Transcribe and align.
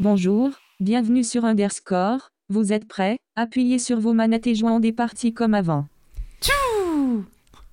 Bonjour, 0.00 0.50
bienvenue 0.78 1.24
sur 1.24 1.44
Underscore. 1.44 2.30
Vous 2.48 2.72
êtes 2.72 2.86
prêts? 2.86 3.18
Appuyez 3.34 3.80
sur 3.80 3.98
vos 3.98 4.12
manettes 4.12 4.46
et 4.46 4.54
jouons 4.54 4.78
des 4.78 4.92
parties 4.92 5.34
comme 5.34 5.54
avant. 5.54 5.88
Tchou 6.40 7.24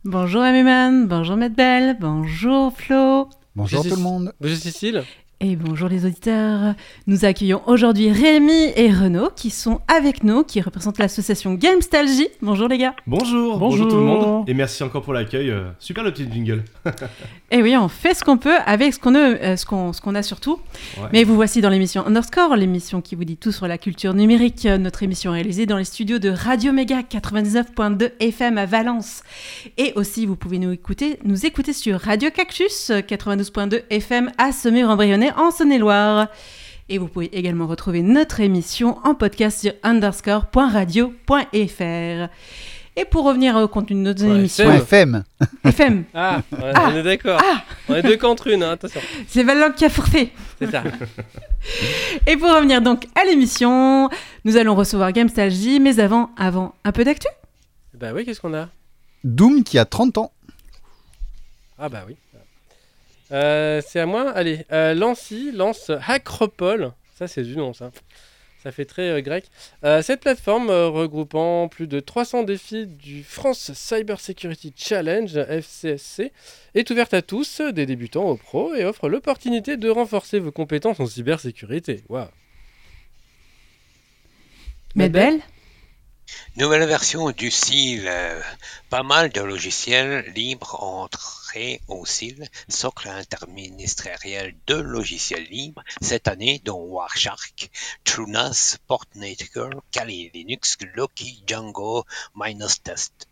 Bonjour 0.04 0.42
Amiman, 0.42 1.06
bonjour 1.08 1.36
Maître 1.36 1.56
Belle, 1.56 1.98
bonjour 2.00 2.76
Flo. 2.76 3.30
Bonjour 3.56 3.84
tout 3.84 3.96
le 3.96 4.02
monde. 4.02 4.34
Bonjour 4.42 4.58
Cécile. 4.58 5.04
Et 5.42 5.58
bonjour 5.58 5.90
les 5.90 6.06
auditeurs. 6.06 6.76
Nous 7.08 7.26
accueillons 7.26 7.62
aujourd'hui 7.68 8.10
Rémi 8.10 8.72
et 8.78 8.90
Renaud 8.90 9.30
qui 9.36 9.50
sont 9.50 9.82
avec 9.90 10.24
nous, 10.24 10.44
qui 10.44 10.62
représentent 10.62 10.98
l'association 10.98 11.56
Gamestalgie. 11.56 12.30
Bonjour 12.42 12.70
les 12.70 12.78
gars. 12.78 12.96
Bonjour, 13.06 13.60
bonjour, 13.60 13.90
tout 13.90 13.98
le 13.98 14.02
monde. 14.02 14.50
Et 14.50 14.54
merci 14.54 14.82
encore 14.82 15.02
pour 15.02 15.12
l'accueil. 15.12 15.50
Euh, 15.50 15.72
super 15.78 16.06
le 16.06 16.14
petit 16.14 16.26
jingle. 16.32 16.64
et 17.52 17.62
oui, 17.62 17.76
on 17.76 17.90
fait 17.90 18.14
ce 18.14 18.24
qu'on 18.24 18.38
peut 18.38 18.56
avec 18.66 18.94
ce 18.94 19.00
qu'on 19.00 19.14
a, 19.14 19.20
euh, 19.20 19.56
ce 19.58 19.66
qu'on, 19.66 19.92
ce 19.92 20.00
qu'on 20.00 20.16
a 20.16 20.24
surtout. 20.24 20.58
Mais 21.12 21.26
vous 21.26 21.36
voici 21.36 21.60
dans 21.60 21.70
l'émission 21.70 22.08
Underscore, 22.08 22.56
l'émission 22.56 23.02
qui 23.02 23.16
vous 23.16 23.26
dit 23.26 23.36
tout 23.36 23.52
sur 23.52 23.68
la 23.68 23.78
culture 23.78 24.14
numérique. 24.14 24.66
Notre 24.66 25.04
émission 25.04 25.34
est 25.34 25.40
réalisée 25.40 25.66
dans 25.66 25.78
les 25.78 25.84
studios 25.84 26.18
de 26.18 26.30
Radio 26.30 26.72
Méga 26.72 27.02
99.2 27.02 28.12
FM 28.22 28.58
à 28.58 28.66
Valence. 28.66 29.22
Et 29.78 29.92
aussi, 29.98 30.26
vous 30.26 30.38
pouvez 30.38 30.60
nous 30.60 30.72
écouter, 30.72 31.20
nous 31.26 31.46
écouter 31.46 31.74
sur 31.74 32.00
Radio 32.00 32.30
Cactus 32.32 32.90
92.2 32.90 33.84
FM 33.90 34.32
à 34.38 34.54
En 35.32 35.52
Saône-et-Loire. 35.52 36.28
Et 36.90 36.98
vous 36.98 37.08
pouvez 37.08 37.36
également 37.36 37.68
retrouver 37.68 38.04
notre 38.04 38.40
émission 38.40 39.00
en 39.04 39.16
podcast 39.16 39.62
sur 39.62 39.74
underscore.radio.fr. 39.84 42.30
Et 42.98 43.04
pour 43.04 43.26
revenir 43.26 43.58
au 43.58 43.68
contenu 43.68 43.98
de 43.98 44.02
notre 44.02 44.24
émission. 44.24 44.72
FM. 44.72 45.24
FM. 45.66 46.06
Ah, 46.14 46.42
on 46.54 46.96
est 46.96 47.04
d'accord. 47.04 47.42
Ah. 47.44 47.62
On 47.90 47.96
est 47.96 48.04
deux 48.04 48.18
contre 48.18 48.48
une, 48.48 48.64
hein, 48.64 48.72
attention. 48.72 49.02
C'est 49.28 49.44
Valent 49.44 49.72
qui 49.76 49.84
a 49.84 49.90
forfait. 49.90 50.32
C'est 50.60 50.72
ça. 50.72 50.84
Et 52.28 52.38
pour 52.38 52.54
revenir 52.54 52.82
donc 52.82 53.08
à 53.16 53.26
l'émission, 53.26 54.10
nous 54.46 54.56
allons 54.56 54.76
recevoir 54.76 55.12
Gamestalgie, 55.12 55.80
mais 55.80 56.00
avant, 56.00 56.30
avant, 56.38 56.76
un 56.86 56.92
peu 56.92 57.04
d'actu? 57.04 57.28
Bah 57.94 58.12
oui, 58.14 58.26
qu'est-ce 58.26 58.40
qu'on 58.40 58.54
a? 58.54 58.70
Doom 59.24 59.64
qui 59.64 59.78
a 59.78 59.86
30 59.86 60.20
ans. 60.20 60.32
Ah 61.78 61.90
bah 61.90 62.04
oui. 62.08 62.16
Euh, 63.32 63.82
c'est 63.86 64.00
à 64.00 64.06
moi 64.06 64.30
Allez, 64.32 64.66
euh, 64.72 64.94
Lancy 64.94 65.52
lance 65.52 65.92
Acropole. 66.08 66.92
Ça, 67.16 67.28
c'est 67.28 67.44
du 67.44 67.56
nom, 67.56 67.74
ça. 67.74 67.92
Ça 68.62 68.72
fait 68.72 68.86
très 68.86 69.10
euh, 69.10 69.22
grec. 69.22 69.46
cette 70.02 70.22
plateforme, 70.22 70.70
regroupant 70.70 71.68
plus 71.68 71.88
de 71.88 72.00
300 72.00 72.44
défis 72.44 72.88
du 72.88 73.24
France 73.24 73.74
Cyber 73.74 74.20
Security 74.20 74.74
Challenge, 74.76 75.38
FCSC, 75.38 76.32
est 76.74 76.90
ouverte 76.90 77.14
à 77.14 77.22
tous, 77.22 77.62
des 77.62 77.86
débutants 77.86 78.26
aux 78.26 78.38
pros, 78.38 78.74
et 78.74 78.86
offre 78.86 79.08
l'opportunité 79.08 79.78
de 79.78 79.90
renforcer 79.90 80.40
vos 80.40 80.52
compétences 80.52 81.00
en 81.00 81.06
cybersécurité. 81.06 82.04
Waouh 82.10 82.28
Mais 84.96 85.10
belle 85.10 85.42
Nouvelle 86.56 86.88
version 86.88 87.30
du 87.32 87.52
SIL. 87.52 88.10
pas 88.90 89.04
mal 89.04 89.30
de 89.30 89.42
logiciels 89.42 90.32
libres 90.34 90.82
entre 90.82 91.46
au 91.88 92.06
CIL, 92.06 92.50
socle 92.68 93.08
interministériel 93.08 94.56
de 94.68 94.76
logiciels 94.76 95.46
libres, 95.46 95.84
cette 96.02 96.28
année 96.28 96.62
dont 96.66 96.84
Wireshark, 96.84 97.72
TrueNAS, 98.04 98.78
PortNature, 98.88 99.82
Kali 99.92 100.32
Linux, 100.34 100.78
Loki, 100.96 101.44
Django, 101.48 102.06
Minus 102.36 102.84
Test. 102.84 103.30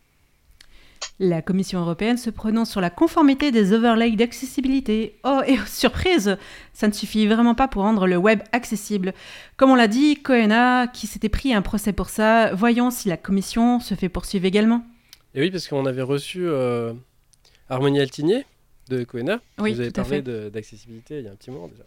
La 1.20 1.42
Commission 1.42 1.80
européenne 1.80 2.16
se 2.16 2.28
prononce 2.28 2.70
sur 2.70 2.80
la 2.80 2.90
conformité 2.90 3.52
des 3.52 3.72
overlays 3.72 4.16
d'accessibilité. 4.16 5.16
Oh, 5.22 5.40
et 5.46 5.56
surprise, 5.66 6.36
ça 6.72 6.88
ne 6.88 6.92
suffit 6.92 7.26
vraiment 7.26 7.54
pas 7.54 7.68
pour 7.68 7.82
rendre 7.82 8.08
le 8.08 8.16
web 8.16 8.40
accessible. 8.50 9.14
Comme 9.56 9.70
on 9.70 9.76
l'a 9.76 9.86
dit, 9.86 10.20
Coena, 10.20 10.88
qui 10.88 11.06
s'était 11.06 11.28
pris 11.28 11.54
un 11.54 11.62
procès 11.62 11.92
pour 11.92 12.08
ça, 12.08 12.52
voyons 12.54 12.90
si 12.90 13.08
la 13.08 13.16
Commission 13.16 13.78
se 13.78 13.94
fait 13.94 14.08
poursuivre 14.08 14.44
également. 14.44 14.84
Et 15.36 15.40
oui, 15.40 15.50
parce 15.50 15.68
qu'on 15.68 15.86
avait 15.86 16.02
reçu 16.02 16.46
euh, 16.46 16.92
Harmonie 17.68 18.00
Altinier 18.00 18.44
de 18.88 19.04
Coena. 19.04 19.40
Oui, 19.58 19.72
Vous 19.72 19.80
avez 19.80 19.90
parlé 19.92 20.20
d'accessibilité 20.20 21.20
il 21.20 21.24
y 21.24 21.28
a 21.28 21.30
un 21.30 21.36
petit 21.36 21.50
moment 21.50 21.68
déjà. 21.68 21.84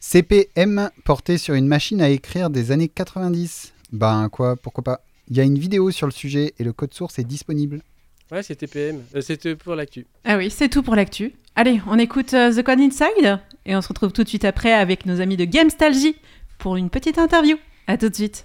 CPM 0.00 0.90
porté 1.04 1.38
sur 1.38 1.54
une 1.54 1.66
machine 1.66 2.00
à 2.00 2.08
écrire 2.08 2.50
des 2.50 2.72
années 2.72 2.88
90. 2.88 3.72
Ben 3.92 4.28
quoi, 4.28 4.56
pourquoi 4.56 4.84
pas? 4.84 5.00
Il 5.28 5.36
y 5.36 5.40
a 5.40 5.44
une 5.44 5.58
vidéo 5.58 5.90
sur 5.90 6.06
le 6.06 6.12
sujet 6.12 6.54
et 6.58 6.64
le 6.64 6.72
code 6.72 6.94
source 6.94 7.18
est 7.18 7.24
disponible. 7.24 7.82
Ouais, 8.30 8.42
c'est 8.42 8.56
TPM. 8.56 9.02
Euh, 9.14 9.20
c'était 9.20 9.54
pour 9.54 9.74
l'actu. 9.74 10.06
Ah 10.24 10.36
oui, 10.36 10.50
c'est 10.50 10.68
tout 10.68 10.82
pour 10.82 10.96
l'actu. 10.96 11.32
Allez, 11.54 11.80
on 11.88 11.98
écoute 11.98 12.34
euh, 12.34 12.52
The 12.52 12.62
Code 12.62 12.80
Inside 12.80 13.38
et 13.64 13.76
on 13.76 13.80
se 13.80 13.88
retrouve 13.88 14.12
tout 14.12 14.24
de 14.24 14.28
suite 14.28 14.44
après 14.44 14.72
avec 14.72 15.06
nos 15.06 15.20
amis 15.20 15.36
de 15.36 15.44
Gamestalgie 15.44 16.16
pour 16.58 16.76
une 16.76 16.90
petite 16.90 17.18
interview. 17.18 17.56
À 17.86 17.96
tout 17.96 18.08
de 18.08 18.14
suite. 18.14 18.44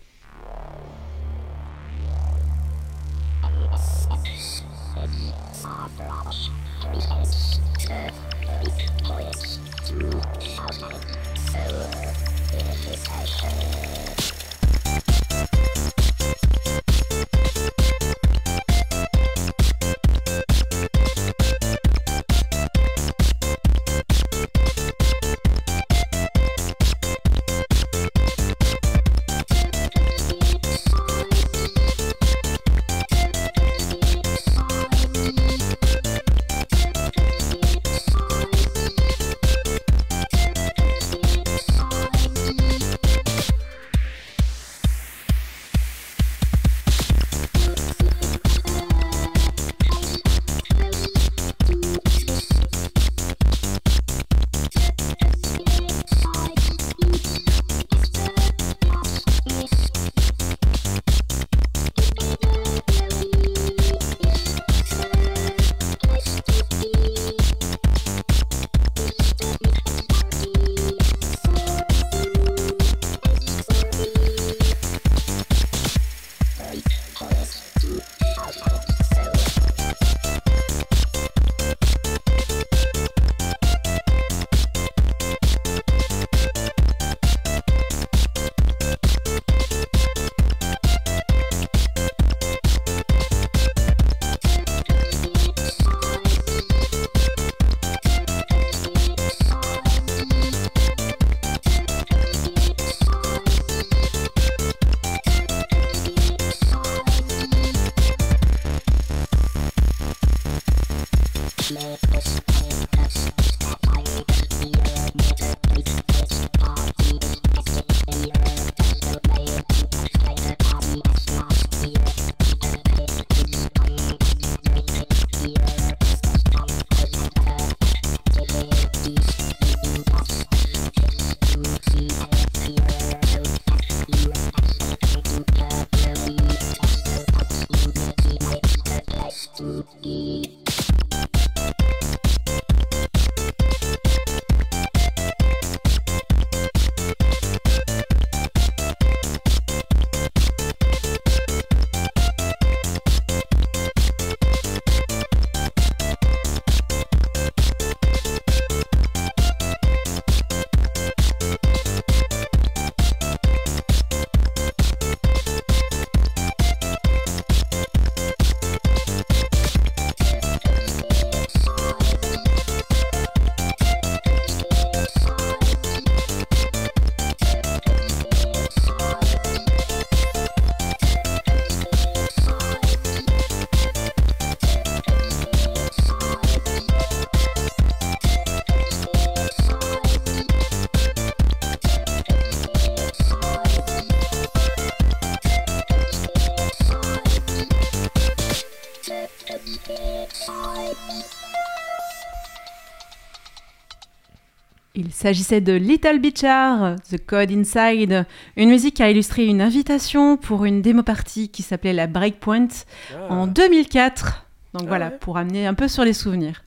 S'agissait 205.22 205.62
de 205.62 205.74
Little 205.74 206.20
Bichard, 206.20 206.96
The 207.10 207.18
Code 207.26 207.52
Inside, 207.52 208.26
une 208.58 208.70
musique 208.70 208.96
qui 208.96 209.04
a 209.04 209.10
illustré 209.12 209.46
une 209.46 209.62
invitation 209.62 210.36
pour 210.38 210.66
une 210.66 210.82
démo 210.82 211.04
partie 211.04 211.50
qui 211.50 211.62
s'appelait 211.64 211.94
la 211.94 212.08
Breakpoint 212.08 212.68
Ah. 213.14 213.32
en 213.34 213.48
2004. 213.48 214.46
Donc 214.74 214.84
Ah 214.86 214.88
voilà, 214.88 215.08
ouais. 215.10 215.18
pour 215.20 215.38
amener 215.38 215.68
un 215.68 215.74
peu 215.74 215.88
sur 215.88 216.04
les 216.04 216.14
souvenirs. 216.14 216.64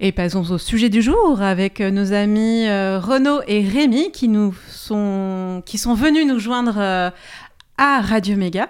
Et 0.00 0.10
passons 0.10 0.50
au 0.50 0.58
sujet 0.58 0.88
du 0.88 1.00
jour 1.02 1.40
avec 1.42 1.80
euh, 1.80 1.90
nos 1.90 2.12
amis 2.12 2.66
euh, 2.66 2.98
Renaud 2.98 3.40
et 3.46 3.60
Rémi 3.66 4.10
qui, 4.10 4.26
nous 4.28 4.54
sont, 4.68 5.62
qui 5.64 5.78
sont 5.78 5.94
venus 5.94 6.26
nous 6.26 6.40
joindre 6.40 6.74
euh, 6.78 7.10
à 7.78 8.00
Radio 8.00 8.36
Méga. 8.36 8.68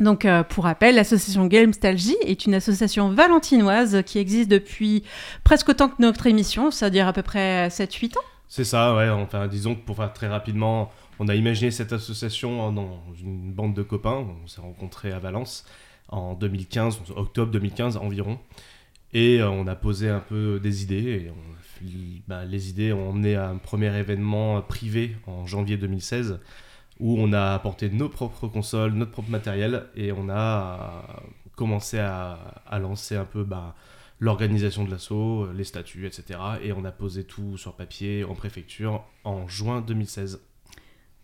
Donc, 0.00 0.24
euh, 0.24 0.42
pour 0.42 0.64
rappel, 0.64 0.94
l'association 0.94 1.46
Gamestalgie 1.46 2.16
est 2.24 2.46
une 2.46 2.54
association 2.54 3.10
valentinoise 3.10 4.02
qui 4.04 4.18
existe 4.18 4.50
depuis 4.50 5.04
presque 5.44 5.68
autant 5.68 5.90
que 5.90 6.00
notre 6.00 6.26
émission, 6.26 6.70
c'est-à-dire 6.70 7.06
à 7.06 7.12
peu 7.12 7.22
près 7.22 7.68
7-8 7.68 8.16
ans. 8.16 8.22
C'est 8.48 8.64
ça, 8.64 8.96
ouais. 8.96 9.10
Enfin, 9.10 9.46
disons 9.46 9.74
que 9.74 9.84
pour 9.84 9.96
faire 9.96 10.12
très 10.12 10.26
rapidement, 10.26 10.90
on 11.18 11.28
a 11.28 11.34
imaginé 11.34 11.70
cette 11.70 11.92
association 11.92 12.72
dans 12.72 13.02
une 13.20 13.52
bande 13.52 13.74
de 13.74 13.82
copains. 13.82 14.26
On 14.42 14.46
s'est 14.46 14.62
rencontrés 14.62 15.12
à 15.12 15.18
Valence 15.18 15.66
en 16.08 16.34
2015, 16.34 17.02
octobre 17.14 17.52
2015 17.52 17.98
environ. 17.98 18.38
Et 19.12 19.40
euh, 19.40 19.50
on 19.50 19.66
a 19.66 19.74
posé 19.74 20.08
un 20.08 20.20
peu 20.20 20.58
des 20.60 20.82
idées. 20.82 21.30
Et 21.82 21.92
bah, 22.26 22.44
les 22.46 22.70
idées 22.70 22.92
ont 22.92 23.10
emmené 23.10 23.36
à 23.36 23.48
un 23.48 23.58
premier 23.58 23.94
événement 23.96 24.62
privé 24.62 25.16
en 25.26 25.46
janvier 25.46 25.76
2016 25.76 26.40
où 27.00 27.16
on 27.18 27.32
a 27.32 27.54
apporté 27.54 27.88
nos 27.88 28.08
propres 28.08 28.46
consoles, 28.46 28.92
notre 28.92 29.10
propre 29.10 29.30
matériel 29.30 29.86
et 29.96 30.12
on 30.12 30.28
a 30.28 31.04
euh, 31.18 31.20
commencé 31.56 31.98
à, 31.98 32.38
lancer 32.78 33.16
un 33.16 33.24
peu 33.24 33.42
bah, 33.42 33.74
l'organisation 34.20 34.84
de 34.84 34.90
l'assaut, 34.90 35.44
euh, 35.44 35.52
les 35.56 35.64
statuts, 35.64 36.06
etc. 36.06 36.38
Et 36.62 36.72
on 36.72 36.84
a 36.84 36.92
posé 36.92 37.24
tout 37.24 37.56
sur 37.56 37.74
papier 37.74 38.24
en 38.24 38.34
préfecture 38.34 39.02
en 39.24 39.48
juin 39.48 39.80
2016. 39.80 40.40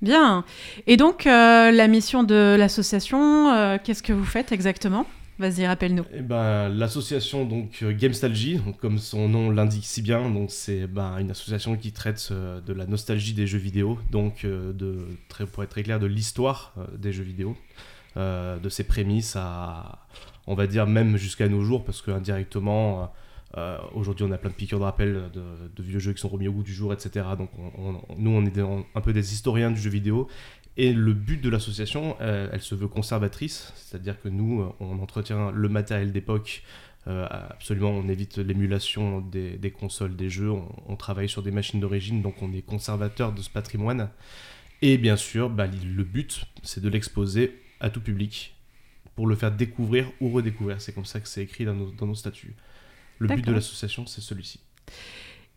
Bien. 0.02 0.44
Et 0.86 0.96
donc, 0.96 1.26
euh, 1.26 1.70
la 1.70 1.88
mission 1.88 2.22
de 2.22 2.56
l'association, 2.58 3.78
qu'est-ce 3.82 4.02
que 4.02 4.12
vous 4.12 4.24
faites 4.24 4.52
exactement? 4.52 5.06
Vas-y, 5.38 5.66
rappelle-nous. 5.66 6.04
Eh 6.14 6.22
ben, 6.22 6.68
l'association 6.70 7.44
donc 7.44 7.80
euh, 7.82 7.92
Gamestalgie, 7.92 8.58
comme 8.80 8.96
son 8.98 9.28
nom 9.28 9.50
l'indique 9.50 9.84
si 9.84 10.00
bien, 10.00 10.30
donc 10.30 10.50
c'est 10.50 10.86
ben, 10.86 11.18
une 11.18 11.30
association 11.30 11.76
qui 11.76 11.92
traite 11.92 12.28
euh, 12.30 12.62
de 12.62 12.72
la 12.72 12.86
nostalgie 12.86 13.34
des 13.34 13.46
jeux 13.46 13.58
vidéo, 13.58 13.98
donc 14.10 14.44
euh, 14.46 14.72
de 14.72 15.06
très, 15.28 15.44
pour 15.46 15.62
être 15.62 15.68
très 15.70 15.82
clair 15.82 16.00
de 16.00 16.06
l'histoire 16.06 16.74
des 16.98 17.12
jeux 17.12 17.22
vidéo, 17.24 17.54
de 18.16 18.68
ses 18.70 18.84
prémices 18.84 19.36
à, 19.36 20.06
on 20.46 20.54
va 20.54 20.66
dire 20.66 20.86
même 20.86 21.18
jusqu'à 21.18 21.48
nos 21.48 21.60
jours, 21.60 21.84
parce 21.84 22.00
que 22.00 22.10
indirectement, 22.10 23.12
aujourd'hui 23.92 24.24
on 24.26 24.32
a 24.32 24.38
plein 24.38 24.48
de 24.48 24.54
piqûres 24.54 24.78
de 24.78 24.84
rappel 24.84 25.24
de, 25.34 25.82
vieux 25.82 25.98
jeux 25.98 26.14
qui 26.14 26.20
sont 26.22 26.30
remis 26.30 26.48
au 26.48 26.52
goût 26.52 26.62
du 26.62 26.72
jour, 26.72 26.94
etc. 26.94 27.26
Donc 27.36 27.50
on- 27.58 28.00
nous 28.16 28.30
on 28.30 28.46
est 28.46 28.58
un 28.58 29.00
peu 29.02 29.12
des 29.12 29.34
historiens 29.34 29.70
du 29.70 29.78
jeu 29.78 29.90
vidéo. 29.90 30.28
Et 30.76 30.92
le 30.92 31.14
but 31.14 31.40
de 31.40 31.48
l'association, 31.48 32.16
euh, 32.20 32.50
elle 32.52 32.60
se 32.60 32.74
veut 32.74 32.88
conservatrice, 32.88 33.72
c'est-à-dire 33.76 34.20
que 34.20 34.28
nous, 34.28 34.60
euh, 34.60 34.72
on 34.80 34.98
entretient 34.98 35.50
le 35.50 35.68
matériel 35.68 36.12
d'époque. 36.12 36.62
euh, 37.08 37.26
absolument, 37.30 37.90
on 37.90 38.08
évite 38.08 38.38
l'émulation 38.38 39.20
des, 39.20 39.56
des 39.58 39.70
consoles, 39.70 40.16
des 40.16 40.28
jeux. 40.28 40.50
On, 40.50 40.68
on 40.88 40.96
travaille 40.96 41.28
sur 41.28 41.42
des 41.42 41.50
machines 41.52 41.80
d'origine, 41.80 42.20
donc 42.20 42.42
on 42.42 42.52
est 42.52 42.62
conservateur 42.62 43.32
de 43.32 43.42
ce 43.42 43.50
patrimoine. 43.50 44.10
Et 44.82 44.98
bien 44.98 45.16
sûr, 45.16 45.48
bah, 45.48 45.66
le 45.66 46.04
but, 46.04 46.44
c'est 46.62 46.82
de 46.82 46.88
l'exposer 46.88 47.62
à 47.80 47.90
tout 47.90 48.00
public 48.00 48.54
pour 49.14 49.26
le 49.26 49.36
faire 49.36 49.52
découvrir 49.52 50.10
ou 50.20 50.30
redécouvrir. 50.30 50.80
C'est 50.80 50.92
comme 50.92 51.06
ça 51.06 51.20
que 51.20 51.28
c'est 51.28 51.42
écrit 51.42 51.64
dans 51.64 51.74
nos, 51.74 51.90
dans 51.92 52.06
nos 52.06 52.14
statuts. 52.14 52.54
Le 53.18 53.28
but 53.28 53.44
de 53.44 53.52
l'association, 53.52 54.04
c'est 54.06 54.20
celui-ci. 54.20 54.60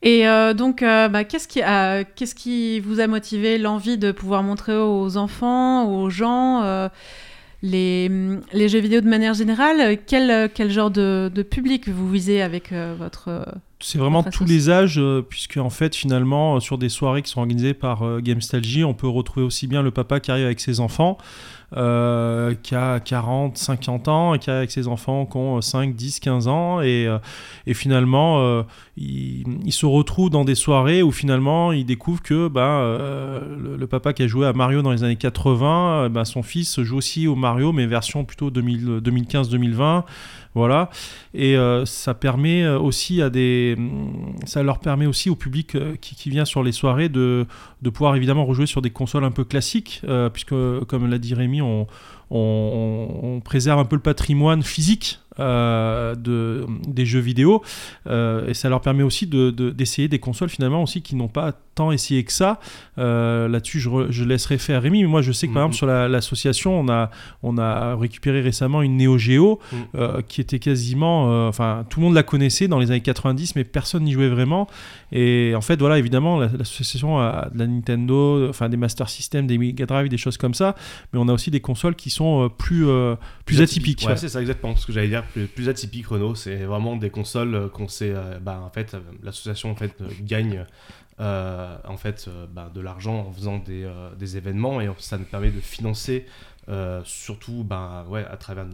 Et 0.01 0.27
euh, 0.27 0.53
donc, 0.53 0.81
euh, 0.81 1.09
bah, 1.09 1.23
qu'est-ce 1.25 1.47
qui, 1.47 1.59
qu'est-ce 2.15 2.35
qui 2.35 2.79
vous 2.79 2.99
a 2.99 3.07
motivé 3.07 3.57
l'envie 3.57 3.97
de 3.97 4.11
pouvoir 4.11 4.43
montrer 4.43 4.77
aux 4.77 5.17
enfants, 5.17 5.91
aux 5.91 6.09
gens, 6.09 6.63
euh, 6.63 6.87
les, 7.61 8.09
jeux 8.53 8.79
vidéo 8.79 9.01
de 9.01 9.09
manière 9.09 9.33
générale? 9.33 9.97
Quel, 10.07 10.71
genre 10.71 10.91
de, 10.91 11.29
de 11.33 11.43
public 11.43 11.89
vous 11.89 12.09
visez 12.09 12.41
avec 12.41 12.71
votre... 12.71 13.45
C'est 13.81 13.97
vraiment 13.97 14.23
tous 14.23 14.43
les 14.43 14.69
âges, 14.69 14.99
euh, 14.99 15.21
puisque 15.21 15.55
en 15.55 15.69
fait, 15.69 15.95
finalement, 15.95 16.55
euh, 16.57 16.59
sur 16.59 16.77
des 16.77 16.89
soirées 16.89 17.21
qui 17.21 17.31
sont 17.31 17.39
organisées 17.39 17.73
par 17.73 18.03
euh, 18.03 18.19
Gamestalgie, 18.19 18.83
on 18.83 18.93
peut 18.93 19.07
retrouver 19.07 19.45
aussi 19.45 19.67
bien 19.67 19.81
le 19.81 19.91
papa 19.91 20.19
qui 20.19 20.31
arrive 20.31 20.45
avec 20.45 20.59
ses 20.59 20.81
enfants, 20.81 21.17
euh, 21.77 22.55
qui 22.61 22.75
a 22.75 22.99
40, 22.99 23.57
50 23.57 24.09
ans, 24.09 24.33
et 24.33 24.39
qui 24.39 24.49
arrive 24.49 24.59
avec 24.59 24.71
ses 24.71 24.89
enfants 24.89 25.25
qui 25.25 25.37
ont 25.37 25.57
euh, 25.57 25.61
5, 25.61 25.95
10, 25.95 26.19
15 26.19 26.47
ans, 26.49 26.81
et, 26.81 27.07
et 27.67 27.73
finalement, 27.73 28.41
euh, 28.41 28.63
il, 28.97 29.45
il 29.63 29.71
se 29.71 29.85
retrouve 29.85 30.29
dans 30.29 30.43
des 30.43 30.55
soirées 30.55 31.01
où 31.01 31.11
finalement, 31.11 31.71
il 31.71 31.85
découvre 31.85 32.21
que 32.21 32.49
bah, 32.49 32.81
euh, 32.81 33.55
le, 33.57 33.77
le 33.77 33.87
papa 33.87 34.11
qui 34.11 34.23
a 34.23 34.27
joué 34.27 34.45
à 34.45 34.51
Mario 34.51 34.81
dans 34.81 34.91
les 34.91 35.05
années 35.05 35.15
80, 35.15 36.03
euh, 36.05 36.09
bah, 36.09 36.25
son 36.25 36.43
fils 36.43 36.81
joue 36.81 36.97
aussi 36.97 37.27
au 37.27 37.35
Mario, 37.35 37.71
mais 37.71 37.85
version 37.85 38.25
plutôt 38.25 38.51
2000 38.51 38.99
2015-2020. 38.99 40.03
Voilà. 40.55 40.89
Et 41.33 41.55
euh, 41.55 41.85
ça 41.85 42.13
permet 42.13 42.63
euh, 42.63 42.79
aussi 42.79 43.21
à 43.21 43.29
des. 43.29 43.77
Ça 44.45 44.63
leur 44.63 44.79
permet 44.79 45.05
aussi 45.05 45.29
au 45.29 45.35
public 45.35 45.75
euh, 45.75 45.95
qui, 46.01 46.29
vient 46.29 46.45
sur 46.45 46.63
les 46.63 46.71
soirées 46.71 47.09
de, 47.09 47.45
de 47.81 47.89
pouvoir 47.89 48.15
évidemment 48.15 48.45
rejouer 48.45 48.65
sur 48.65 48.81
des 48.81 48.89
consoles 48.89 49.23
un 49.23 49.31
peu 49.31 49.43
classiques, 49.43 50.01
puisque, 50.33 50.49
comme 50.49 51.09
l'a 51.09 51.17
dit 51.17 51.33
Rémi, 51.33 51.61
on, 51.61 51.87
on, 52.31 53.07
on 53.23 53.39
préserve 53.41 53.79
un 53.79 53.85
peu 53.85 53.95
le 53.95 54.01
patrimoine 54.01 54.63
physique. 54.63 55.19
euh, 55.39 56.15
de, 56.15 56.65
des 56.85 57.05
jeux 57.05 57.21
vidéo 57.21 57.61
euh, 58.07 58.45
et 58.49 58.53
ça 58.53 58.67
leur 58.67 58.81
permet 58.81 59.03
aussi 59.03 59.25
de- 59.25 59.51
de- 59.51 59.69
d'essayer 59.69 60.09
des 60.09 60.19
consoles 60.19 60.49
finalement 60.49 60.83
aussi 60.83 61.01
qui 61.01 61.15
n'ont 61.15 61.29
pas 61.29 61.53
tant 61.75 61.93
essayé 61.93 62.25
que 62.25 62.33
ça 62.33 62.59
Euh, 62.97 63.47
là-dessus 63.47 63.79
je, 63.79 64.23
laisserai 64.25 64.57
faire 64.57 64.81
Rémi 64.81 65.01
mais 65.01 65.07
moi 65.07 65.21
je 65.21 65.31
sais 65.31 65.47
que 65.47 65.53
par 65.53 65.61
Mhm. 65.61 65.67
exemple 65.69 65.77
sur 65.77 65.85
la- 65.87 66.09
l'association 66.09 66.77
on 66.77 66.89
a, 66.89 67.09
on 67.41 67.57
a 67.57 67.95
récupéré 67.95 68.41
récemment 68.41 68.81
une 68.81 68.97
Neo 68.97 69.17
Geo 69.17 69.59
euh, 69.95 70.21
qui 70.27 70.41
était 70.41 70.59
quasiment 70.59 71.47
enfin 71.47 71.85
tout 71.89 72.01
le 72.01 72.07
monde 72.07 72.15
la 72.15 72.23
connaissait 72.23 72.67
dans 72.67 72.79
les 72.79 72.91
années 72.91 72.99
90 72.99 73.55
mais 73.55 73.63
personne 73.63 74.03
n'y 74.03 74.11
jouait 74.11 74.27
vraiment 74.27 74.67
et 75.13 75.53
en 75.55 75.61
fait 75.61 75.79
voilà 75.79 75.97
évidemment 75.99 76.37
la- 76.37 76.47
l'association 76.57 77.17
a 77.17 77.47
de 77.53 77.59
la 77.59 77.67
Nintendo 77.67 78.49
enfin 78.49 78.67
des 78.67 78.75
Master 78.75 79.07
System 79.07 79.47
des 79.47 79.57
Mega 79.57 79.85
Drive 79.85 80.09
des 80.09 80.17
choses 80.17 80.35
comme 80.35 80.53
ça 80.53 80.75
mais 81.13 81.19
on 81.23 81.29
a 81.29 81.33
aussi 81.33 81.49
des 81.49 81.61
consoles 81.61 81.95
qui 81.95 82.09
sont 82.09 82.18
euh, 82.21 82.49
plus 82.49 82.87
euh, 82.87 83.15
plus 83.45 83.61
atypiques 83.61 84.05
Ouais, 84.07 84.17
c'est 84.17 84.29
ça 84.29 84.41
exactement 84.41 84.75
ce 84.75 84.85
que 84.85 84.93
j'allais 84.93 85.07
dire. 85.07 85.23
Plus, 85.25 85.47
plus 85.47 85.69
atypique 85.69 86.07
Renault, 86.07 86.35
c'est 86.35 86.63
vraiment 86.63 86.95
des 86.95 87.09
consoles 87.09 87.55
euh, 87.55 87.67
qu'on 87.69 87.87
sait. 87.87 88.13
bah, 88.41 88.61
en 88.63 88.69
fait, 88.69 88.95
l'association 89.23 89.71
en 89.71 89.75
fait 89.75 89.95
gagne 90.21 90.65
en 91.19 91.97
fait 91.97 92.29
bah, 92.53 92.71
de 92.73 92.79
l'argent 92.79 93.25
en 93.27 93.31
faisant 93.33 93.57
des, 93.57 93.89
des 94.17 94.37
événements 94.37 94.79
et 94.79 94.89
ça 94.99 95.17
nous 95.17 95.25
permet 95.25 95.51
de 95.51 95.59
financer 95.59 96.25
euh, 96.69 97.01
surtout 97.03 97.63
bah, 97.63 98.05
ouais, 98.09 98.23
à 98.29 98.37
travers 98.37 98.67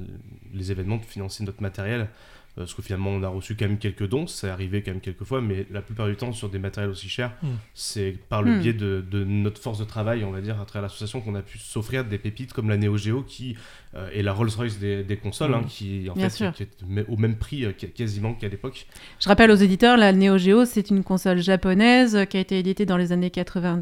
les 0.54 0.72
événements 0.72 0.98
de 0.98 1.06
financer 1.06 1.44
notre 1.46 1.62
matériel. 1.62 2.10
Euh, 2.58 2.62
Parce 2.62 2.74
que 2.74 2.82
finalement, 2.82 3.10
on 3.10 3.22
a 3.24 3.28
reçu 3.28 3.56
quand 3.56 3.66
même 3.68 3.78
quelques 3.78 4.08
dons, 4.08 4.28
c'est 4.28 4.48
arrivé 4.50 4.82
quand 4.82 4.92
même 4.92 5.02
quelques 5.02 5.26
fois, 5.26 5.42
mais 5.42 5.66
la 5.72 5.82
plupart 5.82 6.08
du 6.08 6.16
temps, 6.16 6.32
sur 6.32 6.50
des 6.50 6.60
matériels 6.60 6.90
aussi 6.92 7.10
chers, 7.10 7.32
Mm. 7.44 7.48
c'est 7.74 8.18
par 8.30 8.42
le 8.44 8.56
Mm. 8.56 8.60
biais 8.62 8.74
de, 8.74 9.04
de 9.12 9.24
notre 9.26 9.62
force 9.62 9.78
de 9.80 9.84
travail, 9.84 10.24
on 10.24 10.32
va 10.32 10.40
dire, 10.42 10.60
à 10.62 10.66
travers 10.66 10.84
l'association, 10.84 11.20
qu'on 11.22 11.36
a 11.36 11.42
pu 11.42 11.58
s'offrir 11.58 12.06
des 12.06 12.18
pépites 12.18 12.54
comme 12.54 12.70
la 12.70 12.78
Neo 12.78 12.96
Geo, 12.98 13.24
qui 13.24 13.58
euh, 13.96 14.10
est 14.14 14.22
la 14.24 14.34
Rolls-Royce 14.34 14.78
des, 14.80 15.04
des 15.04 15.18
consoles, 15.18 15.54
hein, 15.54 15.62
Mm. 15.64 15.68
qui 15.68 16.08
en 16.10 16.14
Bien 16.14 16.30
fait 16.30 16.52
qui 16.52 16.64
est 16.64 17.06
au 17.08 17.18
même 17.18 17.36
prix 17.38 17.64
euh, 17.66 17.72
qu- 17.72 17.88
quasiment 17.88 18.34
qu'à 18.34 18.48
l'époque. 18.50 18.88
Je 19.22 19.28
rappelle 19.30 19.52
aux 19.52 19.56
éditeurs, 19.56 19.96
la 19.98 20.12
Neo 20.12 20.38
Geo, 20.38 20.66
c'est 20.66 20.90
une 20.90 21.04
console 21.04 21.42
japonaise 21.42 22.16
euh, 22.16 22.26
qui 22.26 22.38
a 22.38 22.40
été 22.42 22.60
éditée 22.60 22.86
dans 22.86 22.98
les 22.98 23.12
années 23.12 23.30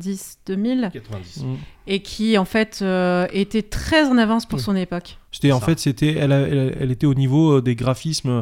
90-2000 0.08 0.92
90. 0.92 1.44
Mm. 1.44 1.56
et 1.88 2.00
qui, 2.02 2.38
en 2.38 2.46
fait, 2.46 2.80
euh, 2.82 3.28
était 3.34 3.62
très 3.64 4.06
en 4.06 4.18
avance 4.18 4.46
pour 4.46 4.60
Oui. 4.60 4.64
son 4.66 4.76
époque. 4.76 5.18
C'était 5.32 5.52
en 5.52 5.60
fait, 5.60 5.80
c'était, 5.80 6.14
elle, 6.14 6.32
a- 6.32 6.48
elle, 6.48 6.78
elle 6.80 6.92
était 6.92 7.08
au 7.08 7.14
niveau 7.16 7.60
des 7.62 7.76
graphismes 7.76 8.30
euh, 8.30 8.42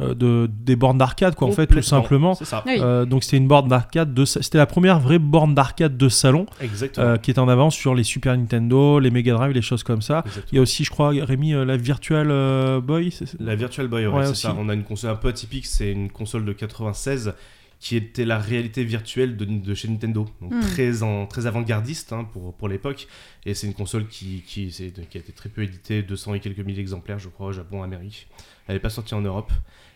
de 0.00 0.50
des 0.52 0.76
bornes 0.76 0.98
d'arcade, 0.98 1.34
quoi, 1.34 1.48
en 1.48 1.52
fait, 1.52 1.66
tout 1.66 1.82
simplement. 1.82 2.34
C'est 2.34 2.44
ça. 2.44 2.62
Oui. 2.66 2.76
Euh, 2.80 3.04
donc 3.04 3.24
c'était 3.24 3.36
une 3.36 3.48
borne 3.48 3.68
d'arcade 3.68 4.14
de, 4.14 4.24
c'était 4.24 4.58
la 4.58 4.66
première 4.66 4.98
vraie 5.00 5.18
borne 5.18 5.54
d'arcade 5.54 5.96
de 5.96 6.08
salon 6.08 6.46
Exactement. 6.60 7.06
euh, 7.06 7.16
qui 7.16 7.30
est 7.30 7.38
en 7.38 7.48
avance 7.48 7.74
sur 7.74 7.94
les 7.94 8.04
Super 8.04 8.36
Nintendo, 8.36 8.98
les 8.98 9.10
Mega 9.10 9.34
Drive, 9.34 9.52
les 9.52 9.62
choses 9.62 9.82
comme 9.82 10.02
ça. 10.02 10.22
Exactement. 10.26 10.48
Il 10.52 10.56
y 10.56 10.58
a 10.58 10.62
aussi, 10.62 10.84
je 10.84 10.90
crois, 10.90 11.10
Rémi, 11.10 11.54
euh, 11.54 11.64
la 11.64 11.76
Virtual 11.76 12.28
euh, 12.30 12.80
Boy. 12.80 13.12
La 13.38 13.54
Virtual 13.56 13.88
Boy, 13.88 14.06
ouais, 14.06 14.12
Ouais, 14.14 14.24
c'est 14.24 14.30
aussi. 14.30 14.42
ça. 14.42 14.56
On 14.58 14.68
a 14.68 14.74
une 14.74 14.84
console 14.84 15.10
un 15.10 15.16
peu 15.16 15.28
atypique, 15.28 15.66
c'est 15.66 15.92
une 15.92 16.10
console 16.10 16.44
de 16.44 16.52
96 16.52 17.34
qui 17.78 17.96
était 17.96 18.26
la 18.26 18.38
réalité 18.38 18.84
virtuelle 18.84 19.38
de, 19.38 19.46
de 19.46 19.74
chez 19.74 19.88
Nintendo. 19.88 20.26
Donc 20.42 20.52
Hmm. 20.52 20.60
très, 20.60 21.02
en, 21.02 21.24
très 21.26 21.46
avant-gardiste 21.46 22.12
hein, 22.12 22.24
pour, 22.30 22.52
pour 22.54 22.68
l'époque. 22.68 23.08
Et 23.46 23.54
c'est 23.54 23.66
une 23.66 23.72
console 23.74 24.06
qui, 24.06 24.42
qui, 24.46 24.68
qui, 24.68 24.84
a 24.84 25.20
été 25.20 25.32
très 25.32 25.48
peu 25.48 25.62
éditée, 25.62 26.02
200 26.02 26.34
et 26.34 26.40
quelques 26.40 26.58
mille 26.60 26.78
exemplaires, 26.78 27.18
je 27.18 27.28
crois, 27.30 27.46
au 27.48 27.52
Japon, 27.52 27.82
Amérique. 27.82 28.28
Elle 28.68 28.74
n'est 28.74 28.80
pas 28.80 28.90
sortie 28.90 29.14
en 29.14 29.22
Europe 29.22 29.50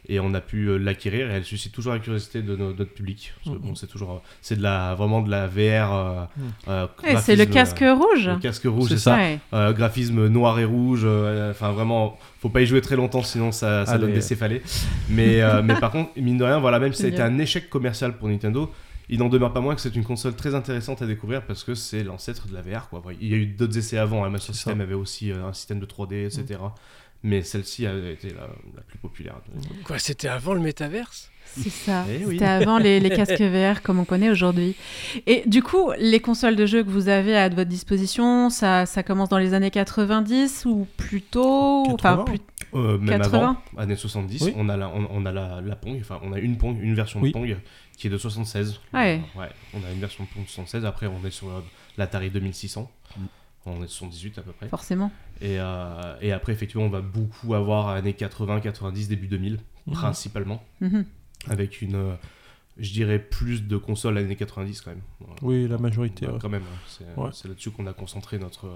et 0.08 0.20
on 0.20 0.34
a 0.34 0.40
pu 0.40 0.66
euh, 0.66 0.76
l'acquérir 0.76 1.30
et 1.30 1.34
elle 1.34 1.44
suscite 1.44 1.72
toujours 1.72 1.92
la 1.92 1.98
curiosité 1.98 2.42
de 2.42 2.56
notre 2.56 2.84
public. 2.84 3.32
Parce 3.42 3.56
que, 3.56 3.62
bon, 3.62 3.74
c'est 3.74 3.86
toujours, 3.86 4.22
c'est 4.42 4.56
de 4.56 4.62
la, 4.62 4.94
vraiment 4.94 5.22
de 5.22 5.30
la 5.30 5.46
VR. 5.46 5.92
Euh, 5.92 6.24
euh, 6.68 6.86
c'est 7.18 7.36
le 7.36 7.46
casque 7.46 7.82
rouge. 7.82 8.28
Le 8.28 8.38
casque 8.38 8.66
rouge, 8.66 8.90
c'est 8.90 8.98
ça. 8.98 9.18
graphisme 9.72 10.28
noir 10.28 10.58
et 10.58 10.64
rouge. 10.64 11.06
Enfin, 11.50 11.72
vraiment, 11.72 12.18
faut 12.40 12.50
pas 12.50 12.60
y 12.60 12.66
jouer 12.66 12.80
très 12.80 12.96
longtemps 12.96 13.22
sinon 13.22 13.52
ça, 13.52 13.86
ça 13.86 13.98
donne 13.98 14.12
des 14.12 14.20
céphalées. 14.20 14.62
Mais, 15.08 15.40
mais 15.62 15.74
par 15.76 15.90
contre, 15.90 16.10
mine 16.16 16.38
de 16.38 16.44
rien, 16.44 16.58
voilà, 16.58 16.78
même 16.78 16.92
si 16.92 17.02
ça 17.02 17.08
a 17.08 17.10
été 17.10 17.22
un 17.22 17.38
échec 17.38 17.70
commercial 17.70 18.16
pour 18.16 18.28
Nintendo, 18.28 18.70
il 19.10 19.18
n'en 19.18 19.28
demeure 19.28 19.52
pas 19.52 19.60
moins 19.60 19.74
que 19.74 19.82
c'est 19.82 19.94
une 19.94 20.04
console 20.04 20.34
très 20.34 20.54
intéressante 20.54 21.02
à 21.02 21.06
découvrir 21.06 21.42
parce 21.42 21.62
que 21.62 21.74
c'est 21.74 22.02
l'ancêtre 22.02 22.48
de 22.48 22.54
la 22.54 22.62
VR. 22.62 22.88
Quoi. 22.88 23.02
Il 23.20 23.28
y 23.28 23.34
a 23.34 23.36
eu 23.36 23.44
d'autres 23.44 23.76
essais 23.76 23.98
avant. 23.98 24.24
Hein. 24.24 24.30
Master 24.30 24.54
System 24.54 24.80
avait 24.80 24.94
aussi 24.94 25.30
un 25.30 25.52
système 25.52 25.78
de 25.78 25.86
3D, 25.86 26.24
etc 26.24 26.58
mais 27.24 27.42
celle-ci 27.42 27.86
a 27.86 27.96
été 28.10 28.28
la, 28.28 28.82
plus 28.86 28.98
populaire. 28.98 29.36
Quoi, 29.84 29.98
c'était 29.98 30.28
avant 30.28 30.52
le 30.52 30.60
métaverse? 30.60 31.30
C'est 31.46 31.70
ça, 31.70 32.04
eh 32.08 32.24
c'était 32.24 32.44
avant 32.44 32.78
les, 32.78 33.00
casques 33.16 33.40
VR 33.40 33.82
comme 33.82 33.98
on 33.98 34.04
connaît 34.04 34.30
aujourd'hui. 34.30 34.76
Et 35.26 35.42
du 35.46 35.62
coup, 35.62 35.90
les 35.98 36.20
consoles 36.20 36.56
de 36.56 36.66
jeux 36.66 36.82
que 36.82 36.90
vous 36.90 37.08
avez 37.08 37.36
à 37.36 37.48
votre 37.48 37.70
disposition, 37.70 38.50
ça, 38.50 38.86
ça 38.86 39.02
commence 39.02 39.30
dans 39.30 39.38
les 39.38 39.54
années 39.54 39.70
90 39.70 40.66
ou 40.66 40.86
plutôt 40.96 41.84
enfin, 41.92 42.24
plus... 42.26 42.40
Euh, 42.74 42.98
même 42.98 43.20
80 43.20 43.38
avant, 43.38 43.56
années 43.78 43.96
70, 43.96 44.50
on 44.56 44.68
a, 44.68 44.76
la, 44.76 44.88
on, 44.88 45.24
a 45.24 45.32
la, 45.32 45.60
la, 45.60 45.76
Pong, 45.76 45.96
enfin 46.00 46.18
on 46.22 46.32
a 46.32 46.38
une 46.38 46.58
Pong, 46.58 46.76
une 46.80 46.94
version 46.94 47.20
de 47.20 47.30
Pong 47.30 47.56
qui 47.96 48.08
est 48.08 48.10
de 48.10 48.18
76. 48.18 48.80
Ouais. 48.92 49.22
ouais. 49.36 49.48
On 49.74 49.78
a 49.84 49.92
une 49.92 50.00
version 50.00 50.24
de 50.24 50.28
Pong 50.28 50.44
76, 50.46 50.84
après 50.84 51.06
on 51.06 51.24
est 51.24 51.30
sur 51.30 51.48
l'Atari 51.96 52.30
2600. 52.30 52.90
On 53.66 53.82
est 53.82 53.88
78 53.88 54.38
à 54.38 54.42
peu 54.42 54.52
près. 54.52 54.68
Forcément. 54.68 55.10
Et, 55.40 55.58
euh, 55.58 56.16
et, 56.20 56.32
après, 56.32 56.52
effectivement, 56.52 56.84
on 56.84 56.90
va 56.90 57.00
beaucoup 57.00 57.54
avoir 57.54 57.88
années 57.88 58.12
80, 58.12 58.60
90, 58.60 59.08
début 59.08 59.26
2000, 59.26 59.58
mhm. 59.86 59.94
principalement. 59.94 60.62
Mhm. 60.80 61.06
Avec 61.48 61.80
une, 61.80 61.94
euh, 61.94 62.14
je 62.76 62.92
dirais, 62.92 63.18
plus 63.18 63.62
de 63.62 63.76
consoles 63.76 64.18
années 64.18 64.36
90 64.36 64.82
quand 64.82 64.90
même. 64.90 65.02
Oui, 65.42 65.66
la 65.66 65.78
majorité. 65.78 66.26
Quand 66.40 66.48
même. 66.48 66.64
C'est 66.86 67.48
là-dessus 67.48 67.70
qu'on 67.70 67.86
a 67.86 67.92
concentré 67.92 68.38
notre, 68.38 68.68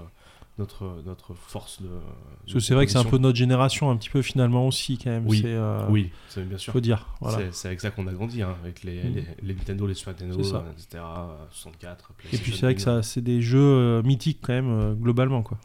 notre, 0.59 1.01
notre 1.05 1.33
force 1.33 1.81
de. 1.81 2.59
c'est 2.59 2.73
vrai 2.73 2.85
que 2.85 2.91
c'est 2.91 2.97
un 2.97 3.03
peu 3.03 3.17
notre 3.17 3.37
génération, 3.37 3.89
un 3.89 3.95
petit 3.95 4.09
peu 4.09 4.21
finalement 4.21 4.67
aussi, 4.67 4.97
quand 4.97 5.09
même. 5.09 5.25
Oui, 5.25 5.41
euh, 5.45 5.85
oui 5.89 6.11
c'est 6.27 6.47
bien 6.47 6.57
sûr. 6.57 6.73
Faut 6.73 6.81
dire. 6.81 7.07
Voilà. 7.21 7.39
C'est 7.51 7.69
avec 7.69 7.79
ça 7.81 7.89
qu'on 7.89 8.05
a 8.07 8.11
grandi, 8.11 8.41
hein, 8.41 8.55
avec 8.61 8.83
les, 8.83 9.01
mm. 9.01 9.25
les, 9.41 9.53
Nintendo, 9.53 9.87
les 9.87 9.93
Super 9.93 10.13
Nintendo, 10.13 10.39
etc. 10.39 11.03
64. 11.51 12.11
Et 12.33 12.37
puis 12.37 12.51
c'est 12.51 12.61
vrai 12.61 12.75
que 12.75 12.81
ça, 12.81 13.01
c'est 13.01 13.21
des 13.21 13.41
jeux 13.41 13.59
euh, 13.59 14.03
mythiques 14.03 14.39
quand 14.41 14.53
même, 14.53 14.69
euh, 14.69 14.93
globalement. 14.93 15.41
Quoi. 15.41 15.57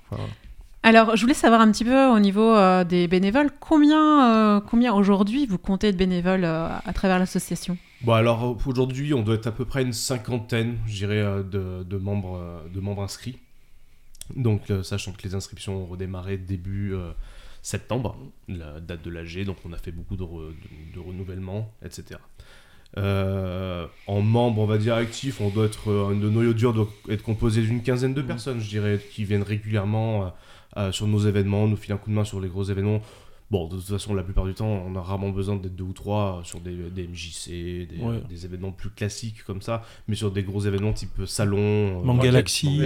alors, 0.84 1.16
je 1.16 1.20
voulais 1.20 1.34
savoir 1.34 1.60
un 1.60 1.70
petit 1.72 1.84
peu 1.84 2.06
au 2.06 2.20
niveau 2.20 2.54
des 2.84 3.08
bénévoles, 3.08 3.50
combien, 3.58 4.62
combien 4.66 4.94
aujourd'hui 4.94 5.46
vous 5.46 5.58
comptez 5.58 5.92
de 5.92 5.98
bénévoles 5.98 6.44
à 6.44 6.92
travers 6.94 7.18
l'association? 7.18 7.76
Bon, 8.02 8.12
alors 8.12 8.56
aujourd'hui, 8.66 9.12
on 9.12 9.22
doit 9.22 9.34
être 9.34 9.48
à 9.48 9.52
peu 9.52 9.64
près 9.64 9.82
une 9.82 9.92
cinquantaine, 9.92 10.76
je 10.86 10.94
dirais, 10.94 11.22
de, 11.42 11.82
de, 11.82 11.96
membres, 11.96 12.62
de 12.72 12.80
membres 12.80 13.02
inscrits. 13.02 13.38
Donc, 14.34 14.70
euh, 14.70 14.82
sachant 14.82 15.12
que 15.12 15.22
les 15.22 15.34
inscriptions 15.34 15.82
ont 15.82 15.86
redémarré 15.86 16.36
début 16.38 16.94
euh, 16.94 17.12
septembre, 17.62 18.16
la 18.48 18.80
date 18.80 19.02
de 19.02 19.10
l'AG, 19.10 19.44
donc 19.44 19.56
on 19.64 19.72
a 19.72 19.78
fait 19.78 19.92
beaucoup 19.92 20.16
de, 20.16 20.24
de, 20.24 21.00
renouvellements, 21.00 21.72
etc. 21.84 22.20
Euh, 22.96 23.86
en 24.06 24.22
membres, 24.22 24.62
on 24.62 24.66
va 24.66 24.78
dire 24.78 24.94
actifs, 24.94 25.40
on 25.40 25.50
doit 25.50 25.66
être, 25.66 25.90
le 26.12 26.30
noyau 26.30 26.54
dur 26.54 26.72
doit 26.72 26.88
être 27.08 27.22
composé 27.22 27.62
d'une 27.62 27.82
quinzaine 27.82 28.14
de 28.14 28.22
mmh. 28.22 28.26
personnes, 28.26 28.60
je 28.60 28.68
dirais, 28.68 29.00
qui 29.12 29.24
viennent 29.24 29.42
régulièrement 29.42 30.32
sur 30.90 31.06
nos 31.06 31.20
événements, 31.20 31.68
nous 31.68 31.76
filent 31.76 31.92
un 31.92 31.98
coup 31.98 32.10
de 32.10 32.14
main 32.14 32.24
sur 32.24 32.40
les 32.40 32.48
gros 32.48 32.64
événements. 32.64 33.00
Bon, 33.54 33.68
de 33.68 33.76
toute 33.76 33.84
façon, 33.84 34.16
la 34.16 34.24
plupart 34.24 34.46
du 34.46 34.52
temps, 34.52 34.66
on 34.66 34.96
a 34.96 35.00
rarement 35.00 35.30
besoin 35.30 35.54
d'être 35.54 35.76
deux 35.76 35.84
ou 35.84 35.92
trois 35.92 36.40
sur 36.42 36.58
des, 36.58 36.74
des 36.74 37.06
MJC, 37.06 37.86
des, 38.28 38.44
événements 38.44 38.72
plus 38.72 38.90
classiques 38.90 39.44
comme 39.44 39.62
ça, 39.62 39.84
mais 40.08 40.16
sur 40.16 40.32
des 40.32 40.42
gros 40.42 40.62
événements 40.62 40.92
type 40.92 41.24
salon, 41.24 42.02
euh, 42.04 42.20
Galaxy, 42.20 42.82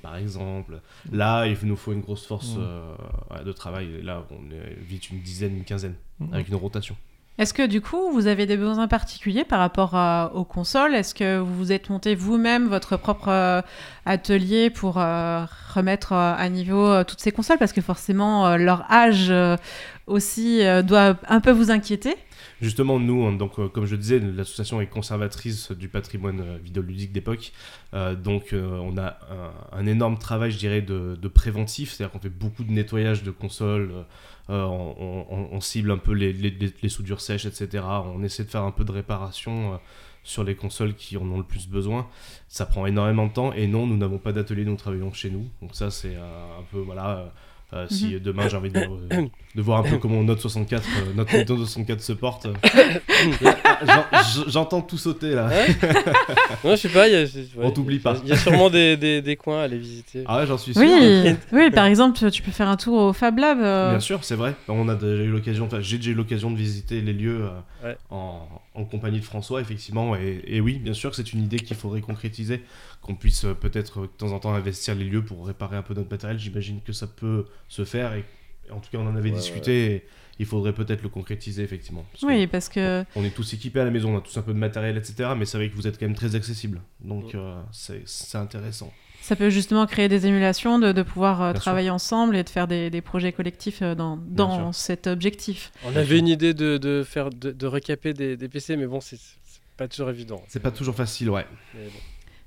par 0.00 0.16
exemple. 0.16 0.80
Là, 1.12 1.46
il 1.46 1.58
nous 1.64 1.76
faut 1.76 1.92
une 1.92 2.00
grosse 2.00 2.24
force 2.24 2.54
euh, 2.58 3.44
de 3.44 3.52
travail. 3.52 3.88
Et 4.00 4.02
là, 4.02 4.26
on 4.30 4.50
est 4.54 4.78
vite 4.80 5.10
une 5.10 5.20
dizaine, 5.20 5.54
une 5.54 5.64
quinzaine, 5.64 5.96
avec 6.32 6.48
une 6.48 6.54
rotation. 6.54 6.96
Est-ce 7.38 7.52
que 7.52 7.66
du 7.66 7.82
coup, 7.82 8.10
vous 8.12 8.28
avez 8.28 8.46
des 8.46 8.56
besoins 8.56 8.88
particuliers 8.88 9.44
par 9.44 9.58
rapport 9.58 9.94
aux 10.34 10.44
consoles? 10.44 10.94
Est-ce 10.94 11.14
que 11.14 11.38
vous 11.38 11.54
vous 11.54 11.72
êtes 11.72 11.90
monté 11.90 12.14
vous-même 12.14 12.66
votre 12.66 12.96
propre 12.96 13.28
euh, 13.28 13.60
atelier 14.06 14.70
pour 14.70 14.96
euh, 14.96 15.44
remettre 15.74 16.12
euh, 16.12 16.34
à 16.34 16.48
niveau 16.48 17.04
toutes 17.04 17.20
ces 17.20 17.32
consoles? 17.32 17.58
Parce 17.58 17.74
que 17.74 17.82
forcément, 17.82 18.56
leur 18.56 18.90
âge 18.90 19.30
aussi 20.06 20.60
doit 20.84 21.18
un 21.28 21.40
peu 21.40 21.50
vous 21.50 21.70
inquiéter. 21.70 22.14
Justement, 22.60 22.98
nous, 22.98 23.36
donc, 23.36 23.54
comme 23.72 23.86
je 23.86 23.96
disais, 23.96 24.18
l'association 24.18 24.80
est 24.80 24.86
conservatrice 24.86 25.72
du 25.72 25.88
patrimoine 25.88 26.58
vidéoludique 26.62 27.12
d'époque. 27.12 27.52
donc, 27.92 28.54
on 28.54 28.96
a 28.98 29.18
un, 29.72 29.86
énorme 29.86 30.18
travail, 30.18 30.50
je 30.52 30.58
dirais, 30.58 30.80
de, 30.80 31.28
préventif. 31.28 31.92
C'est-à-dire 31.92 32.12
qu'on 32.12 32.20
fait 32.20 32.28
beaucoup 32.28 32.64
de 32.64 32.70
nettoyage 32.70 33.22
de 33.22 33.30
consoles 33.30 33.90
euh, 34.48 34.64
on, 34.64 35.60
cible 35.60 35.90
un 35.90 35.98
peu 35.98 36.12
les, 36.12 36.32
les, 36.32 36.88
soudures 36.88 37.20
sèches, 37.20 37.46
etc. 37.46 37.84
On 38.04 38.22
essaie 38.22 38.44
de 38.44 38.48
faire 38.48 38.62
un 38.62 38.70
peu 38.70 38.84
de 38.84 38.92
réparation 38.92 39.74
euh, 39.74 39.76
sur 40.22 40.44
les 40.44 40.54
consoles 40.54 40.94
qui 40.94 41.16
en 41.16 41.28
ont 41.30 41.38
le 41.38 41.44
plus 41.44 41.68
besoin. 41.68 42.08
Ça 42.48 42.64
prend 42.64 42.86
énormément 42.86 43.26
de 43.26 43.32
temps 43.32 43.52
et 43.52 43.66
non, 43.66 43.86
nous 43.86 43.96
n'avons 43.96 44.18
pas 44.18 44.32
d'atelier, 44.32 44.64
nous 44.64 44.76
travaillons 44.76 45.12
chez 45.12 45.30
nous. 45.30 45.48
Donc 45.60 45.74
ça, 45.74 45.90
c'est 45.90 46.14
euh, 46.14 46.58
un 46.60 46.62
peu, 46.70 46.78
voilà, 46.78 47.32
euh, 47.72 47.86
si 47.90 48.14
mhm. 48.14 48.20
demain 48.20 48.48
j'ai 48.48 48.56
envie 48.56 48.70
de, 48.70 48.80
de, 49.56 49.62
voir 49.62 49.80
un 49.80 49.82
peu 49.82 49.98
comment 49.98 50.22
Note 50.22 50.38
64, 50.40 50.84
euh, 50.84 51.12
notre 51.16 51.36
Nintendo 51.36 51.64
64 51.64 52.00
se 52.00 52.12
porte. 52.12 52.46
J'entends 54.46 54.82
tout 54.82 54.98
sauter 54.98 55.34
là. 55.34 55.50
non, 56.64 56.70
je 56.70 56.76
sais 56.76 56.88
pas. 56.88 57.08
Y 57.08 57.16
a, 57.16 57.26
On 57.60 57.72
t'oublie 57.72 57.98
pas. 57.98 58.18
Il 58.22 58.28
y 58.28 58.32
a 58.32 58.36
sûrement 58.36 58.70
des, 58.70 58.96
des, 58.96 59.20
des, 59.20 59.34
coins 59.34 59.62
à 59.62 59.62
aller 59.64 59.78
visiter. 59.78 60.22
Ah 60.26 60.38
ouais, 60.38 60.46
j'en 60.46 60.58
suis 60.58 60.74
sûr. 60.74 60.82
Oui, 60.82 61.34
oui, 61.52 61.70
par 61.72 61.86
exemple, 61.86 62.30
tu 62.30 62.40
peux 62.40 62.52
faire 62.52 62.68
un 62.68 62.76
tour 62.76 63.02
au 63.02 63.12
Fab 63.12 63.36
Lab. 63.36 63.58
Euh. 63.60 63.90
Bien 63.90 64.00
sûr, 64.00 64.22
c'est 64.22 64.36
vrai. 64.36 64.54
On 64.68 64.88
a 64.88 64.94
déjà 64.94 65.24
eu 65.24 65.30
l'occasion, 65.30 65.68
j'ai 65.80 65.96
déjà 65.96 66.12
eu 66.12 66.14
l'occasion 66.14 66.52
de 66.52 66.56
visiter 66.56 67.00
les 67.00 67.12
lieux 67.12 67.48
en, 68.10 68.46
en, 68.76 68.84
compagnie 68.84 69.20
de 69.20 69.24
François, 69.24 69.60
effectivement. 69.60 70.14
Et, 70.16 70.42
et 70.46 70.60
oui, 70.60 70.78
bien 70.78 70.94
sûr 70.94 71.10
que 71.10 71.16
c'est 71.16 71.32
une 71.32 71.42
idée 71.42 71.58
qu'il 71.58 71.76
faudrait 71.76 72.00
concrétiser 72.00 72.62
qu'on 73.02 73.14
puisse 73.14 73.44
euh, 73.44 73.54
peut-être 73.54 74.02
de 74.02 74.06
temps 74.06 74.32
en 74.32 74.38
temps 74.38 74.54
investir 74.54 74.94
les 74.94 75.04
lieux 75.04 75.24
pour 75.24 75.46
réparer 75.46 75.76
un 75.76 75.82
peu 75.82 75.94
notre 75.94 76.10
matériel. 76.10 76.38
J'imagine 76.38 76.80
que 76.82 76.92
ça 76.92 77.06
peut 77.06 77.46
se 77.68 77.84
faire 77.84 78.14
et 78.14 78.24
en 78.70 78.80
tout 78.80 78.90
cas 78.90 78.98
on 78.98 79.06
en 79.06 79.16
avait 79.16 79.30
discuté. 79.30 80.04
il 80.38 80.46
faudrait 80.46 80.72
peut-être 80.72 81.02
le 81.02 81.08
concrétiser 81.08 81.62
effectivement. 81.62 82.04
oui, 82.22 82.46
parce 82.46 82.68
que 82.68 83.04
on 83.14 83.24
est 83.24 83.30
tous 83.30 83.54
équipés 83.54 83.80
à 83.80 83.84
la 83.84 83.90
maison, 83.90 84.14
on 84.14 84.18
a 84.18 84.20
tous 84.20 84.36
un 84.36 84.42
peu 84.42 84.52
de 84.52 84.58
matériel, 84.58 84.96
etc. 84.96 85.30
Mais 85.36 85.44
c'est 85.46 85.56
vrai 85.56 85.70
que 85.70 85.74
vous 85.74 85.86
êtes 85.86 85.98
quand 85.98 86.06
même 86.06 86.16
très 86.16 86.34
accessible, 86.34 86.80
donc 87.00 87.34
euh, 87.34 87.60
c'est 87.72 88.38
intéressant. 88.38 88.92
Ça 89.26 89.34
peut 89.34 89.50
justement 89.50 89.86
créer 89.86 90.06
des 90.06 90.28
émulations, 90.28 90.78
de, 90.78 91.02
pouvoir 91.02 91.42
euh, 91.42 91.52
travailler 91.52 91.90
ensemble 91.90 92.36
et 92.36 92.44
de 92.44 92.48
faire 92.48 92.68
des, 92.68 93.00
projets 93.00 93.32
collectifs 93.32 93.82
dans, 93.82 94.16
dans 94.16 94.70
cet 94.70 95.08
objectif. 95.08 95.72
On 95.84 95.96
avait 95.96 96.20
une 96.20 96.28
idée 96.28 96.54
de, 96.54 96.78
de 96.78 97.02
faire 97.02 97.30
de, 97.30 97.50
de 97.50 97.66
recaper 97.66 98.14
des, 98.14 98.36
des, 98.36 98.48
PC, 98.48 98.76
mais 98.76 98.86
bon, 98.86 99.00
c'est 99.00 99.18
pas 99.76 99.88
toujours 99.88 100.10
évident. 100.10 100.40
C'est 100.46 100.62
pas 100.62 100.70
toujours 100.70 100.94
facile, 100.94 101.30
ouais. 101.30 101.44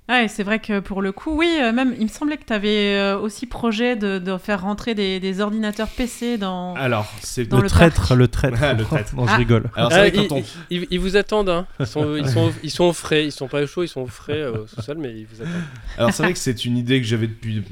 Ouais, 0.10 0.28
c'est 0.28 0.42
vrai 0.42 0.58
que 0.58 0.80
pour 0.80 1.04
le 1.04 1.12
coup, 1.12 1.38
oui, 1.38 1.60
euh, 1.62 1.72
même 1.72 1.94
il 2.00 2.06
me 2.06 2.10
semblait 2.10 2.38
que 2.38 2.46
tu 2.46 2.52
avais 2.52 2.96
euh, 2.98 3.20
aussi 3.20 3.46
projet 3.46 3.96
de, 3.96 4.18
de, 4.18 4.38
faire 4.40 4.62
rentrer 4.62 4.96
des, 4.96 5.20
des, 5.20 5.40
ordinateurs 5.40 5.88
PC 5.88 6.40
dans. 6.40 6.74
Alors, 6.74 7.06
c'est 7.22 7.44
le, 7.44 7.70
traître, 7.70 8.16
le 8.16 8.28
traître, 8.28 8.60
le 8.78 8.84
traître. 8.84 9.16
Non, 9.16 9.28
je 9.28 9.36
rigole. 9.36 9.70
Alors, 9.76 9.92
ah, 9.94 10.08
ils, 10.08 10.88
ils, 10.90 11.00
vous 11.00 11.16
attendent, 11.16 11.50
hein. 11.50 11.68
ils, 11.80 11.86
sont, 11.86 12.16
ils, 12.16 12.28
sont, 12.28 12.52
ils 12.64 12.72
sont 12.72 12.86
au 12.86 12.94
frais, 12.94 13.26
ils 13.26 13.32
sont 13.32 13.48
pas 13.48 13.64
chauds, 13.68 13.84
ils 13.84 13.88
sont 13.88 14.02
au 14.02 14.08
frais 14.08 14.42
euh, 14.42 14.64
au 14.64 14.68
sous-sol, 14.68 14.98
mais 14.98 15.14
ils 15.14 15.28
vous 15.28 15.44
attendent. 15.44 15.62
Alors, 16.00 16.12
c'est 16.12 16.24
vrai 16.24 16.34
que 16.34 16.40
c'est 16.40 16.66
une 16.66 16.78
idée 16.78 17.00
que 17.00 17.06
j'avais 17.06 17.28
depuis 17.28 17.64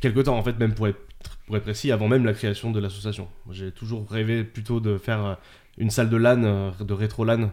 quelque 0.00 0.20
temps, 0.20 0.38
en 0.38 0.42
fait, 0.44 0.56
même 0.60 0.74
pour 0.74 0.86
être, 0.86 1.00
pour 1.46 1.56
être 1.56 1.64
précis, 1.64 1.90
avant 1.90 2.06
même 2.06 2.24
la 2.24 2.32
création 2.32 2.70
de 2.70 2.78
l'association. 2.78 3.26
J'ai 3.50 3.72
toujours 3.72 4.06
rêvé 4.08 4.44
plutôt 4.44 4.78
de 4.78 4.98
faire 4.98 5.36
une 5.78 5.90
salle 5.90 6.10
de 6.10 6.16
LAN, 6.16 6.72
de 6.80 6.92
rétro 6.92 7.24
LAN 7.24 7.50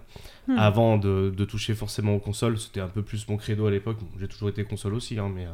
Hmm. 0.50 0.58
avant 0.58 0.98
de, 0.98 1.46
toucher 1.46 1.76
forcément 1.76 2.16
aux 2.16 2.20
consoles. 2.20 2.58
C'était 2.58 2.80
un 2.80 2.88
peu 2.88 3.04
plus 3.04 3.28
mon 3.28 3.38
credo 3.38 3.68
à 3.68 3.72
l'époque. 3.72 3.98
J'ai 4.20 4.28
toujours 4.28 4.50
été 4.50 4.64
console 4.64 4.96
aussi, 4.96 5.20
hein, 5.20 5.32
mais, 5.34 5.48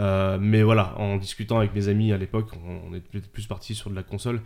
euh, 0.00 0.38
mais 0.40 0.62
voilà, 0.62 0.94
en 0.98 1.16
discutant 1.16 1.58
avec 1.58 1.74
mes 1.74 1.88
amis 1.88 2.12
à 2.12 2.16
l'époque, 2.16 2.48
on, 2.66 2.94
est 2.94 3.00
plus 3.00 3.46
parti 3.46 3.74
sur 3.74 3.90
de 3.90 3.94
la 3.94 4.02
console. 4.02 4.40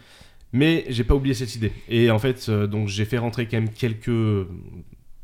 Mais 0.53 0.85
j'ai 0.89 1.05
pas 1.05 1.15
oublié 1.15 1.35
cette 1.35 1.55
idée. 1.55 1.73
Et 1.89 2.11
en 2.11 2.19
fait, 2.19 2.47
euh, 2.49 2.67
donc 2.67 2.89
j'ai 2.89 3.05
fait 3.05 3.19
rentrer 3.19 3.47
quand 3.47 3.59
même 3.59 3.71
quelques 3.71 4.49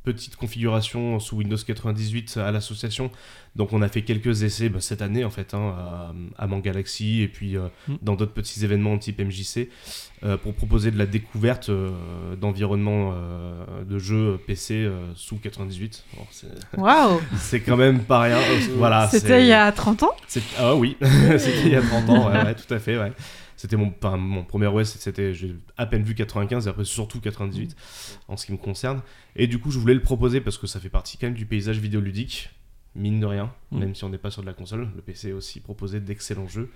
petite 0.05 0.37
configuration 0.37 1.21
sous 1.21 1.37
Windows 1.37 1.57
98 1.57 2.37
à 2.39 2.51
l'association. 2.51 3.11
Donc 3.55 3.73
on 3.75 3.83
a 3.83 3.89
fait 3.89 4.03
quelques 4.03 4.43
essais 4.43 4.69
bah, 4.71 4.81
cette 4.81 5.03
année 5.03 5.25
en 5.25 5.31
fait 5.31 5.53
hein, 5.55 5.75
à, 6.39 6.45
à 6.45 6.61
Galaxy 6.61 7.21
et 7.23 7.29
puis 7.29 7.57
euh, 7.57 7.69
Mm. 7.89 7.95
dans 8.03 8.15
d'autres 8.15 8.33
petits 8.33 8.65
événements 8.65 8.97
type 8.99 9.21
MJC 9.21 9.69
euh, 10.25 10.37
pour 10.37 10.55
proposer 10.55 10.91
de 10.91 10.99
la 10.99 11.07
découverte 11.07 11.69
euh, 11.69 11.91
d'environnements 12.41 13.13
euh, 13.15 13.85
de 13.85 13.99
jeux 13.99 14.39
PC 14.47 14.75
euh, 14.85 15.01
sous 15.15 15.37
98. 15.37 16.05
Bon, 16.17 16.25
c'est- 16.31 16.47
Waouh 16.79 17.21
c'est 17.39 17.61
quand 17.61 17.77
même 17.77 18.01
pas 18.01 18.21
rien. 18.23 18.39
voilà, 18.77 19.09
c'est- 19.09 19.19
C'était 19.21 19.43
il 19.43 19.49
y 19.49 19.53
a 19.53 19.71
30 19.73 20.03
ans? 20.05 20.13
Ah 20.59 20.75
oui, 20.75 20.97
c'était 21.39 21.63
il 21.67 21.73
y 21.73 21.77
a 21.77 21.83
30 21.83 22.09
ans, 22.11 22.31
ouais, 22.31 22.43
ouais, 22.45 22.55
tout 22.55 22.73
à 22.73 22.79
fait, 22.79 22.97
ouais. 22.99 23.13
C'était 23.63 23.77
mon, 23.77 23.95
enfin, 24.03 24.17
mon 24.17 24.43
premier 24.43 24.67
OS, 24.67 24.97
c'était, 24.99 25.33
j'ai 25.35 25.55
à 25.77 25.87
peine 25.87 26.03
vu 26.03 26.17
95 26.17 26.67
et 26.67 26.69
après 26.71 26.85
surtout 26.85 27.21
98 27.21 27.77
en 28.27 28.37
ce 28.37 28.47
qui 28.47 28.51
me 28.51 28.57
concerne. 28.57 29.03
Et 29.37 29.47
du 29.47 29.61
coup, 29.61 29.71
je 29.71 29.79
voulais 29.79 29.95
le 29.95 30.03
proposer 30.03 30.41
parce 30.41 30.59
que 30.59 30.67
ça 30.67 30.81
fait 30.81 30.89
partie 30.89 31.17
quand 31.17 31.29
même 31.29 31.35
du 31.37 31.47
paysage 31.47 31.79
vidéoludique, 31.79 32.51
mine 32.97 33.21
de 33.21 33.27
rien, 33.27 33.55
Mm. 33.71 33.79
même 33.79 33.95
si 33.95 34.03
on 34.03 34.09
n'est 34.09 34.19
pas 34.19 34.33
sur 34.33 34.43
de 34.43 34.49
la 34.49 34.53
console. 34.53 34.89
Le 34.97 35.01
PC 35.01 35.31
a 35.31 35.37
aussi 35.37 35.61
proposé 35.61 36.01
d'excellents 36.01 36.49
jeux 36.49 36.71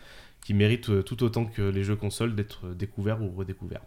qui 0.47 0.55
méritent 0.55 0.91
euh, 0.91 1.03
tout 1.03 1.25
autant 1.25 1.45
que 1.45 1.61
les 1.63 1.83
jeux 1.83 1.97
consoles 1.97 2.37
d'être 2.37 2.69
découverts 2.79 3.19
ou 3.21 3.37
redécouverts. 3.37 3.81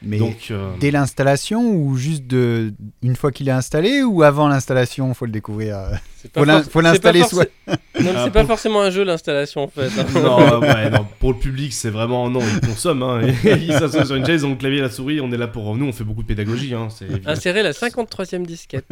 Mais 0.00 0.18
Donc, 0.18 0.52
euh, 0.52 0.70
dès 0.78 0.92
l'installation 0.92 1.72
ou 1.72 1.96
juste 1.96 2.24
de 2.24 2.72
une 3.02 3.16
fois 3.16 3.32
qu'il 3.32 3.48
est 3.48 3.52
installé 3.52 4.04
ou 4.04 4.22
avant 4.22 4.46
l'installation, 4.46 5.12
faut 5.12 5.24
le 5.24 5.32
découvrir. 5.32 5.76
euh, 5.76 5.90
C'est 6.22 6.32
Faut 6.32 6.44
pas 6.80 6.82
l'installer 6.82 7.22
forc- 7.22 7.28
soit. 7.30 7.46
Non, 8.00 8.12
Ah, 8.14 8.22
c'est 8.24 8.30
pas 8.30 8.40
pour- 8.42 8.50
forcément 8.50 8.80
un 8.82 8.90
jeu 8.90 9.02
l'installation 9.02 9.64
en 9.64 9.66
fait. 9.66 9.88
hein. 9.98 10.06
non, 10.14 10.38
euh, 10.40 10.60
ouais, 10.60 10.88
non, 10.90 11.04
pour 11.18 11.32
le 11.32 11.38
public, 11.40 11.72
c'est 11.72 11.90
vraiment 11.90 12.30
non, 12.30 12.38
ils 12.42 12.60
consomment. 12.68 13.02
Hein, 13.02 13.22
ils 13.44 13.72
s'assoient 13.72 14.04
sur 14.04 14.14
une 14.14 14.24
chaise, 14.24 14.42
ils 14.42 14.46
ont 14.46 14.50
le 14.50 14.54
clavier 14.56 14.78
et 14.78 14.82
la 14.82 14.90
souris. 14.90 15.20
On 15.20 15.32
est 15.32 15.36
là 15.36 15.48
pour 15.48 15.74
nous, 15.76 15.86
on 15.86 15.92
fait 15.92 16.04
beaucoup 16.04 16.22
de 16.22 16.28
pédagogie. 16.28 16.74
Hein. 16.74 16.86
Insérer 17.26 17.64
la 17.64 17.72
53e 17.72 18.46
disquette. 18.46 18.86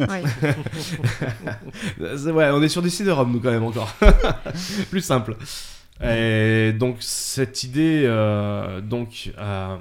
Ouais, 2.01 2.49
on 2.51 2.61
est 2.61 2.67
sur 2.69 2.81
des 2.81 2.89
CD-ROM, 2.89 3.31
nous, 3.31 3.39
quand 3.39 3.51
même, 3.51 3.63
encore. 3.63 3.93
Plus 4.89 5.01
simple. 5.01 5.37
Et 6.03 6.73
donc, 6.73 6.97
cette 6.99 7.63
idée 7.63 8.03
euh, 8.05 8.81
donc, 8.81 9.31
a, 9.37 9.79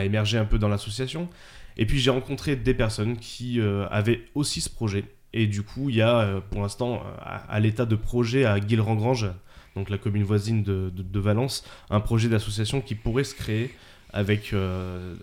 émergé 0.00 0.38
un 0.38 0.44
peu 0.44 0.58
dans 0.58 0.68
l'association. 0.68 1.28
Et 1.76 1.86
puis, 1.86 1.98
j'ai 1.98 2.10
rencontré 2.10 2.56
des 2.56 2.74
personnes 2.74 3.16
qui 3.16 3.60
euh, 3.60 3.86
avaient 3.90 4.22
aussi 4.34 4.60
ce 4.60 4.70
projet. 4.70 5.04
Et 5.32 5.46
du 5.46 5.62
coup, 5.62 5.88
il 5.90 5.96
y 5.96 6.02
a, 6.02 6.20
euh, 6.20 6.40
pour 6.40 6.62
l'instant, 6.62 7.02
à, 7.20 7.58
l'état 7.60 7.86
de 7.86 7.96
projet 7.96 8.44
à 8.44 8.60
Guilherand-Grange, 8.60 9.30
donc 9.76 9.88
la 9.88 9.98
commune 9.98 10.24
voisine 10.24 10.62
de, 10.62 10.90
de- 10.94 11.20
Valence, 11.20 11.64
un 11.88 12.00
projet 12.00 12.28
d'association 12.28 12.82
qui 12.82 12.94
pourrait 12.94 13.24
se 13.24 13.34
créer 13.34 13.70
avec, 14.12 14.54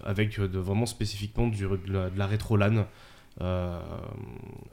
avec 0.04 0.40
de, 0.40 0.58
vraiment 0.58 0.88
spécifiquement 0.88 1.48
du, 1.48 1.68
de 1.68 1.94
la, 1.94 2.10
la 2.16 2.26
rétro-LAN 2.26 2.88
euh, 3.42 3.80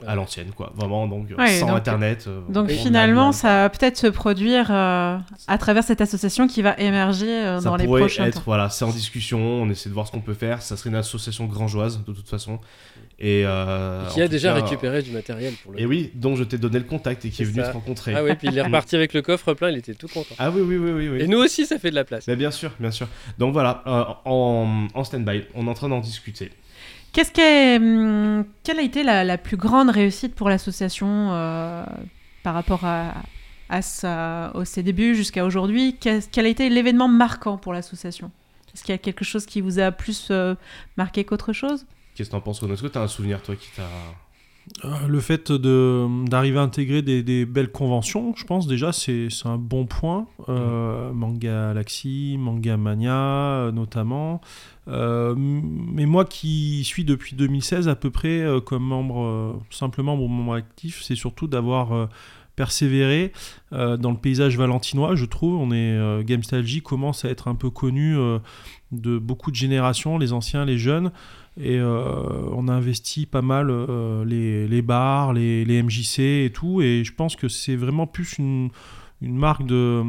à 0.05 0.15
l'ancienne, 0.15 0.51
quoi. 0.55 0.71
Vraiment, 0.75 1.07
donc 1.07 1.27
Ouais, 1.37 1.59
sans 1.59 1.67
donc- 1.67 1.77
Internet. 1.77 2.25
euh, 2.27 2.41
Donc 2.49 2.69
finalement, 2.69 3.31
ça 3.31 3.61
va 3.63 3.69
peut-être 3.69 3.97
se 3.97 4.07
produire 4.07 4.67
euh, 4.69 5.17
à 5.47 5.57
travers 5.57 5.83
cette 5.83 6.01
association 6.01 6.47
qui 6.47 6.61
va 6.61 6.75
émerger 6.77 7.27
euh, 7.45 7.61
dans 7.61 7.75
les 7.77 7.85
pourrait 7.85 8.01
prochains 8.01 8.25
être, 8.25 8.35
temps. 8.35 8.41
voilà, 8.45 8.69
c'est 8.69 8.83
en 8.85 8.89
discussion, 8.91 9.39
on 9.39 9.69
essaie 9.69 9.89
de 9.89 9.93
voir 9.93 10.05
ce 10.07 10.11
qu'on 10.11 10.19
peut 10.21 10.33
faire. 10.33 10.61
Ça 10.61 10.75
serait 10.77 10.89
une 10.89 10.95
association 10.97 11.45
grangeoise, 11.45 12.03
de 12.05 12.11
toute 12.13 12.27
façon. 12.29 12.59
Et, 13.19 13.43
euh, 13.45 14.05
Qui 14.09 14.21
a 14.21 14.27
déjà 14.27 14.53
cas, 14.53 14.63
récupéré 14.63 15.01
du 15.01 15.11
matériel 15.11 15.53
pour 15.63 15.71
le 15.71 15.79
Et 15.81 15.85
oui, 15.85 16.11
dont 16.13 16.35
je 16.35 16.43
t'ai 16.43 16.57
donné 16.59 16.77
le 16.77 16.85
contact 16.85 17.25
et 17.25 17.29
qui 17.29 17.41
est 17.41 17.45
venu 17.45 17.63
te 17.63 17.71
rencontrer. 17.71 18.13
Ah 18.15 18.23
oui, 18.23 18.35
puis 18.35 18.49
il 18.51 18.57
est 18.57 18.61
reparti 18.63 18.95
avec 18.95 19.13
le 19.13 19.21
coffre 19.23 19.53
plein, 19.53 19.69
il 19.71 19.77
était 19.77 19.95
tout 19.95 20.07
content. 20.07 20.35
Ah 20.37 20.51
oui, 20.51 20.61
oui, 20.61 20.77
oui, 20.77 20.91
oui. 20.91 21.09
oui. 21.09 21.21
Et 21.21 21.27
nous 21.27 21.39
aussi, 21.39 21.65
ça 21.65 21.79
fait 21.79 21.89
de 21.89 21.95
la 21.95 22.03
place. 22.03 22.27
Mais 22.27 22.35
bien 22.35 22.51
sûr, 22.51 22.71
bien 22.79 22.91
sûr. 22.91 23.07
Donc 23.39 23.53
voilà, 23.53 23.81
euh, 23.87 24.03
en, 24.25 24.87
en 24.93 25.03
stand-by, 25.03 25.45
on 25.55 25.65
est 25.65 25.69
en 25.69 25.73
train 25.73 25.89
d'en 25.89 25.99
discuter. 25.99 26.51
Hum, 27.17 28.45
quelle 28.63 28.79
a 28.79 28.83
été 28.83 29.03
la, 29.03 29.37
plus 29.37 29.57
grande 29.57 29.89
réussite 29.89 30.35
pour 30.35 30.49
l'association 30.49 31.29
euh, 31.31 31.83
par 32.43 32.53
rapport 32.53 32.85
à, 32.85 33.13
à 33.69 33.81
ses 33.81 34.83
débuts 34.83 35.15
jusqu'à 35.15 35.45
aujourd'hui? 35.45 35.97
Quel 35.99 36.45
a 36.45 36.49
été 36.49 36.69
l'événement 36.69 37.07
marquant 37.07 37.57
pour 37.57 37.73
l'association? 37.73 38.31
Est-ce 38.73 38.83
qu'il 38.83 38.93
y 38.93 38.95
a 38.95 38.99
quelque 38.99 39.25
chose 39.25 39.47
qui 39.47 39.61
vous 39.61 39.79
a 39.79 39.91
plus 39.91 40.27
euh, 40.29 40.53
marqué 40.97 41.23
qu'autre 41.23 41.51
chose? 41.53 41.87
Qu'est-ce 42.13 42.29
que 42.29 42.33
t'en 42.33 42.41
penses, 42.41 42.61
Est-ce 42.61 42.83
que 42.83 42.87
t'as 42.87 43.01
un 43.01 43.07
souvenir, 43.07 43.41
toi, 43.41 43.55
qui 43.55 43.69
t'a. 43.75 43.89
Euh, 44.85 45.07
Le 45.07 45.19
fait 45.19 45.51
d'arriver 45.51 46.59
à 46.59 46.61
intégrer 46.61 47.01
des, 47.01 47.23
des 47.23 47.45
belles 47.45 47.71
conventions, 47.71 48.33
je 48.35 48.43
pense 48.43 48.67
déjà 48.67 48.91
c'est 48.91 49.27
un 49.45 49.57
bon 49.57 49.85
point. 49.85 50.27
Euh, 50.49 51.11
Manga 51.13 51.69
Galaxy, 51.69 52.35
Manga 52.39 52.77
Mania 52.77 53.13
euh, 53.15 53.71
notamment. 53.71 54.41
Euh, 54.87 55.35
mais 55.37 56.05
moi 56.05 56.25
qui 56.25 56.83
suis 56.83 57.03
depuis 57.03 57.35
2016 57.35 57.87
à 57.89 57.95
peu 57.95 58.09
près 58.09 58.41
euh, 58.41 58.61
comme 58.61 58.83
membre, 58.83 59.61
simplement 59.69 60.15
membre 60.15 60.53
actif, 60.53 61.01
c'est 61.01 61.15
surtout 61.15 61.47
d'avoir 61.47 62.09
persévéré 62.55 63.31
dans 63.71 64.11
le 64.11 64.17
paysage 64.17 64.57
valentinois, 64.57 65.15
je 65.15 65.25
trouve. 65.25 65.55
On 65.55 65.71
est 65.71 65.91
euh, 65.91 66.23
Gamestalgie 66.23 66.81
commence 66.81 67.23
à 67.25 67.29
être 67.29 67.47
un 67.47 67.55
peu 67.55 67.69
connu 67.69 68.15
de 68.91 69.17
beaucoup 69.17 69.51
de 69.51 69.55
générations, 69.55 70.17
les 70.17 70.33
anciens, 70.33 70.65
les 70.65 70.77
jeunes. 70.77 71.11
Et 71.59 71.77
euh, 71.79 72.13
on 72.51 72.67
a 72.67 72.73
investi 72.73 73.25
pas 73.25 73.41
mal 73.41 73.69
euh, 73.71 74.23
les, 74.25 74.67
les 74.67 74.81
bars, 74.83 75.33
les, 75.33 75.65
les 75.65 75.81
MJC 75.81 76.19
et 76.19 76.51
tout. 76.53 76.81
Et 76.81 77.03
je 77.03 77.13
pense 77.13 77.35
que 77.35 77.47
c'est 77.47 77.75
vraiment 77.75 78.05
plus 78.05 78.37
une, 78.37 78.69
une 79.23 79.35
marque 79.35 79.65
de. 79.65 80.03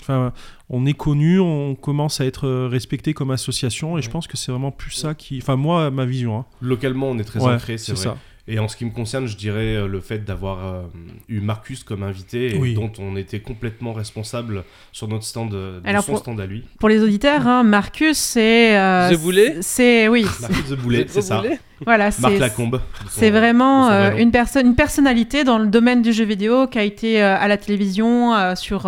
Enfin, 0.00 0.32
on 0.70 0.86
est 0.86 0.94
connu, 0.94 1.40
on 1.40 1.74
commence 1.74 2.20
à 2.20 2.26
être 2.26 2.48
respecté 2.68 3.12
comme 3.12 3.32
association. 3.32 3.98
Et 3.98 4.02
je 4.02 4.10
pense 4.10 4.28
que 4.28 4.36
c'est 4.36 4.52
vraiment 4.52 4.70
plus 4.70 4.92
ça 4.92 5.14
qui. 5.14 5.38
Enfin, 5.38 5.56
moi, 5.56 5.90
ma 5.90 6.04
vision. 6.04 6.38
hein. 6.38 6.44
Localement, 6.60 7.10
on 7.10 7.18
est 7.18 7.24
très 7.24 7.40
Ouais, 7.44 7.54
ancré, 7.54 7.76
c'est 7.76 7.92
vrai. 7.94 8.02
ça. 8.04 8.16
Et 8.46 8.58
en 8.58 8.68
ce 8.68 8.76
qui 8.76 8.84
me 8.84 8.90
concerne, 8.90 9.26
je 9.26 9.38
dirais 9.38 9.74
euh, 9.74 9.86
le 9.88 10.00
fait 10.00 10.22
d'avoir 10.22 10.66
euh, 10.66 10.82
eu 11.30 11.40
Marcus 11.40 11.82
comme 11.82 12.02
invité 12.02 12.54
et 12.54 12.58
Oui. 12.58 12.74
dont 12.74 12.92
on 12.98 13.16
était 13.16 13.40
complètement 13.40 13.94
responsable 13.94 14.64
sur 14.92 15.08
notre 15.08 15.24
stand, 15.24 15.54
euh, 15.54 15.80
de 15.80 15.88
Alors, 15.88 16.02
son 16.04 16.12
pour- 16.12 16.20
stand 16.20 16.38
à 16.40 16.44
lui. 16.46 16.62
Pour 16.78 16.90
les 16.90 17.02
auditeurs, 17.02 17.46
hein, 17.48 17.62
Marcus, 17.62 18.18
c'est. 18.18 18.76
euh, 18.76 19.10
The 19.10 19.18
Boulet 19.18 19.56
C'est 19.62 20.08
oui. 20.08 20.26
Marcus 20.42 20.66
the 20.68 20.74
Boulet, 20.76 21.06
c'est 21.08 21.22
ça. 21.22 21.42
Voilà, 21.86 22.10
Marc 22.20 22.34
c'est. 22.34 22.38
Lacombe. 22.38 22.80
C'est 23.08 23.30
vraiment 23.30 23.88
euh, 23.88 24.10
vrai 24.10 24.22
une 24.22 24.30
personne, 24.30 24.66
une 24.66 24.76
personnalité 24.76 25.44
dans 25.44 25.56
le 25.58 25.66
domaine 25.68 26.02
du 26.02 26.12
jeu 26.12 26.24
vidéo 26.26 26.66
qui 26.66 26.78
a 26.78 26.82
été 26.84 27.22
euh, 27.22 27.36
à 27.38 27.48
la 27.48 27.56
télévision, 27.56 28.34
euh, 28.34 28.54
sur, 28.54 28.86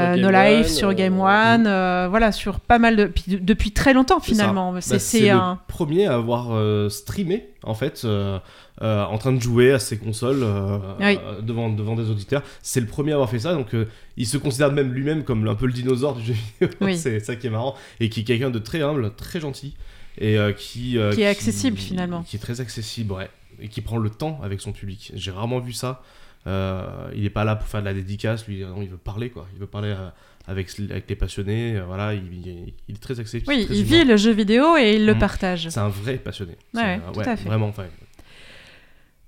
euh, 0.00 0.16
No 0.16 0.30
Life, 0.30 0.66
sur 0.68 0.88
euh, 0.90 0.92
Game 0.94 1.18
One, 1.20 1.66
euh, 1.66 2.06
voilà, 2.08 2.32
sur 2.32 2.60
pas 2.60 2.78
mal 2.78 2.96
de, 2.96 3.04
puis 3.06 3.24
de- 3.28 3.38
depuis 3.38 3.72
très 3.72 3.92
longtemps 3.92 4.20
finalement. 4.20 4.72
Bah, 4.72 4.80
C'est 4.80 4.98
c'est 4.98 5.18
c'est 5.18 5.24
le 5.26 5.30
un. 5.36 5.58
premier 5.68 6.06
à 6.06 6.14
avoir 6.14 6.50
streamé 6.90 7.48
en 7.64 7.74
fait 7.74 8.02
euh, 8.04 8.38
en 8.80 9.18
train 9.18 9.32
de 9.32 9.40
jouer 9.40 9.72
à 9.72 9.78
ses 9.78 9.98
consoles 9.98 10.42
euh, 10.42 10.78
Oui. 11.00 11.18
euh, 11.22 11.40
devant, 11.40 11.68
devant 11.70 11.94
des 11.94 12.10
auditeurs 12.10 12.42
c'est 12.62 12.80
le 12.80 12.86
premier 12.86 13.12
à 13.12 13.14
avoir 13.14 13.30
fait 13.30 13.38
ça 13.38 13.54
donc 13.54 13.68
il 14.16 14.26
se 14.26 14.36
considère 14.38 14.72
même 14.72 14.92
lui-même 14.92 15.22
comme 15.24 15.46
un 15.46 15.54
peu 15.54 15.66
le 15.66 15.72
dinosaure 15.72 16.14
du 16.16 16.24
jeu 16.24 16.32
vidéo 16.60 16.76
Oui. 16.80 16.96
c'est 16.96 17.20
ça 17.20 17.36
qui 17.36 17.46
est 17.46 17.50
marrant 17.50 17.74
et 18.00 18.08
qui 18.08 18.20
est 18.20 18.24
quelqu'un 18.24 18.50
de 18.50 18.58
très 18.58 18.82
humble 18.82 19.14
très 19.14 19.38
gentil 19.40 19.74
et 20.18 20.36
qui 20.56 20.98
Qui 21.12 21.22
est 21.22 21.26
accessible, 21.26 21.76
finalement. 21.78 22.22
qui 22.22 22.36
est 22.36 22.40
très 22.40 22.60
accessible 22.60 23.12
ouais 23.12 23.30
et 23.60 23.68
qui 23.68 23.80
prend 23.82 23.98
le 23.98 24.10
temps 24.10 24.40
avec 24.42 24.60
son 24.60 24.72
public 24.72 25.12
j'ai 25.14 25.30
rarement 25.30 25.60
vu 25.60 25.72
ça 25.72 26.02
il 26.46 27.24
est 27.24 27.30
pas 27.30 27.44
là 27.44 27.56
pour 27.56 27.68
faire 27.68 27.80
de 27.80 27.86
la 27.86 27.94
dédicace 27.94 28.46
lui 28.48 28.60
non, 28.64 28.82
il 28.82 28.88
veut 28.88 28.96
parler 28.96 29.30
quoi 29.30 29.46
il 29.54 29.60
veut 29.60 29.66
parler 29.66 29.90
euh, 29.96 30.08
avec, 30.48 30.68
avec 30.90 31.08
les 31.08 31.14
passionnés 31.16 31.76
euh, 31.76 31.84
voilà 31.84 32.14
il, 32.14 32.22
il- 32.34 32.74
il 32.88 32.94
est 32.96 32.98
très 32.98 33.20
accessible 33.20 33.44
Oui, 33.48 33.64
très 33.66 33.74
il 33.76 33.80
humain. 33.88 33.98
vit 34.02 34.04
le 34.04 34.16
jeu 34.16 34.32
vidéo 34.32 34.76
et 34.76 34.96
il 34.96 35.06
le 35.06 35.14
Mhm. 35.14 35.18
partage. 35.20 35.68
C'est 35.68 35.78
un 35.78 35.88
vrai 35.88 36.16
passionné. 36.16 36.56
Ouais, 36.74 37.00
un- 37.06 37.12
tout 37.12 37.20
à 37.20 37.36
fait. 37.36 37.48
Vraiment, 37.48 37.68
enfin, 37.68 37.84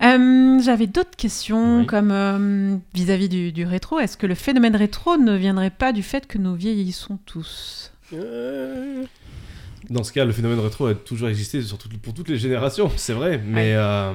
Euh, 0.02 0.58
J'avais 0.62 0.86
d'autres 0.86 1.16
questions 1.16 1.80
Oui. 1.80 1.86
comme 1.86 2.10
euh, 2.10 2.76
vis-à-vis 2.94 3.28
du, 3.28 3.52
du 3.52 3.64
rétro. 3.64 4.00
Est-ce 4.00 4.16
que 4.16 4.26
le 4.26 4.34
phénomène 4.34 4.74
rétro 4.76 5.16
ne 5.16 5.36
viendrait 5.36 5.70
pas 5.70 5.92
du 5.92 6.02
fait 6.02 6.26
que 6.26 6.36
nous 6.36 6.54
vieillissons 6.54 7.18
tous? 7.24 7.92
Euh, 8.12 9.04
Dans 9.90 10.02
ce 10.02 10.12
cas, 10.12 10.24
le 10.24 10.32
phénomène 10.32 10.58
rétro 10.58 10.86
a 10.86 10.94
toujours 10.94 11.28
existé 11.28 11.62
sur 11.62 11.78
pour 12.02 12.12
toutes 12.12 12.28
les 12.28 12.38
générations, 12.38 12.90
c'est 12.96 13.12
vrai. 13.14 13.40
Mais 13.46 13.74
euh, 13.76 14.12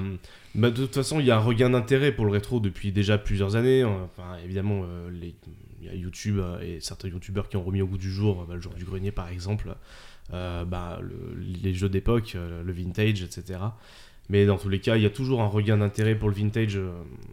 bah, 0.55 0.71
de 0.71 0.75
toute 0.85 0.95
façon, 0.95 1.19
il 1.19 1.25
y 1.25 1.31
a 1.31 1.37
un 1.37 1.41
regain 1.41 1.69
d'intérêt 1.69 2.11
pour 2.11 2.25
le 2.25 2.31
rétro 2.31 2.59
depuis 2.59 2.91
déjà 2.91 3.17
plusieurs 3.17 3.55
années. 3.55 3.83
Enfin, 3.83 4.37
évidemment, 4.43 4.81
euh, 4.83 5.09
il 5.81 5.85
y 5.87 5.89
a 5.89 5.95
YouTube 5.95 6.39
euh, 6.39 6.59
et 6.61 6.79
certains 6.81 7.07
youtubeurs 7.07 7.49
qui 7.49 7.57
ont 7.57 7.63
remis 7.63 7.81
au 7.81 7.87
goût 7.87 7.97
du 7.97 8.11
jour, 8.11 8.45
bah, 8.47 8.55
le 8.55 8.61
jour 8.61 8.73
du 8.73 8.83
grenier 8.83 9.11
par 9.11 9.29
exemple, 9.29 9.75
euh, 10.33 10.65
bah, 10.65 10.99
le- 11.01 11.39
les 11.63 11.73
jeux 11.73 11.89
d'époque, 11.89 12.35
le 12.35 12.71
vintage, 12.71 13.21
etc. 13.21 13.59
Mais 14.31 14.45
dans 14.45 14.57
tous 14.57 14.69
les 14.69 14.79
cas, 14.79 14.95
il 14.95 15.01
y 15.01 15.07
a 15.07 15.09
toujours 15.09 15.41
un 15.41 15.47
regain 15.47 15.77
d'intérêt 15.77 16.13
pour 16.13 16.29
le 16.29 16.35
vintage. 16.35 16.79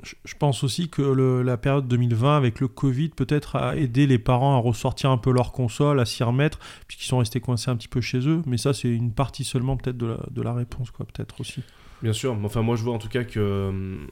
Je, 0.02 0.35
pense 0.38 0.64
aussi 0.64 0.88
que 0.88 1.02
la 1.02 1.59
période 1.59 1.87
2020 1.88 2.38
avec 2.38 2.59
le 2.59 2.68
Covid 2.68 3.11
peut-être 3.11 3.57
a 3.57 3.76
aidé 3.76 4.07
les 4.07 4.18
parents 4.18 4.57
à 4.57 4.61
ressortir 4.61 5.11
un 5.11 5.18
peu 5.18 5.31
leur 5.31 5.52
console, 5.52 6.00
à 6.00 6.07
s'y 6.07 6.24
remettre, 6.24 6.59
puis 6.88 6.96
qu'ils 6.96 7.07
sont 7.07 7.18
restés 7.18 7.40
coincés 7.40 7.70
un 7.70 7.76
petit 7.76 7.88
peu 7.88 8.00
chez 8.00 8.26
eux. 8.26 8.40
Mais 8.46 8.57
ça, 8.57 8.72
c'est 8.72 8.88
une 8.88 9.12
partie 9.12 9.44
seulement 9.44 9.76
peut-être 9.76 9.98
de 9.98 10.07
la, 10.07 10.18
de 10.31 10.40
la 10.40 10.55
réponse, 10.55 10.90
quoi, 10.90 11.05
peut-être 11.05 11.38
aussi. 11.38 11.62
Bien 12.02 12.12
sûr, 12.12 12.35
mais 12.37 12.44
enfin 12.46 12.62
moi 12.62 12.76
je 12.76 12.82
vois 12.82 12.94
en 12.94 12.98
tout 12.98 13.09
cas 13.09 13.24
que 13.24 13.68
hum, 13.68 14.06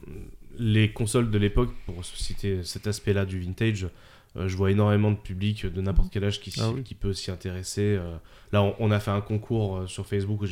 les 0.57 0.91
consoles 0.91 1.29
de 1.31 1.37
l'époque, 1.37 1.71
pour 1.85 2.03
citer 2.05 2.63
cet 2.63 2.87
aspect-là 2.87 3.25
du 3.25 3.39
vintage, 3.39 3.87
Euh, 4.37 4.49
je 4.49 4.57
vois 4.57 4.69
énormément 4.69 5.11
de 5.11 5.15
public 5.17 5.65
de 5.65 5.79
n'importe 5.79 6.11
quel 6.11 6.25
âge 6.25 6.41
qui, 6.41 6.53
Ah 6.59 6.69
oui. 6.71 6.83
qui 6.83 6.93
peut 6.93 7.13
s'y 7.13 7.31
intéresser. 7.31 7.95
euh. 7.97 8.17
là, 8.51 8.63
on, 8.63 8.75
on 8.79 8.91
a 8.91 8.99
fait 8.99 9.11
un 9.11 9.21
concours 9.21 9.77
euh, 9.77 9.87
sur 9.87 10.05
Facebook, 10.05 10.43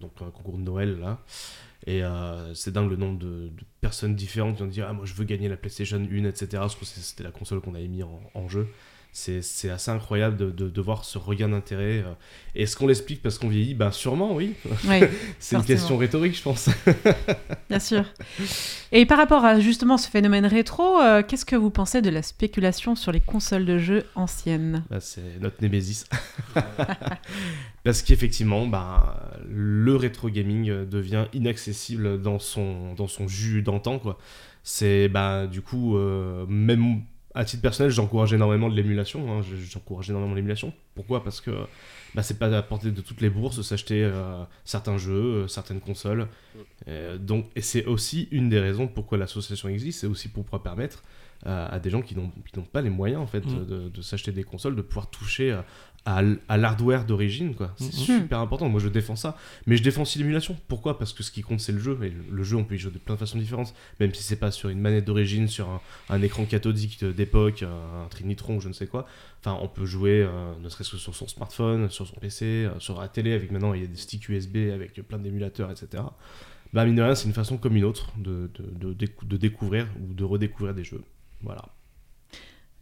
donc 0.00 0.10
un 0.20 0.30
concours 0.32 0.58
de 0.58 0.62
Noël 0.64 0.98
là. 0.98 1.20
Et 1.86 2.02
euh, 2.02 2.52
c'est 2.54 2.72
dingue 2.72 2.90
le 2.90 2.96
nombre 2.96 3.20
de, 3.20 3.48
de 3.50 3.64
personnes 3.80 4.16
différentes 4.16 4.56
qui 4.56 4.62
ont 4.64 4.66
dit 4.66 4.82
Ah, 4.82 4.92
moi 4.92 5.04
je 5.06 5.14
veux 5.14 5.24
gagner 5.24 5.48
la 5.48 5.56
PlayStation 5.56 5.98
1, 5.98 6.24
etc. 6.24 6.48
Parce 6.54 6.74
que 6.74 6.84
c'est- 6.84 7.00
c'était 7.02 7.22
la 7.22 7.30
console 7.30 7.60
qu'on 7.60 7.76
avait 7.76 7.86
mis 7.86 8.02
en, 8.02 8.20
en 8.34 8.48
jeu. 8.48 8.66
C'est 9.12 9.70
assez 9.70 9.90
incroyable 9.90 10.36
de, 10.36 10.50
de- 10.50 10.68
de 10.68 10.80
voir 10.80 11.04
ce 11.04 11.18
regain 11.18 11.48
d'intérêt. 11.48 12.04
euh. 12.06 12.12
Est-ce 12.54 12.76
qu'on 12.76 12.86
l'explique 12.86 13.22
parce 13.22 13.38
qu'on 13.38 13.48
vieillit 13.48 13.74
Ben 13.74 13.90
sûrement, 13.90 14.34
oui. 14.34 14.54
Oui, 14.88 15.00
c'est 15.40 15.56
une 15.56 15.64
question 15.64 15.96
rhétorique, 15.96 16.36
je 16.36 16.42
pense. 16.42 16.68
bien 17.68 17.80
sûr. 17.80 18.04
Et 18.92 19.06
par 19.06 19.18
rapport 19.18 19.44
à 19.44 19.58
justement 19.60 19.98
ce 19.98 20.08
phénomène 20.08 20.46
rétro, 20.46 21.00
euh, 21.00 21.22
qu'est-ce 21.26 21.44
que 21.44 21.56
vous 21.56 21.70
pensez 21.70 22.02
de 22.02 22.10
la 22.10 22.22
spéculation 22.22 22.94
sur 22.94 23.10
les 23.10 23.20
consoles 23.20 23.64
de 23.66 23.78
jeux 23.78 24.04
anciennes? 24.14 24.84
Bah, 24.90 25.00
c'est 25.00 25.40
notre 25.40 25.60
némésis. 25.60 26.06
Parce 27.84 28.02
qu'effectivement, 28.02 28.66
bah, 28.66 29.30
le 29.48 29.96
rétro 29.96 30.28
gaming 30.28 30.68
euh, 30.70 30.84
devient 30.84 31.24
inaccessible 31.32 32.20
dans 32.20 32.38
son, 32.38 32.94
dans 32.94 33.08
son 33.08 33.26
jus 33.26 33.62
d'antan. 33.62 33.98
quoi. 33.98 34.18
C'est 34.62 35.08
bah, 35.08 35.46
du 35.46 35.62
coup, 35.62 35.96
euh, 35.96 36.44
même 36.48 37.02
à 37.34 37.44
titre 37.44 37.62
personnel, 37.62 37.90
j'encourage 37.92 38.32
énormément 38.32 38.68
de 38.68 38.74
l'émulation. 38.74 39.30
hein, 39.32 39.42
je- 39.42 39.56
j'encourage 39.56 40.10
énormément 40.10 40.34
l'émulation. 40.34 40.72
Pourquoi? 40.94 41.22
Parce 41.22 41.40
que 41.40 41.50
bah, 42.14 42.22
c'est 42.22 42.38
pas 42.38 42.46
à 42.56 42.62
portée 42.62 42.90
de 42.90 43.00
toutes 43.00 43.20
les 43.20 43.30
bourses 43.30 43.62
s'acheter 43.62 44.02
euh, 44.04 44.42
certains 44.64 44.98
jeux, 44.98 45.12
euh, 45.44 45.48
certaines 45.48 45.80
consoles. 45.80 46.26
Euh, 46.88 47.18
donc, 47.18 47.46
et 47.54 47.60
c'est 47.60 47.84
aussi 47.84 48.28
une 48.32 48.48
des 48.48 48.58
raisons 48.58 48.88
pourquoi 48.88 49.16
l'association 49.18 49.68
existe, 49.68 50.00
c'est 50.00 50.06
aussi 50.06 50.28
pour 50.28 50.44
pouvoir 50.44 50.62
permettre 50.62 51.04
euh, 51.46 51.68
à 51.70 51.78
des 51.78 51.88
gens 51.88 52.02
qui 52.02 52.14
n'ont 52.16 52.30
pas 52.70 52.82
les 52.82 52.90
moyens 52.90 53.22
en 53.22 53.26
fait 53.26 53.46
Mm. 53.46 53.64
de, 53.66 53.88
de 53.88 54.02
s'acheter 54.02 54.30
des 54.32 54.42
consoles, 54.44 54.76
de 54.76 54.82
pouvoir 54.82 55.08
toucher 55.08 55.52
euh, 55.52 55.62
à, 56.06 56.22
l'hardware 56.56 57.04
d'origine. 57.04 57.54
quoi. 57.54 57.74
C'est 57.76 57.88
Mm. 57.94 58.20
super 58.20 58.38
important. 58.40 58.68
Moi, 58.68 58.80
je 58.80 58.88
défends 58.88 59.16
ça. 59.16 59.36
Mais 59.66 59.76
je 59.76 59.82
défends 59.82 60.02
aussi 60.02 60.18
l'émulation. 60.18 60.56
Pourquoi? 60.68 60.98
Parce 60.98 61.12
que 61.12 61.22
ce 61.22 61.30
qui 61.30 61.42
compte, 61.42 61.60
c'est 61.60 61.72
le 61.72 61.78
jeu. 61.78 61.98
Et 62.02 62.10
le, 62.10 62.22
le 62.30 62.42
jeu, 62.42 62.56
on 62.56 62.64
peut 62.64 62.74
y 62.74 62.78
jouer 62.78 62.90
de 62.92 62.98
plein 62.98 63.14
de 63.14 63.20
façons 63.20 63.38
différentes. 63.38 63.74
Même 64.00 64.12
si 64.14 64.22
c'est 64.22 64.36
pas 64.36 64.50
sur 64.50 64.68
une 64.70 64.80
manette 64.80 65.04
d'origine, 65.04 65.46
sur 65.48 65.68
un, 65.68 65.80
un 66.08 66.22
écran 66.22 66.44
cathodique 66.46 67.04
d'époque, 67.04 67.62
un 67.62 68.08
Trinitron 68.08 68.56
ou 68.56 68.60
je 68.60 68.68
ne 68.68 68.72
sais 68.72 68.86
quoi. 68.86 69.06
Enfin, 69.40 69.58
on 69.62 69.68
peut 69.68 69.86
jouer 69.86 70.22
euh, 70.22 70.52
ne 70.62 70.68
serait-ce 70.68 70.90
que 70.92 70.96
sur 70.96 71.14
son 71.14 71.28
smartphone, 71.28 71.88
sur 71.90 72.06
son 72.06 72.16
PC, 72.16 72.44
euh, 72.66 72.78
sur 72.78 73.00
la 73.00 73.08
télé. 73.08 73.32
Avec 73.32 73.50
maintenant, 73.50 73.74
il 73.74 73.82
y 73.82 73.84
a 73.84 73.88
des 73.88 73.96
sticks 73.96 74.28
USB 74.28 74.70
avec 74.74 74.94
plein 75.06 75.18
d'émulateurs, 75.18 75.70
etc. 75.70 76.02
Bah, 76.72 76.84
mine 76.84 76.94
de 76.96 77.02
rien, 77.02 77.14
c'est 77.14 77.26
une 77.26 77.34
façon 77.34 77.56
comme 77.56 77.76
une 77.76 77.84
autre 77.84 78.12
de, 78.16 78.50
de, 78.58 78.92
de 78.94 79.08
de 79.22 79.36
découvrir 79.36 79.86
ou 80.00 80.14
de 80.14 80.24
redécouvrir 80.24 80.74
des 80.74 80.84
jeux. 80.84 81.02
Voilà. 81.42 81.64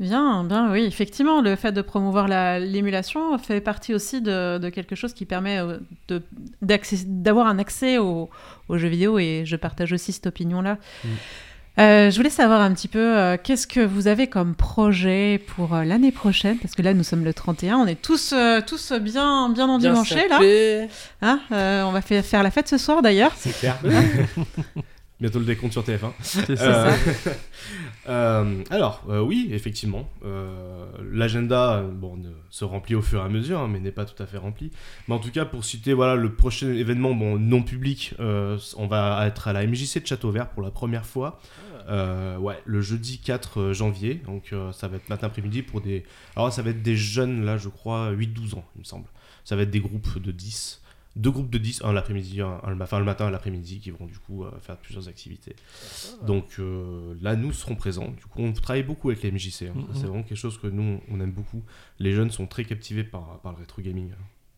Bien, 0.00 0.44
bien, 0.44 0.70
oui, 0.70 0.84
effectivement, 0.84 1.40
le 1.40 1.56
fait 1.56 1.72
de 1.72 1.82
promouvoir 1.82 2.28
la- 2.28 2.60
l'émulation 2.60 3.36
fait 3.38 3.60
partie 3.60 3.94
aussi 3.94 4.20
de, 4.20 4.58
de 4.58 4.68
quelque 4.68 4.94
chose 4.94 5.12
qui 5.12 5.24
permet 5.24 5.58
euh, 5.58 6.20
d'avoir 7.06 7.48
un 7.48 7.58
accès 7.58 7.98
aux, 7.98 8.30
aux 8.68 8.78
jeux 8.78 8.88
vidéo 8.88 9.18
et 9.18 9.42
je 9.44 9.56
partage 9.56 9.92
aussi 9.92 10.12
cette 10.12 10.28
opinion-là. 10.28 10.78
Mm. 11.04 11.08
Euh, 11.80 12.10
je 12.10 12.16
voulais 12.16 12.30
savoir 12.30 12.60
un 12.60 12.72
petit 12.74 12.88
peu 12.88 12.98
euh, 13.16 13.36
qu'est-ce 13.42 13.66
que 13.68 13.78
vous 13.80 14.08
avez 14.08 14.26
comme 14.26 14.56
projet 14.56 15.40
pour 15.54 15.74
euh, 15.74 15.84
l'année 15.84 16.10
prochaine? 16.10 16.58
Parce 16.58 16.74
que 16.74 16.82
là 16.82 16.92
nous 16.92 17.04
sommes 17.04 17.24
le 17.24 17.32
31, 17.32 17.76
on 17.78 17.86
est 17.86 18.00
tous 18.00 18.32
euh, 18.32 18.60
tous 18.66 18.92
bien 18.92 19.48
bien 19.50 19.68
endimanchés 19.68 20.26
là. 20.28 20.40
Hein 21.22 21.40
Euh, 21.52 21.82
on 21.84 21.92
va 21.92 22.00
faire, 22.02 22.24
faire 22.24 22.42
la 22.42 22.50
fête 22.50 22.66
ce 22.68 22.78
soir 22.78 23.00
d'ailleurs. 23.00 23.32
C'est 23.36 23.56
clair. 23.56 23.78
Bientôt 25.20 25.40
le 25.40 25.44
décompte 25.44 25.72
sur 25.72 25.82
TF1. 25.82 26.12
C'est 26.22 26.60
Euh, 26.60 26.94
euh, 28.08 28.62
alors, 28.70 29.04
euh, 29.08 29.20
oui, 29.20 29.48
effectivement. 29.52 30.08
euh, 30.24 30.86
L'agenda 31.10 31.82
bon, 31.82 32.18
se 32.50 32.64
remplit 32.64 32.94
au 32.94 33.02
fur 33.02 33.20
et 33.20 33.24
à 33.24 33.28
mesure, 33.28 33.58
hein, 33.60 33.68
mais 33.68 33.80
n'est 33.80 33.90
pas 33.90 34.04
tout 34.04 34.20
à 34.22 34.26
fait 34.26 34.38
rempli. 34.38 34.70
Mais 35.08 35.14
en 35.14 35.18
tout 35.18 35.32
cas, 35.32 35.44
pour 35.44 35.64
citer 35.64 35.92
voilà, 35.92 36.14
le 36.14 36.32
prochain 36.32 36.68
événement 36.72 37.14
bon, 37.14 37.36
non 37.38 37.62
public, 37.62 38.14
on 38.18 38.86
va 38.86 39.26
être 39.26 39.48
à 39.48 39.52
la 39.52 39.66
MJC 39.66 40.02
de 40.02 40.06
Château 40.06 40.30
Vert 40.30 40.50
pour 40.50 40.62
la 40.62 40.70
première 40.70 41.04
fois. 41.04 41.40
Euh, 41.88 42.36
ouais, 42.36 42.60
le 42.66 42.80
jeudi 42.80 43.18
4 43.18 43.72
janvier. 43.72 44.22
Donc, 44.26 44.54
ça 44.72 44.86
va 44.88 44.96
être 44.98 45.08
matin 45.08 45.26
après-midi 45.26 45.62
pour 45.62 45.80
des. 45.80 46.04
Alors, 46.36 46.52
ça 46.52 46.62
va 46.62 46.70
être 46.70 46.82
des 46.82 46.96
jeunes, 46.96 47.44
là, 47.44 47.56
je 47.56 47.68
crois, 47.68 48.12
8-12 48.12 48.54
ans, 48.54 48.64
il 48.76 48.80
me 48.80 48.84
semble. 48.84 49.06
Ça 49.44 49.56
va 49.56 49.62
être 49.62 49.70
des 49.70 49.80
groupes 49.80 50.20
de 50.22 50.30
10. 50.30 50.80
Deux 51.16 51.30
groupes 51.32 51.50
de 51.50 51.58
10, 51.58 51.82
un 51.84 51.92
l'après-midi, 51.92 52.40
un, 52.42 52.60
un 52.62 52.80
enfin, 52.80 52.98
le 53.00 53.04
matin 53.04 53.26
et 53.28 53.30
l'après-midi, 53.32 53.80
qui 53.80 53.90
vont 53.90 54.06
du 54.06 54.18
coup 54.18 54.44
euh, 54.44 54.50
faire 54.60 54.76
plusieurs 54.76 55.08
activités. 55.08 55.56
Donc 56.22 56.56
euh, 56.60 57.14
là, 57.20 57.34
nous 57.34 57.52
serons 57.52 57.74
présents. 57.74 58.08
Du 58.08 58.24
coup, 58.26 58.40
on 58.42 58.52
travaille 58.52 58.84
beaucoup 58.84 59.10
avec 59.10 59.22
les 59.24 59.32
MJC. 59.32 59.62
hein. 59.62 59.72
Mhm. 59.74 59.86
C'est 59.94 60.06
vraiment 60.06 60.22
quelque 60.22 60.36
chose 60.38 60.58
que 60.58 60.68
nous, 60.68 61.00
on 61.10 61.20
aime 61.20 61.32
beaucoup. 61.32 61.64
Les 61.98 62.12
jeunes 62.12 62.30
sont 62.30 62.46
très 62.46 62.64
captivés 62.64 63.04
par, 63.04 63.40
par 63.40 63.52
le 63.52 63.58
rétro 63.58 63.82
gaming. 63.82 64.10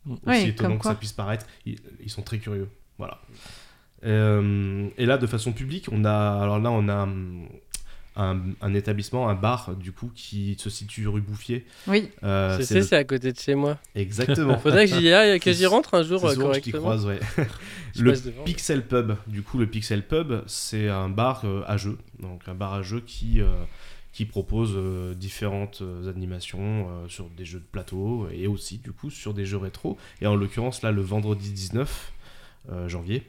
Mhm. 0.05 0.13
Aussi 0.13 0.21
Oui, 0.27 0.49
étonnant 0.49 0.71
comme 0.71 0.79
que 0.81 0.85
ça 0.85 0.95
puisse 0.95 1.13
paraître, 1.13 1.47
ils, 1.65 1.79
ils 2.01 2.11
sont 2.11 2.23
très 2.23 2.39
curieux. 2.39 2.69
Voilà. 2.99 3.21
Euh, 4.05 4.89
et 4.97 5.07
là, 5.07 5.19
de 5.19 5.27
façon 5.27 5.53
publique, 5.53 5.89
on 5.93 6.05
a, 6.05 6.41
alors 6.43 6.59
là, 6.59 6.71
on 6.71 6.89
a 6.89 7.03
hum, 7.05 7.47
un, 8.17 8.41
un 8.61 8.75
établissement, 8.75 9.29
un 9.29 9.35
bar, 9.35 9.75
du 9.77 9.93
coup, 9.93 10.11
qui 10.15 10.57
se 10.59 10.69
situe 10.69 11.07
rue 11.09 11.21
Bouffier. 11.21 11.65
Oui. 11.87 12.09
Euh, 12.23 12.61
c'est 12.63 12.81
le- 12.91 12.95
à 12.95 13.05
côté 13.05 13.33
de 13.33 13.39
chez 13.39 13.55
moi. 13.55 13.79
Exactement. 13.95 14.59
Faudrait 14.61 14.87
que 14.87 14.97
j'y 14.99 15.11
aille, 15.13 15.39
que 15.41 15.53
j'y 15.53 15.67
rentre 15.67 15.95
un 15.95 16.03
jour 16.03 16.21
que 16.23 16.29
je 16.35 16.35
correctement. 16.41 16.81
croise, 16.81 17.07
ouais. 17.07 17.21
Le 17.99 18.13
devant. 18.13 18.45
Pixel 18.45 18.87
Pub, 18.87 19.15
du 19.27 19.43
coup, 19.43 19.59
le 19.59 19.67
Pixel 19.67 20.07
Pub, 20.07 20.43
c'est 20.47 20.89
un 20.89 21.09
bar 21.09 21.43
euh, 21.45 21.63
à 21.67 21.77
jeux. 21.77 21.99
Donc, 22.21 22.43
un 22.47 22.55
bar 22.55 22.75
à 22.75 22.83
jeux 22.83 23.01
qui, 23.01 23.41
euh, 23.41 23.49
qui 24.13 24.25
propose 24.27 24.73
euh, 24.77 25.15
différentes 25.15 25.83
animations 26.09 26.89
euh, 26.91 27.09
sur 27.09 27.29
des 27.31 27.45
jeux 27.45 27.61
de 27.61 27.65
plateau 27.71 28.29
et 28.33 28.47
aussi, 28.47 28.79
du 28.79 28.93
coup, 28.93 29.11
sur 29.11 29.35
des 29.35 29.45
jeux 29.47 29.57
rétro. 29.59 29.99
Et 30.21 30.27
en 30.27 30.35
l'occurrence, 30.37 30.83
là, 30.83 30.93
le 30.93 31.03
vendredi 31.03 31.53
19 31.53 32.13
euh, 32.71 32.89
janvier, 32.89 33.23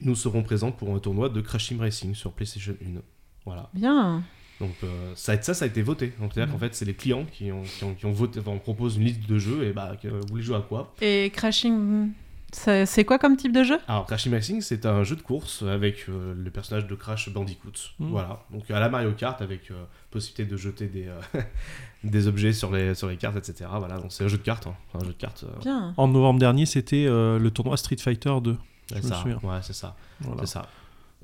nous 0.00 0.14
serons 0.14 0.42
présents 0.42 0.72
pour 0.72 0.94
un 0.94 0.98
tournoi 0.98 1.28
de 1.28 1.40
Crash 1.40 1.68
Team 1.68 1.80
Racing 1.80 2.14
sur 2.14 2.32
PlayStation 2.32 2.74
1. 2.84 3.00
Voilà. 3.46 3.70
Bien. 3.72 4.22
Donc 4.60 4.74
euh, 4.84 5.12
ça, 5.14 5.40
ça, 5.40 5.54
ça 5.54 5.64
a 5.64 5.68
été 5.68 5.82
voté. 5.82 6.12
Donc 6.20 6.32
c'est-à-dire 6.34 6.52
qu'en 6.52 6.58
fait, 6.58 6.74
c'est 6.74 6.84
les 6.84 6.94
clients 6.94 7.24
qui 7.30 7.50
ont, 7.52 7.62
qui 7.62 7.84
ont, 7.84 7.94
qui 7.94 8.04
ont 8.06 8.12
voté. 8.12 8.40
Enfin, 8.40 8.50
on 8.52 8.58
propose 8.58 8.96
une 8.96 9.04
liste 9.04 9.26
de 9.28 9.38
jeux 9.38 9.64
et 9.64 9.72
bah, 9.72 9.92
vous 10.04 10.26
voulez 10.28 10.42
jouer 10.42 10.56
à 10.56 10.60
quoi? 10.60 10.92
Et 11.00 11.30
Crashing, 11.34 12.10
c'est 12.52 13.04
quoi 13.04 13.18
comme 13.18 13.36
type 13.36 13.52
de 13.52 13.62
jeu? 13.62 13.78
Alors, 13.86 14.06
Crash 14.06 14.22
Team 14.22 14.32
Racing, 14.32 14.60
c'est 14.62 14.86
un 14.86 15.02
jeu 15.04 15.14
de 15.16 15.20
course 15.20 15.62
avec 15.62 16.06
euh, 16.08 16.32
le 16.34 16.50
personnage 16.50 16.86
de 16.86 16.94
Crash 16.94 17.28
Bandicoot. 17.28 17.72
Mhm. 17.98 18.08
Voilà. 18.08 18.40
Donc 18.50 18.70
à 18.70 18.80
la 18.80 18.88
Mario 18.88 19.12
Kart 19.12 19.40
avec 19.42 19.70
euh, 19.70 19.84
possibilité 20.10 20.50
de 20.50 20.56
jeter 20.56 20.86
des, 20.86 21.06
euh, 21.08 21.20
des 22.04 22.26
objets 22.26 22.54
sur 22.54 22.72
les, 22.72 22.94
sur 22.94 23.08
les 23.08 23.16
cartes, 23.18 23.36
etc. 23.36 23.68
Voilà. 23.78 23.98
Donc 23.98 24.06
c'est 24.10 24.24
un 24.24 24.28
jeu 24.28 24.38
de 24.38 24.42
cartes. 24.42 24.66
hein. 24.68 24.74
Un 24.94 25.00
jeu 25.00 25.08
de 25.08 25.12
cartes. 25.12 25.44
euh, 25.44 25.60
Bien. 25.60 25.92
En 25.98 26.08
novembre 26.08 26.40
dernier, 26.40 26.64
c'était 26.64 27.04
euh, 27.06 27.38
le 27.38 27.50
tournoi 27.50 27.76
Street 27.76 27.96
Fighter 27.98 28.32
2. 28.42 28.52
ouais, 28.52 28.56
me 28.96 29.02
ça. 29.02 29.22
Ouais, 29.26 29.58
c'est 29.60 29.74
ça. 29.74 29.94
Voilà. 30.20 30.40
C'est 30.46 30.52
ça. 30.52 30.66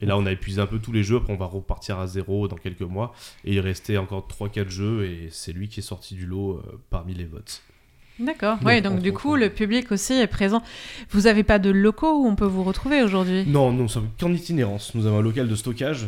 Et 0.01 0.07
là, 0.07 0.17
on 0.17 0.27
a 0.27 0.33
épuisé 0.33 0.61
un 0.61 0.67
peu 0.67 0.79
tous 0.79 0.91
les 0.93 1.05
jeux. 1.05 1.17
Après, 1.19 1.33
on 1.33 1.37
va 1.37 1.47
repartir 1.47 1.99
à 1.99 2.07
zéro 2.07 2.49
dans 2.49 2.57
quelques 2.57 2.81
mois. 2.81 3.15
Et 3.45 3.53
il 3.55 3.61
restait 3.61 3.97
encore 3.99 4.27
3-4 4.29 4.69
jeux. 4.69 5.05
Et 5.05 5.29
c'est 5.31 5.53
lui 5.53 5.69
qui 5.69 5.81
est 5.81 5.83
sorti 5.85 6.15
du 6.15 6.27
lot 6.27 6.55
euh, 6.55 6.81
parmi 6.91 7.15
les 7.15 7.25
votes. 7.25 7.63
D'accord. 8.19 8.57
Donc, 8.59 8.67
Oui, 8.69 8.83
donc 8.83 9.01
du 9.01 9.13
coup, 9.13 9.37
le 9.37 9.49
public 9.51 9.93
aussi 9.93 10.15
est 10.15 10.27
présent. 10.27 10.63
Vous 11.11 11.23
n'avez 11.23 11.43
pas 11.45 11.59
de 11.59 11.71
locaux 11.71 12.23
où 12.23 12.27
on 12.27 12.35
peut 12.37 12.47
vous 12.47 12.65
retrouver 12.65 13.03
aujourd'hui? 13.03 13.45
Non, 13.47 13.73
nous 13.73 13.89
sommes 13.89 14.09
qu'en 14.19 14.33
itinérance. 14.33 14.95
Nous 14.95 15.07
avons 15.07 15.19
un 15.19 15.23
local 15.23 15.49
de 15.49 15.55
stockage. 15.57 16.07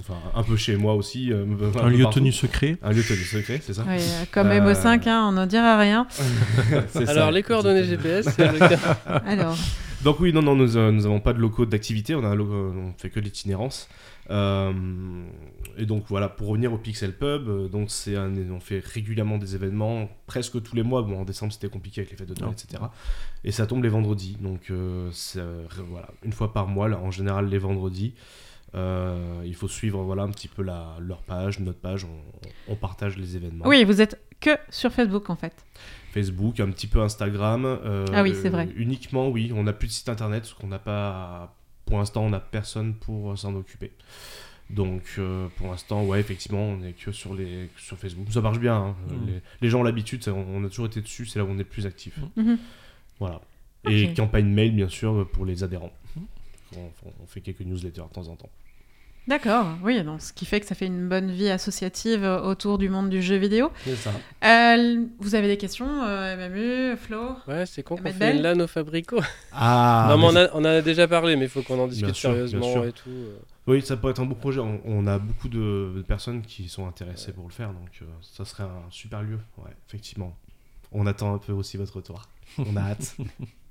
Enfin, 0.00 0.14
un 0.34 0.42
peu 0.44 0.56
chez 0.56 0.76
moi 0.76 0.94
aussi. 0.94 1.32
euh, 1.32 1.44
Un 1.82 1.88
lieu 1.88 2.04
partout. 2.04 2.20
tenu 2.20 2.30
secret. 2.32 2.76
Un 2.82 2.92
lieu 2.92 3.02
tenu 3.02 3.18
secret, 3.18 3.60
c'est 3.62 3.74
ça 3.74 3.84
Oui, 3.86 3.96
euh, 3.98 4.24
comme 4.30 4.46
Euh, 4.48 4.60
MO5, 4.60 5.08
hein, 5.08 5.26
on 5.28 5.32
n'en 5.32 5.46
dira 5.46 5.76
rien. 5.76 6.06
Ça, 6.88 7.00
Alors, 7.08 7.30
les 7.32 7.42
coordonnées. 7.42 7.82
GPS, 7.84 8.26
c'est 8.36 8.52
le 8.52 8.58
cas. 8.60 8.78
Alors, 9.26 9.56
Donc 10.04 10.20
oui, 10.20 10.32
non, 10.32 10.42
non, 10.42 10.54
nous 10.54 10.76
euh, 10.76 10.92
nous 10.92 11.06
avons 11.06 11.18
pas 11.18 11.32
de 11.32 11.38
locaux 11.40 11.66
d'activité, 11.66 12.14
on 12.14 12.22
on 12.22 12.92
fait 12.98 13.10
que 13.10 13.18
de 13.18 13.24
l'itinérance. 13.24 13.88
Euh, 14.30 14.72
et 15.76 15.86
donc 15.86 16.04
voilà, 16.08 16.28
pour 16.28 16.48
revenir 16.48 16.72
au 16.72 16.78
Pixel 16.78 17.12
Pub, 17.16 17.48
euh, 17.48 17.68
donc 17.68 17.90
c'est 17.90 18.14
un, 18.14 18.32
on 18.50 18.60
fait 18.60 18.84
régulièrement 18.84 19.38
des 19.38 19.54
événements, 19.54 20.08
presque 20.26 20.62
tous 20.62 20.76
les 20.76 20.82
mois. 20.82 21.02
Bon, 21.02 21.20
en 21.20 21.24
décembre 21.24 21.52
c'était 21.52 21.68
compliqué 21.68 22.02
avec 22.02 22.12
les 22.12 22.16
fêtes 22.16 22.28
de 22.28 22.40
Noël, 22.40 22.54
etc. 22.54 22.82
Et 23.44 23.50
ça 23.50 23.66
tombe 23.66 23.82
les 23.82 23.88
vendredis, 23.88 24.36
donc 24.40 24.70
euh, 24.70 25.10
euh, 25.36 25.66
voilà, 25.88 26.08
une 26.22 26.32
fois 26.32 26.52
par 26.52 26.68
mois, 26.68 26.88
là, 26.88 26.98
en 26.98 27.10
général 27.10 27.48
les 27.48 27.58
vendredis. 27.58 28.14
Euh, 28.74 29.42
il 29.46 29.54
faut 29.54 29.68
suivre 29.68 30.02
voilà 30.02 30.24
un 30.24 30.30
petit 30.30 30.48
peu 30.48 30.62
la, 30.62 30.96
leur 31.00 31.22
page, 31.22 31.58
notre 31.58 31.78
page, 31.78 32.04
on, 32.04 32.72
on 32.72 32.76
partage 32.76 33.16
les 33.16 33.34
événements. 33.34 33.66
oui, 33.66 33.82
vous 33.82 34.02
êtes 34.02 34.20
que 34.40 34.50
sur 34.68 34.92
Facebook 34.92 35.30
en 35.30 35.36
fait. 35.36 35.54
Facebook, 36.12 36.60
un 36.60 36.70
petit 36.70 36.86
peu 36.86 37.00
Instagram. 37.00 37.64
euh, 37.64 38.04
Ah 38.12 38.22
oui, 38.22 38.34
c'est 38.40 38.48
vrai. 38.48 38.68
Uniquement, 38.76 39.28
oui. 39.28 39.52
On 39.54 39.62
n'a 39.64 39.72
plus 39.72 39.88
de 39.88 39.92
site 39.92 40.08
internet 40.08 40.42
parce 40.42 40.54
qu'on 40.54 40.66
n'a 40.68 40.78
pas. 40.78 41.54
Pour 41.86 41.98
l'instant, 41.98 42.24
on 42.24 42.30
n'a 42.30 42.40
personne 42.40 42.94
pour 42.94 43.32
euh, 43.32 43.36
s'en 43.36 43.54
occuper. 43.54 43.92
Donc, 44.70 45.02
euh, 45.18 45.48
pour 45.56 45.68
l'instant, 45.70 46.04
ouais, 46.04 46.20
effectivement, 46.20 46.60
on 46.62 46.82
est 46.82 46.92
que 46.92 47.10
sur, 47.12 47.32
les, 47.32 47.70
sur 47.78 47.96
Facebook. 47.96 48.26
Ça 48.30 48.42
marche 48.42 48.58
bien. 48.58 48.74
hein. 48.76 48.96
Mm. 49.08 49.26
Les, 49.26 49.40
les 49.62 49.70
gens 49.70 49.80
ont 49.80 49.84
l'habitude, 49.84 50.22
on, 50.28 50.32
on 50.56 50.64
a 50.64 50.68
toujours 50.68 50.86
été 50.86 51.00
dessus, 51.00 51.24
c'est 51.24 51.38
là 51.38 51.44
où 51.46 51.48
on 51.48 51.54
est 51.54 51.58
le 51.58 51.64
plus 51.64 51.86
actif. 51.86 52.18
Mhm. 52.36 52.58
Voilà. 53.18 53.40
Et 53.88 54.12
campagne 54.12 54.46
mail, 54.48 54.72
bien 54.74 54.88
sûr, 54.88 55.26
pour 55.32 55.46
les 55.46 55.62
adhérents. 55.64 55.92
On, 56.76 56.90
on 57.22 57.26
fait 57.26 57.40
quelques 57.40 57.62
newsletters 57.62 58.02
de 58.02 58.12
temps 58.12 58.28
en 58.28 58.36
temps. 58.36 58.50
D'accord, 59.28 59.66
oui, 59.84 60.02
donc 60.02 60.22
ce 60.22 60.32
qui 60.32 60.46
fait 60.46 60.58
que 60.58 60.66
ça 60.66 60.74
fait 60.74 60.86
une 60.86 61.06
bonne 61.06 61.30
vie 61.30 61.50
associative 61.50 62.24
euh, 62.24 62.40
autour 62.40 62.78
du 62.78 62.88
monde 62.88 63.10
du 63.10 63.20
jeu 63.20 63.36
vidéo. 63.36 63.70
C'est 63.84 63.94
ça. 63.96 64.10
Euh, 64.42 65.04
vous 65.18 65.34
avez 65.34 65.48
des 65.48 65.58
questions, 65.58 66.02
euh, 66.02 66.48
MMU, 66.48 66.96
Flo? 66.96 67.32
Ouais, 67.46 67.66
c'est 67.66 67.82
con 67.82 67.96
qu'on 67.96 68.04
Ahmed 68.06 68.14
fait 68.16 68.32
LAN 68.32 68.58
au 68.60 68.66
Fabrico. 68.66 69.20
Ah, 69.52 70.06
non, 70.08 70.16
mais 70.16 70.24
on, 70.24 70.36
a- 70.36 70.50
on 70.54 70.58
en 70.60 70.64
a 70.64 70.80
déjà 70.80 71.06
parlé, 71.06 71.36
mais 71.36 71.44
il 71.44 71.50
faut 71.50 71.60
qu'on 71.62 71.78
en 71.78 71.86
discute 71.88 72.06
Bien 72.06 72.14
sûr, 72.14 72.30
bien 72.30 72.46
sérieusement 72.46 72.72
sûr. 72.72 72.86
et 72.86 72.92
tout. 72.92 73.10
euh. 73.10 73.36
Oui, 73.66 73.82
ça 73.82 73.98
pourrait 73.98 74.12
être 74.12 74.20
un 74.20 74.24
beau 74.24 74.34
projet. 74.34 74.60
On, 74.60 74.80
on 74.86 75.06
a 75.06 75.18
beaucoup 75.18 75.48
de, 75.50 75.92
de 75.94 76.00
personnes 76.02 76.40
qui 76.40 76.70
sont 76.70 76.86
intéressées 76.86 77.32
pour 77.32 77.46
le 77.46 77.52
faire, 77.52 77.68
donc 77.74 77.90
euh, 78.00 78.06
ça 78.22 78.46
serait 78.46 78.62
un 78.62 78.82
super 78.90 79.20
lieu. 79.22 79.38
Ouais, 79.58 79.70
effectivement. 79.88 80.34
On 80.90 81.06
attend 81.06 81.34
un 81.34 81.38
peu 81.38 81.52
aussi 81.52 81.76
votre 81.76 81.96
retour. 81.96 82.22
On 82.58 82.74
a 82.76 82.80
hâte. 82.80 83.14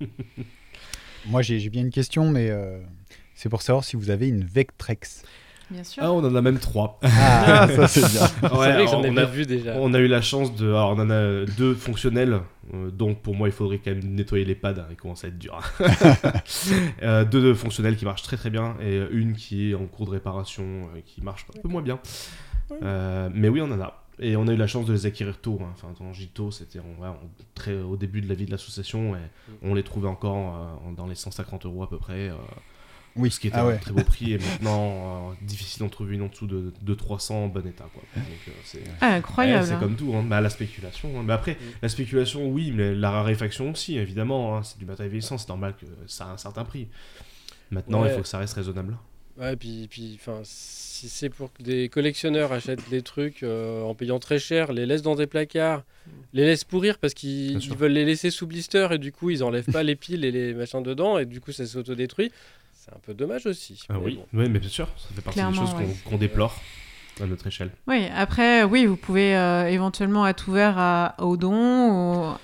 Moi, 1.26 1.42
j'ai 1.42 1.58
j'ai 1.58 1.68
bien 1.70 1.82
une 1.82 1.90
question, 1.90 2.30
mais 2.30 2.48
euh, 2.50 2.78
c'est 3.34 3.48
pour 3.48 3.62
savoir 3.62 3.82
si 3.84 3.96
vous 3.96 4.10
avez 4.10 4.28
une 4.28 4.44
Vectrex. 4.44 5.24
Bien 5.70 5.84
sûr. 5.84 6.02
ah, 6.02 6.12
on 6.12 6.24
en 6.24 6.34
a 6.34 6.40
même 6.42 6.58
trois. 6.58 6.98
Ah, 7.02 7.68
ça 7.68 7.88
c'est 7.88 8.00
bien. 8.00 8.26
c'est 8.40 8.48
vrai 8.48 8.84
que 8.84 8.90
j'en 8.90 9.02
ai 9.04 9.10
on 9.10 9.14
pas 9.14 9.22
a, 9.22 9.26
vu 9.26 9.44
déjà. 9.46 9.74
on 9.76 9.92
a 9.94 9.98
eu 9.98 10.06
la 10.08 10.22
chance 10.22 10.54
de. 10.56 10.66
Alors, 10.68 10.90
on 10.96 11.00
en 11.00 11.10
a 11.10 11.44
deux 11.44 11.74
fonctionnels. 11.74 12.40
euh, 12.74 12.90
donc, 12.90 13.20
pour 13.20 13.34
moi, 13.34 13.48
il 13.48 13.52
faudrait 13.52 13.78
quand 13.78 13.90
même 13.90 14.02
nettoyer 14.14 14.44
les 14.46 14.54
pads. 14.54 14.70
hein, 14.78 14.86
il 14.90 14.96
commence 14.96 15.24
à 15.24 15.28
être 15.28 15.38
dur. 15.38 15.58
Euh, 17.02 17.24
deux 17.24 17.54
fonctionnels 17.54 17.96
qui 17.96 18.04
marchent 18.04 18.22
très 18.22 18.36
très 18.36 18.50
bien. 18.50 18.76
Et 18.80 19.00
une 19.10 19.34
qui 19.34 19.70
est 19.70 19.74
en 19.74 19.86
cours 19.86 20.06
de 20.06 20.10
réparation, 20.12 20.64
euh, 20.94 21.00
qui 21.04 21.22
marche 21.22 21.46
un 21.56 21.60
peu 21.60 21.68
moins 21.68 21.82
bien. 21.82 21.98
Euh, 22.82 23.28
mais 23.32 23.48
oui, 23.48 23.60
on 23.60 23.70
en 23.70 23.80
a. 23.80 24.04
Et 24.20 24.36
on 24.36 24.48
a 24.48 24.52
eu 24.52 24.56
la 24.56 24.66
chance 24.66 24.84
de 24.86 24.92
les 24.92 25.06
acquérir 25.06 25.38
tôt. 25.40 25.58
hein. 25.62 25.72
Enfin, 25.74 25.88
en 26.04 26.12
Gito, 26.12 26.50
c'était 26.50 26.80
ouais, 26.80 27.08
très 27.54 27.74
au 27.80 27.96
début 27.96 28.20
de 28.20 28.28
la 28.28 28.34
vie 28.34 28.46
de 28.46 28.50
l'association. 28.50 29.14
Et 29.14 29.20
on 29.62 29.74
les 29.74 29.82
trouvait 29.84 30.08
encore 30.08 30.56
euh, 30.88 30.92
dans 30.96 31.06
les 31.06 31.14
150 31.14 31.66
euros 31.66 31.82
à 31.84 31.88
peu 31.88 31.98
près. 31.98 32.30
Oui, 33.18 33.30
ce 33.30 33.40
qui 33.40 33.48
était 33.48 33.56
ah 33.56 33.66
un 33.66 33.76
très 33.76 33.92
beau 33.92 34.02
prix. 34.04 34.32
Et 34.34 34.38
maintenant, 34.38 35.30
euh, 35.30 35.34
difficile 35.42 35.80
d'en 35.80 35.88
trouver 35.88 36.14
une 36.14 36.22
en 36.22 36.28
dessous 36.28 36.46
de, 36.46 36.72
de 36.80 36.94
300 36.94 37.44
en 37.44 37.48
bon 37.48 37.66
état. 37.66 37.88
Quoi. 37.92 38.02
Donc, 38.16 38.24
euh, 38.48 38.50
c'est. 38.64 38.82
Ah, 39.00 39.14
incroyable. 39.14 39.60
Ouais, 39.62 39.66
c'est 39.68 39.74
hein. 39.74 39.78
comme 39.80 39.96
tout, 39.96 40.14
hein. 40.14 40.22
Bah, 40.26 40.40
la 40.40 40.50
spéculation. 40.50 41.08
hein. 41.18 41.22
Mais 41.26 41.32
après, 41.32 41.52
Mm. 41.54 41.56
la 41.82 41.88
spéculation, 41.88 42.48
oui, 42.48 42.72
mais 42.72 42.94
la 42.94 43.10
raréfaction 43.10 43.70
aussi, 43.72 43.98
évidemment. 43.98 44.56
hein. 44.56 44.62
C'est 44.62 44.78
du 44.78 44.86
matériel 44.86 45.10
vieillissant, 45.10 45.36
c'est 45.38 45.48
normal 45.48 45.74
que 45.80 45.86
ça 46.06 46.26
a 46.26 46.32
un 46.32 46.36
certain 46.38 46.64
prix. 46.64 46.88
Maintenant, 47.70 48.02
Ouais. 48.02 48.10
il 48.10 48.14
faut 48.14 48.22
que 48.22 48.28
ça 48.28 48.38
reste 48.38 48.54
raisonnable. 48.54 48.96
Ouais, 49.36 49.54
puis, 49.54 49.86
puis 49.88 50.18
enfin, 50.20 50.40
si 50.42 51.08
c'est 51.08 51.28
pour 51.28 51.52
que 51.52 51.62
des 51.62 51.88
collectionneurs 51.88 52.50
achètent 52.52 52.88
des 52.90 53.02
trucs 53.02 53.44
euh, 53.44 53.82
en 53.82 53.94
payant 53.94 54.18
très 54.18 54.40
cher, 54.40 54.72
les 54.72 54.84
laissent 54.84 55.02
dans 55.02 55.14
des 55.14 55.28
placards, 55.28 55.84
les 56.32 56.44
laissent 56.44 56.64
pourrir 56.64 56.98
parce 56.98 57.14
qu'ils 57.14 57.60
veulent 57.76 57.92
les 57.92 58.04
laisser 58.04 58.30
sous 58.30 58.48
blister 58.48 58.88
et 58.90 58.98
du 58.98 59.12
coup 59.12 59.30
ils 59.30 59.44
enlèvent 59.44 59.70
pas 59.70 59.84
les 59.84 59.94
piles 59.94 60.24
et 60.24 60.32
les 60.32 60.54
machins 60.54 60.82
dedans 60.82 61.18
et 61.18 61.24
du 61.24 61.40
coup 61.40 61.52
ça 61.52 61.66
s'autodétruit. 61.66 62.32
C'est 62.88 62.96
un 62.96 63.00
peu 63.00 63.14
dommage 63.14 63.46
aussi. 63.46 63.82
Ah 63.88 63.94
mais 63.98 64.04
oui, 64.04 64.14
bon. 64.32 64.48
mais 64.50 64.58
bien 64.58 64.68
sûr, 64.68 64.88
ça 64.96 65.08
fait 65.14 65.20
partie 65.20 65.34
Clairement, 65.38 65.52
des 65.52 65.58
choses 65.58 65.74
qu'on 65.74 65.80
ouais. 65.86 65.96
qu'on 66.04 66.16
déplore 66.16 66.60
à 67.20 67.26
notre 67.26 67.46
échelle. 67.46 67.70
Oui, 67.86 68.06
après, 68.16 68.62
oui, 68.64 68.86
vous 68.86 68.96
pouvez 68.96 69.36
euh, 69.36 69.68
éventuellement 69.68 70.26
être 70.26 70.48
ouvert 70.48 70.78
à, 70.78 71.14
au 71.18 71.36
don, 71.36 71.52
au- 72.32 72.34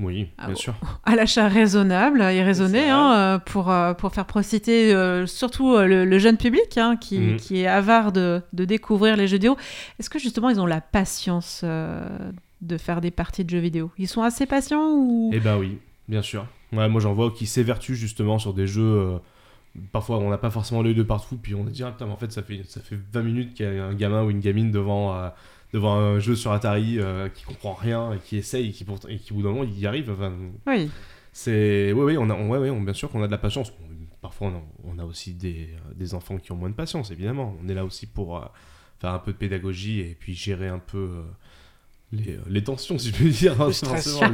Oui, 0.00 0.28
bien 0.38 0.48
bon. 0.48 0.54
sûr. 0.54 0.74
à 1.04 1.14
l'achat 1.16 1.48
raisonnable 1.48 2.20
et 2.20 2.42
raisonné 2.42 2.90
hein, 2.90 3.14
euh, 3.16 3.38
pour, 3.38 3.70
euh, 3.70 3.94
pour 3.94 4.12
faire 4.12 4.26
prociter 4.26 4.92
euh, 4.92 5.26
surtout 5.26 5.78
le, 5.78 6.04
le 6.04 6.18
jeune 6.18 6.36
public 6.36 6.76
hein, 6.76 6.96
qui, 6.96 7.18
Mhm. 7.18 7.36
qui 7.36 7.60
est 7.60 7.66
avare 7.66 8.10
de, 8.12 8.42
de 8.52 8.64
découvrir 8.64 9.16
les 9.16 9.28
jeux 9.28 9.36
vidéo. 9.36 9.56
Est-ce 9.98 10.10
que 10.10 10.18
justement 10.18 10.50
ils 10.50 10.60
ont 10.60 10.66
la 10.66 10.80
patience 10.82 11.60
euh, 11.64 12.04
de 12.60 12.76
faire 12.76 13.00
des 13.00 13.10
parties 13.12 13.44
de 13.44 13.50
jeux 13.50 13.60
vidéo? 13.60 13.90
Ils 13.96 14.08
sont 14.08 14.22
assez 14.22 14.44
patients 14.46 14.90
ou 14.90 15.30
Eh 15.32 15.40
ben 15.40 15.56
oui, 15.56 15.78
bien 16.08 16.22
sûr. 16.22 16.46
Ouais, 16.72 16.88
moi 16.88 17.00
j'en 17.00 17.14
vois 17.14 17.30
qui 17.30 17.46
s'évertuent 17.46 17.94
justement 17.94 18.38
sur 18.40 18.52
des 18.52 18.66
jeux. 18.66 19.20
Parfois 19.92 20.18
on 20.18 20.30
n'a 20.30 20.38
pas 20.38 20.50
forcément 20.50 20.82
l'œil 20.82 20.94
de 20.94 21.02
partout, 21.02 21.36
puis 21.36 21.54
on 21.54 21.64
se 21.66 21.70
dit, 21.70 21.82
ah, 21.82 21.90
putain, 21.92 22.06
mais 22.06 22.12
en 22.12 22.16
fait 22.16 22.30
ça 22.32 22.42
fait, 22.42 22.62
ça 22.68 22.80
fait 22.80 22.98
20 23.12 23.22
minutes 23.22 23.54
qu'il 23.54 23.66
y 23.66 23.78
a 23.78 23.84
un 23.84 23.94
gamin 23.94 24.22
ou 24.24 24.30
une 24.30 24.40
gamine 24.40 24.70
devant, 24.70 25.14
euh, 25.16 25.28
devant 25.72 25.94
un 25.96 26.18
jeu 26.20 26.36
sur 26.36 26.52
Atari 26.52 26.98
euh, 27.00 27.28
qui 27.28 27.44
comprend 27.44 27.74
rien 27.74 28.12
et 28.12 28.18
qui 28.18 28.36
essaye 28.36 28.68
et 28.68 28.72
qui, 28.72 28.84
pourtant- 28.84 29.08
et 29.08 29.18
qui 29.18 29.32
au 29.32 29.36
bout 29.36 29.42
d'un 29.42 29.48
moment 29.50 29.64
il 29.64 29.78
y 29.78 29.86
arrive. 29.86 30.10
Enfin, 30.10 30.32
Oui, 30.66 30.90
c'est. 31.32 31.92
Oui, 31.92 32.04
oui, 32.04 32.16
on 32.18 32.30
a, 32.30 32.34
ouais, 32.40 32.58
ouais, 32.58 32.70
on- 32.70 32.80
bien 32.80 32.94
sûr 32.94 33.10
qu'on 33.10 33.22
a 33.22 33.26
de 33.26 33.32
la 33.32 33.38
patience. 33.38 33.72
Parfois 34.22 34.48
on 34.48 34.56
a, 34.56 34.62
on 34.94 34.98
a 35.00 35.04
aussi 35.04 35.34
des, 35.34 35.70
euh, 35.74 35.94
des 35.94 36.14
enfants 36.14 36.38
qui 36.38 36.52
ont 36.52 36.56
moins 36.56 36.70
de 36.70 36.74
patience, 36.74 37.10
évidemment. 37.10 37.56
On 37.62 37.68
est 37.68 37.74
là 37.74 37.84
aussi 37.84 38.06
pour 38.06 38.36
euh, 38.38 38.44
faire 39.00 39.10
un 39.10 39.18
peu 39.18 39.32
de 39.32 39.36
pédagogie 39.36 40.00
et 40.00 40.16
puis 40.18 40.34
gérer 40.34 40.68
un 40.68 40.78
peu. 40.78 41.08
les, 42.12 42.38
les 42.48 42.62
tensions, 42.62 42.96
si 42.96 43.10
je 43.10 43.16
peux 43.16 43.28
dire, 43.28 43.60
hein, 43.60 43.66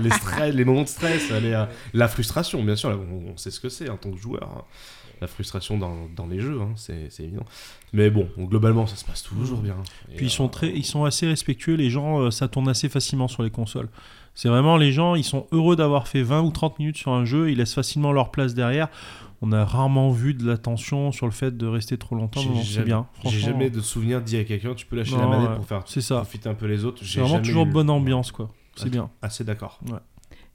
les, 0.02 0.10
stress, 0.10 0.54
les 0.54 0.64
moments 0.66 0.82
de 0.82 0.88
stress, 0.88 1.30
les, 1.30 1.64
la 1.94 2.08
frustration, 2.08 2.62
bien 2.62 2.76
sûr, 2.76 2.90
là, 2.90 2.96
on, 2.98 3.30
on 3.32 3.36
sait 3.38 3.50
ce 3.50 3.58
que 3.58 3.70
c'est 3.70 3.88
en 3.88 3.96
tant 3.96 4.10
que 4.10 4.18
joueur. 4.18 4.42
hein. 4.44 4.64
La 5.20 5.26
frustration 5.26 5.76
dans, 5.76 6.06
dans 6.16 6.26
les 6.26 6.40
jeux, 6.40 6.60
hein, 6.62 6.72
c'est 6.76 7.10
c'est 7.10 7.24
évident. 7.24 7.44
Mais 7.92 8.08
bon, 8.10 8.26
globalement, 8.38 8.86
ça 8.86 8.96
se 8.96 9.04
passe 9.04 9.22
toujours 9.22 9.58
bien. 9.60 9.76
Et, 10.10 10.16
Puis 10.16 10.26
ils 10.26 10.28
euh, 10.28 10.32
sont, 10.32 10.48
très, 10.48 10.70
ils 10.70 10.84
sont 10.84 11.04
assez 11.04 11.26
respectueux, 11.26 11.74
les 11.74 11.90
gens, 11.90 12.20
euh, 12.20 12.30
ça 12.30 12.48
tourne 12.48 12.68
assez 12.68 12.88
facilement 12.88 13.28
sur 13.28 13.42
les 13.42 13.50
consoles. 13.50 13.88
C'est 14.34 14.48
vraiment 14.48 14.76
les 14.76 14.92
gens, 14.92 15.16
ils 15.16 15.24
sont 15.24 15.46
heureux 15.52 15.76
d'avoir 15.76 16.08
fait 16.08 16.22
20 16.22 16.40
ou 16.42 16.50
30 16.50 16.78
minutes 16.78 16.96
sur 16.96 17.12
un 17.12 17.24
jeu, 17.24 17.50
ils 17.50 17.58
laissent 17.58 17.74
facilement 17.74 18.12
leur 18.12 18.30
place 18.30 18.54
derrière. 18.54 18.88
On 19.42 19.52
a 19.52 19.64
rarement 19.64 20.10
vu 20.10 20.34
de 20.34 20.46
la 20.46 20.56
tension 20.58 21.12
sur 21.12 21.26
le 21.26 21.32
fait 21.32 21.56
de 21.56 21.66
rester 21.66 21.96
trop 21.98 22.14
longtemps, 22.14 22.40
c'est 22.40 22.62
jamais- 22.62 22.86
bien. 22.86 23.06
J'ai 23.24 23.40
jamais 23.40 23.70
de 23.70 23.80
souvenir 23.80 24.20
de 24.20 24.24
dire 24.26 24.40
à 24.40 24.44
quelqu'un, 24.44 24.74
tu 24.74 24.86
peux 24.86 24.96
lâcher 24.96 25.16
la 25.16 25.22
Non, 25.22 25.30
manette 25.30 25.48
ouais, 25.50 25.56
pour 25.56 25.66
faire 25.66 25.82
C'est 25.86 26.00
ça. 26.02 26.16
profiter 26.16 26.48
un 26.48 26.54
peu 26.54 26.66
les 26.66 26.84
autres. 26.84 27.02
C'est 27.04 27.20
vraiment 27.20 27.40
toujours 27.40 27.66
eu- 27.66 27.70
bonne 27.70 27.90
ambiance, 27.90 28.32
quoi. 28.32 28.50
C'est 28.76 28.88
bien. 28.90 29.10
Assez 29.20 29.44
d'accord. 29.44 29.80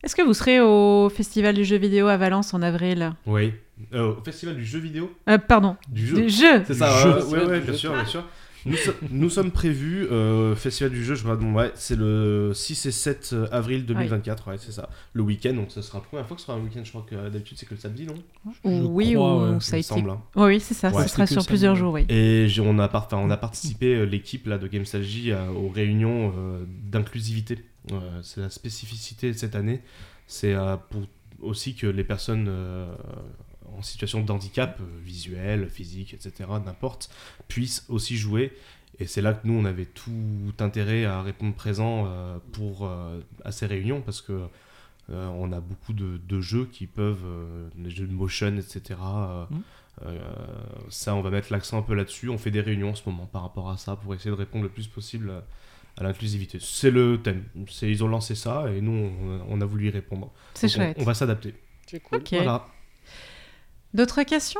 Est-ce 0.04 0.16
que 0.16 0.22
vous 0.22 0.34
serez 0.34 0.60
au 0.62 1.10
Festival 1.10 1.56
du 1.56 1.64
jeu 1.66 1.78
vidéo 1.78 2.08
à 2.08 2.18
Valence 2.18 2.54
en 2.54 2.62
avril? 2.62 3.14
Oui. 3.26 3.54
Euh, 3.94 4.14
au 4.16 4.24
festival 4.24 4.56
du 4.56 4.64
jeu 4.66 4.80
vidéo 4.80 5.12
Euh, 5.30 5.38
Pardon, 5.38 5.76
Du 5.90 6.06
jeu 6.08 6.64
C'est 6.66 6.74
ça, 6.74 6.98
Jeu. 7.04 7.26
ouais, 7.26 7.60
bien 7.60 7.74
sûr, 7.74 7.94
bien 7.94 8.06
sûr. 8.06 8.24
Nous, 8.68 8.78
so- 8.78 8.94
nous 9.12 9.30
sommes 9.30 9.52
prévus, 9.52 10.08
euh, 10.12 10.56
Festival 10.56 10.92
du 10.92 11.04
jeu, 11.06 11.14
je 11.14 11.24
bon, 11.24 11.54
ouais, 11.54 11.72
c'est 11.76 11.96
le 11.96 12.52
6 12.56 12.88
et 12.88 12.92
7 12.92 13.36
avril 13.52 13.86
2024, 13.86 14.48
ouais, 14.50 14.56
c'est 14.58 14.72
ça. 14.72 14.90
Le 15.14 15.22
week-end, 15.22 15.54
donc 15.54 15.70
ça 15.70 15.84
sera 15.84 16.00
la 16.00 16.04
première 16.04 16.26
fois 16.26 16.36
que 16.36 16.42
ce 16.42 16.48
sera 16.48 16.58
un 16.58 16.62
week-end, 16.64 16.82
je 16.84 16.90
crois 16.90 17.06
que 17.08 17.14
euh, 17.16 17.30
d'habitude 17.30 17.60
c'est 17.60 17.68
que 17.68 17.76
le 17.76 17.80
samedi, 17.80 18.08
non? 18.08 18.16
Je 18.64 18.70
Oui, 18.88 19.14
crois, 19.14 19.50
ou 19.52 19.62
ça 19.62 19.76
a 19.76 19.80
été... 19.80 19.88
semble. 19.88 20.10
hein. 20.10 20.20
Oui, 20.36 20.46
oui, 20.48 20.60
c'est 20.60 20.74
ça, 20.74 20.90
Ouais, 20.90 21.04
ce 21.04 21.10
sera 21.10 21.28
sur 21.28 21.46
plusieurs 21.46 21.76
jours, 21.76 21.94
oui. 21.94 22.06
Et 22.10 22.48
on 22.60 22.80
a, 22.80 22.88
par- 22.88 23.06
enfin, 23.06 23.18
on 23.18 23.30
a 23.30 23.38
participé, 23.38 23.94
euh, 23.98 24.04
l'équipe 24.06 24.48
là, 24.48 24.58
de 24.58 24.66
Gamestalgie, 24.68 25.32
à- 25.32 25.52
aux 25.52 25.70
réunions 25.70 26.34
euh, 26.36 26.64
d'inclusivité. 26.90 27.64
Euh, 27.92 28.00
c'est 28.24 28.42
la 28.42 28.50
spécificité 28.50 29.32
de 29.32 29.38
cette 29.38 29.56
année, 29.56 29.82
c'est 30.26 30.56
euh, 30.56 30.76
pour 30.90 31.04
aussi 31.42 31.76
que 31.76 31.86
les 31.86 32.04
personnes 32.04 32.48
euh, 32.50 32.88
en 33.78 33.82
situation 33.82 34.22
de 34.22 34.32
handicap, 34.32 34.80
euh, 34.80 34.84
visuel, 35.04 35.70
physique, 35.70 36.14
etc., 36.14 36.50
n'importe, 36.66 37.10
puissent 37.48 37.86
aussi 37.90 38.18
jouer. 38.18 38.54
Et 39.00 39.08
c'est 39.08 39.22
là 39.22 39.34
que 39.34 39.46
nous, 39.46 39.54
on 39.54 39.66
avait 39.66 39.86
tout 39.86 40.54
intérêt 40.60 41.06
à 41.06 41.22
répondre 41.22 41.54
présent 41.54 42.06
euh, 42.08 42.38
pour, 42.54 42.86
euh, 42.86 43.20
à 43.44 43.52
ces 43.52 43.66
réunions, 43.66 44.02
parce 44.02 44.22
que 44.22 44.48
euh, 45.12 45.28
on 45.28 45.52
a 45.52 45.60
beaucoup 45.60 45.94
de, 45.94 46.20
de 46.28 46.42
jeux 46.42 46.66
qui 46.72 46.88
peuvent, 46.88 47.26
euh, 47.26 47.68
les 47.78 47.90
jeux 47.92 48.08
de 48.08 48.14
motion, 48.14 48.56
etc., 48.58 49.00
euh, 50.06 50.20
ça, 50.90 51.16
on 51.16 51.22
va 51.22 51.30
mettre 51.30 51.52
l'accent 51.54 51.78
un 51.78 51.82
peu 51.82 51.94
là-dessus. 51.94 52.30
On 52.30 52.38
fait 52.38 52.52
des 52.52 52.62
réunions 52.62 52.90
en 52.90 52.96
ce 52.96 53.04
moment 53.08 53.28
par 53.28 53.44
rapport 53.44 53.70
à 53.70 53.78
ça 53.78 53.96
pour 53.96 54.14
essayer 54.14 54.30
de 54.32 54.36
répondre 54.36 54.64
le 54.64 54.70
plus 54.70 54.88
possible 54.88 55.32
à, 55.98 56.04
l'inclusivité. 56.04 56.58
C'est 56.60 56.92
le 56.92 57.22
thème. 57.22 57.44
Ils 57.82 58.04
ont 58.04 58.10
lancé 58.10 58.36
ça 58.36 58.70
et 58.72 58.82
nous, 58.82 58.92
on, 58.92 59.42
on 59.48 59.62
a 59.62 59.66
voulu 59.66 59.88
y 59.88 59.90
répondre. 59.90 60.32
C'est 60.54 60.66
on- 60.66 60.70
chouette. 60.70 60.98
On, 61.00 61.04
va 61.04 61.14
s'adapter. 61.14 61.54
C'est 61.88 62.02
cool. 62.02 62.22
Voilà. 62.30 62.68
D'autres 63.96 64.24
questions? 64.24 64.60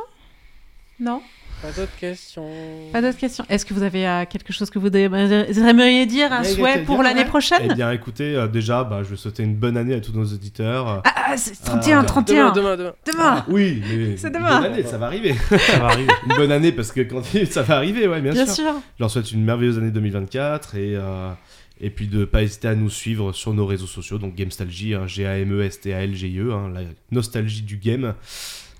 Non? 0.98 1.20
Pas 1.60 1.70
d'autres 1.70 1.96
questions. 2.00 2.48
Pas 2.90 3.02
d'autres 3.02 3.18
questions 3.18 3.44
Est-ce 3.50 3.66
que 3.66 3.74
vous 3.74 3.82
avez 3.82 4.08
euh, 4.08 4.24
quelque 4.24 4.50
chose 4.50 4.70
que 4.70 4.78
vous 4.78 4.88
aimeriez 4.88 6.06
dire, 6.06 6.32
un 6.32 6.42
souhait 6.42 6.84
pour 6.84 7.02
l'année 7.02 7.20
ouais. 7.20 7.26
prochaine? 7.26 7.68
Eh 7.70 7.74
bien, 7.74 7.92
écoutez, 7.92 8.34
euh, 8.34 8.48
déjà, 8.48 8.82
bah, 8.82 9.02
je 9.02 9.10
vais 9.10 9.16
souhaiter 9.16 9.42
une 9.42 9.54
bonne 9.54 9.76
année 9.76 9.92
à 9.92 10.00
tous 10.00 10.12
nos 10.12 10.24
auditeurs. 10.24 11.02
Ah, 11.04 11.12
ah, 11.14 11.36
c'est 11.36 11.62
31, 11.62 12.00
Ah, 12.00 12.04
31 12.04 12.52
Demain, 12.52 12.52
demain, 12.54 12.76
demain. 12.76 12.94
Demain 13.12 13.44
oui, 13.48 13.82
mais 13.86 14.16
C'est 14.16 14.28
une 14.28 14.32
demain. 14.32 14.60
bonne 14.62 14.72
année, 14.72 14.82
ça 14.84 14.96
va 14.96 15.04
arriver. 15.06 15.34
Ça 15.58 15.78
va 15.80 15.86
arriver. 15.88 16.12
une 16.30 16.36
bonne 16.36 16.52
année 16.52 16.72
parce 16.72 16.90
que 16.92 17.02
quand 17.02 17.22
ça 17.50 17.60
va 17.62 17.76
arriver, 17.76 18.08
ouais, 18.08 18.22
bien, 18.22 18.32
Bien 18.32 18.46
sûr. 18.46 18.54
sûr 18.54 18.72
Je 18.96 19.02
leur 19.02 19.10
souhaite 19.10 19.30
une 19.32 19.44
merveilleuse 19.44 19.76
année 19.76 19.90
2024 19.90 20.76
et, 20.76 20.96
euh, 20.96 21.30
et 21.78 21.90
puis 21.90 22.06
de 22.06 22.24
pas 22.24 22.42
hésiter 22.42 22.68
à 22.68 22.74
nous 22.74 22.88
suivre 22.88 23.32
sur 23.34 23.52
nos 23.52 23.66
réseaux 23.66 23.86
sociaux, 23.86 24.16
donc 24.16 24.34
Gamestalgie, 24.34 24.94
hein, 24.94 25.06
G-A-M-E-S-T-A-L-G-I-E, 25.06 26.52
hein, 26.54 26.70
la 26.74 26.80
nostalgie 27.10 27.60
du 27.62 27.76
game. 27.76 28.14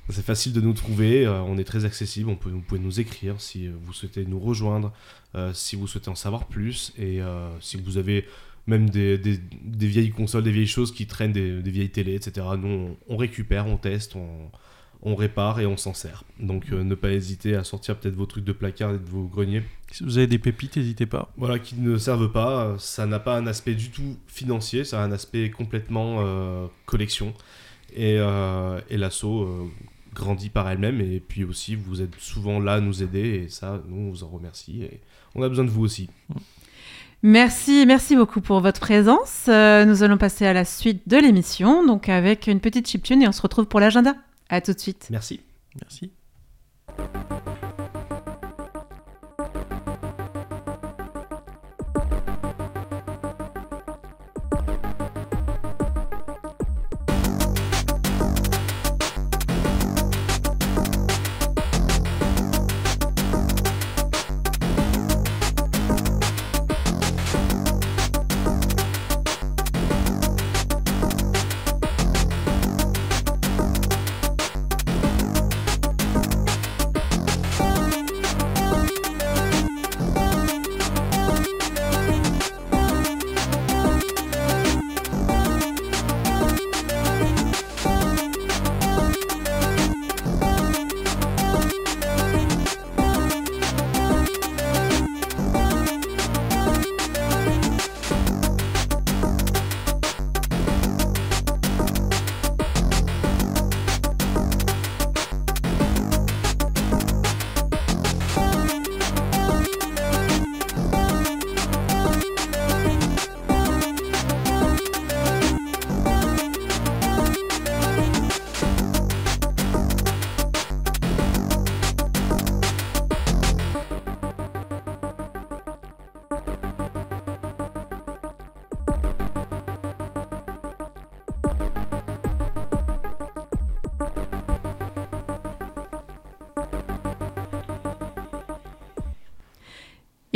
C'est 0.09 0.25
facile 0.25 0.53
de 0.53 0.61
nous 0.61 0.73
trouver, 0.73 1.27
euh, 1.27 1.41
on 1.43 1.59
est 1.59 1.65
très 1.65 1.85
accessible, 1.85 2.31
on 2.31 2.37
peut, 2.37 2.51
vous 2.51 2.61
pouvez 2.61 2.81
nous 2.81 3.01
écrire 3.01 3.41
si 3.41 3.67
euh, 3.67 3.73
vous 3.83 3.93
souhaitez 3.93 4.25
nous 4.25 4.39
rejoindre, 4.39 4.93
euh, 5.35 5.53
si 5.53 5.75
vous 5.75 5.87
souhaitez 5.89 6.09
en 6.11 6.15
savoir 6.15 6.47
plus 6.47 6.93
et 6.97 7.21
euh, 7.21 7.49
si 7.61 7.77
vous 7.77 7.99
avez 7.99 8.25
même 8.69 8.89
des, 8.89 9.19
des- 9.19 9.41
des 9.63 9.87
vieilles 9.87 10.11
consoles, 10.11 10.45
des 10.45 10.53
vieilles 10.53 10.67
choses 10.69 10.93
qui 10.95 11.07
traînent, 11.07 11.33
des, 11.33 11.61
des 11.61 11.71
vieilles 11.73 11.91
télés, 11.91 12.15
etc. 12.15 12.47
Nous, 12.59 12.69
on, 12.69 12.97
on 13.09 13.17
récupère, 13.17 13.67
on 13.67 13.77
teste, 13.79 14.15
on, 14.15 14.29
on 15.03 15.15
répare 15.17 15.59
et 15.61 15.67
on 15.67 15.77
s'en 15.77 15.93
sert. 15.93 16.23
Donc 16.39 16.67
euh, 16.73 16.85
ne 16.85 16.95
pas 16.95 17.11
hésiter 17.11 17.57
à 17.57 17.65
sortir 17.65 17.97
peut-être 17.99 18.15
vos 18.15 18.27
trucs 18.27 18.45
de 18.45 18.53
placard 18.53 18.91
et 18.95 18.99
de 18.99 19.09
vos 19.09 19.25
greniers 19.27 19.63
Si 19.91 20.05
vous 20.05 20.19
avez 20.19 20.27
des 20.29 20.39
pépites, 20.39 20.77
n'hésitez 20.77 21.07
pas. 21.07 21.33
voilà, 21.37 21.59
qui 21.59 21.75
ne 21.77 21.99
servent 21.99 22.31
pas. 22.31 22.77
Ça 22.79 23.07
n'a 23.07 23.19
pas 23.19 23.37
un 23.37 23.47
aspect 23.49 23.75
du 23.75 23.91
tout 23.91 24.17
financier, 24.29 24.85
ça 24.85 25.03
a 25.03 25.05
un 25.05 25.11
aspect 25.13 25.51
complètement 25.51 26.19
euh, 26.21 26.67
collection. 26.87 27.35
Et, 27.95 28.17
euh, 28.19 28.81
et 28.91 28.97
l'assaut, 28.99 29.43
grandit 30.17 30.51
par 30.51 30.69
elle-même 30.69 31.01
et 31.01 31.21
puis 31.21 31.45
aussi 31.45 31.77
vous 31.77 32.03
êtes 32.03 32.15
souvent 32.19 32.59
là 32.59 32.75
à 32.75 32.81
nous 32.81 33.03
aider 33.03 33.45
et 33.45 33.49
ça, 33.49 33.81
nous 33.87 34.09
on 34.09 34.11
vous 34.11 34.25
en 34.25 34.29
remercie 34.29 34.83
et 34.83 35.01
on 35.35 35.43
a 35.43 35.49
besoin 35.49 35.65
de 35.65 35.71
vous 35.71 35.85
aussi. 35.85 36.09
Merci, 37.23 37.85
merci 37.87 38.17
beaucoup 38.17 38.41
pour 38.41 38.61
votre 38.61 38.81
présence. 38.81 39.47
Euh, 39.49 39.85
nous 39.85 40.03
allons 40.03 40.19
passer 40.19 40.47
à 40.47 40.53
la 40.53 40.65
suite 40.65 41.03
de 41.07 41.17
l'émission, 41.17 41.85
donc 41.85 42.09
avec 42.09 42.47
une 42.47 42.61
petite 42.61 42.89
chiptune 42.89 43.23
et 43.23 43.29
on 43.29 43.33
se 43.33 43.43
retrouve 43.43 43.67
pour 43.67 43.81
l'agenda. 43.81 44.15
À 44.49 44.61
tout 44.61 44.73
de 44.73 44.79
suite. 44.79 45.09
Merci. 45.11 45.41
Merci. 45.81 46.11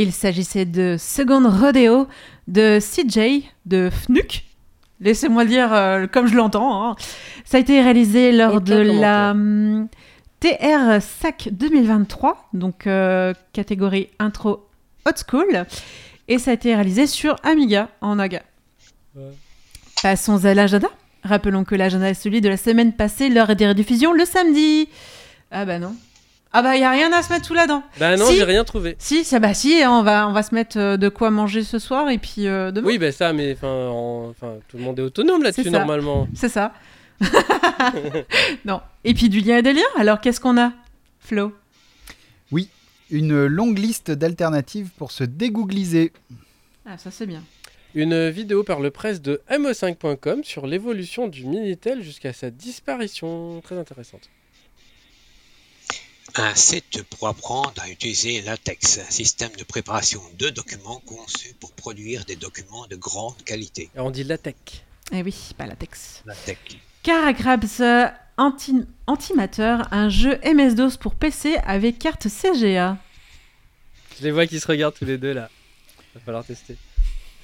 Il 0.00 0.12
s'agissait 0.12 0.64
de 0.64 0.96
Second 0.98 1.46
Rodeo 1.46 2.08
de 2.48 2.78
CJ 2.80 3.44
de 3.66 3.90
FNUC. 3.90 4.46
Laissez-moi 4.98 5.44
le 5.44 5.50
dire 5.50 5.74
euh, 5.74 6.06
comme 6.06 6.26
je 6.26 6.36
l'entends. 6.36 6.88
hein. 6.88 6.96
Ça 7.44 7.58
a 7.58 7.60
été 7.60 7.82
réalisé 7.82 8.32
lors 8.32 8.62
de 8.62 8.76
la 8.76 9.32
hum, 9.32 9.88
TR 10.40 11.02
SAC 11.02 11.50
2023, 11.52 12.48
donc 12.54 12.86
euh, 12.86 13.34
catégorie 13.52 14.08
intro 14.18 14.66
hot 15.06 15.12
school. 15.28 15.66
Et 16.28 16.38
ça 16.38 16.52
a 16.52 16.54
été 16.54 16.74
réalisé 16.74 17.06
sur 17.06 17.36
Amiga 17.42 17.90
en. 18.00 18.18
Ouais. 18.18 18.40
Passons 20.02 20.46
à 20.46 20.54
l'agenda. 20.54 20.88
Rappelons 21.24 21.64
que 21.64 21.74
l'agenda 21.74 22.08
est 22.08 22.14
celui 22.14 22.40
de 22.40 22.48
la 22.48 22.56
semaine 22.56 22.94
passée, 22.94 23.28
l'heure 23.28 23.54
des 23.54 23.68
rediffusions 23.68 24.14
le 24.14 24.24
samedi. 24.24 24.88
Ah 25.50 25.66
bah 25.66 25.78
non. 25.78 25.94
Ah 26.52 26.62
bah 26.62 26.76
il 26.76 26.80
y 26.80 26.84
a 26.84 26.90
rien 26.90 27.12
à 27.12 27.22
se 27.22 27.32
mettre 27.32 27.46
sous 27.46 27.54
la 27.54 27.66
dent. 27.66 27.82
Bah 27.98 28.16
non, 28.16 28.26
Si. 28.26 28.36
j'ai 28.36 28.44
rien 28.44 28.64
trouvé. 28.64 28.96
Si, 28.98 29.24
ça, 29.24 29.38
bah 29.38 29.54
si, 29.54 29.82
hein, 29.82 29.90
on 29.92 30.02
va, 30.02 30.26
on 30.28 30.32
va 30.32 30.42
se 30.42 30.54
mettre 30.54 30.78
euh, 30.78 30.96
de 30.96 31.08
quoi 31.08 31.30
manger 31.30 31.62
ce 31.62 31.78
soir 31.78 32.10
et 32.10 32.18
puis 32.18 32.48
euh, 32.48 32.72
demain. 32.72 32.86
Oui, 32.88 32.98
bah 32.98 33.12
ça, 33.12 33.32
mais 33.32 33.52
enfin, 33.52 33.68
en- 33.88 34.28
enfin, 34.30 34.54
tout 34.68 34.76
le 34.76 34.82
monde 34.82 34.98
est 34.98 35.02
autonome 35.02 35.42
là-dessus 35.42 35.70
normalement. 35.70 36.26
C'est 36.34 36.48
ça. 36.48 36.72
non. 38.64 38.80
Et 39.04 39.14
puis 39.14 39.28
du 39.28 39.40
lien 39.40 39.58
et 39.58 39.62
des 39.62 39.72
liens. 39.72 39.82
Alors 39.96 40.20
qu'est-ce 40.20 40.40
qu'on 40.40 40.58
a, 40.58 40.72
Flo? 41.20 41.52
Une 43.12 43.46
longue 43.46 43.76
liste 43.76 44.12
d'alternatives 44.12 44.90
pour 44.96 45.10
se 45.10 45.24
dégoogliser. 45.24 46.12
Ah, 46.86 46.96
ça 46.96 47.10
c'est 47.10 47.26
bien. 47.26 47.42
Une 47.96 48.28
vidéo 48.28 48.62
par 48.62 48.78
le 48.78 48.92
presse 48.92 49.20
de 49.20 49.40
ME5.com 49.50 50.44
sur 50.44 50.64
l'évolution 50.68 51.26
du 51.26 51.44
Minitel 51.44 52.04
jusqu'à 52.04 52.32
sa 52.32 52.50
disparition. 52.50 53.60
Très 53.64 53.76
intéressante. 53.76 54.30
Un 56.36 56.54
site 56.54 57.02
pour 57.10 57.28
apprendre 57.28 57.72
à 57.80 57.88
utiliser 57.88 58.40
LaTeX, 58.42 58.98
un 58.98 59.10
système 59.10 59.50
de 59.58 59.64
préparation 59.64 60.20
de 60.38 60.48
documents 60.50 61.00
conçu 61.04 61.54
pour 61.58 61.72
produire 61.72 62.24
des 62.24 62.36
documents 62.36 62.86
de 62.86 62.96
grande 62.96 63.42
qualité. 63.44 63.90
Et 63.96 64.00
on 64.00 64.10
dit 64.10 64.22
la 64.22 64.38
tech. 64.38 64.54
Eh 65.12 65.22
oui, 65.22 65.34
pas 65.58 65.66
latex. 65.66 66.22
LaTeX. 66.24 66.76
Caragrabs 67.02 67.64
euh, 67.80 68.06
anti 68.36 68.86
Antimatter, 69.06 69.78
un 69.90 70.08
jeu 70.08 70.38
MS-DOS 70.44 70.98
pour 70.98 71.14
PC 71.16 71.56
avec 71.64 71.98
carte 71.98 72.28
CGA. 72.28 72.96
Je 74.18 74.24
les 74.24 74.30
vois 74.30 74.46
qui 74.46 74.60
se 74.60 74.66
regardent 74.66 74.94
tous 74.94 75.04
les 75.04 75.18
deux 75.18 75.32
là. 75.32 75.50
Va 76.14 76.20
falloir 76.20 76.44
tester. 76.44 76.76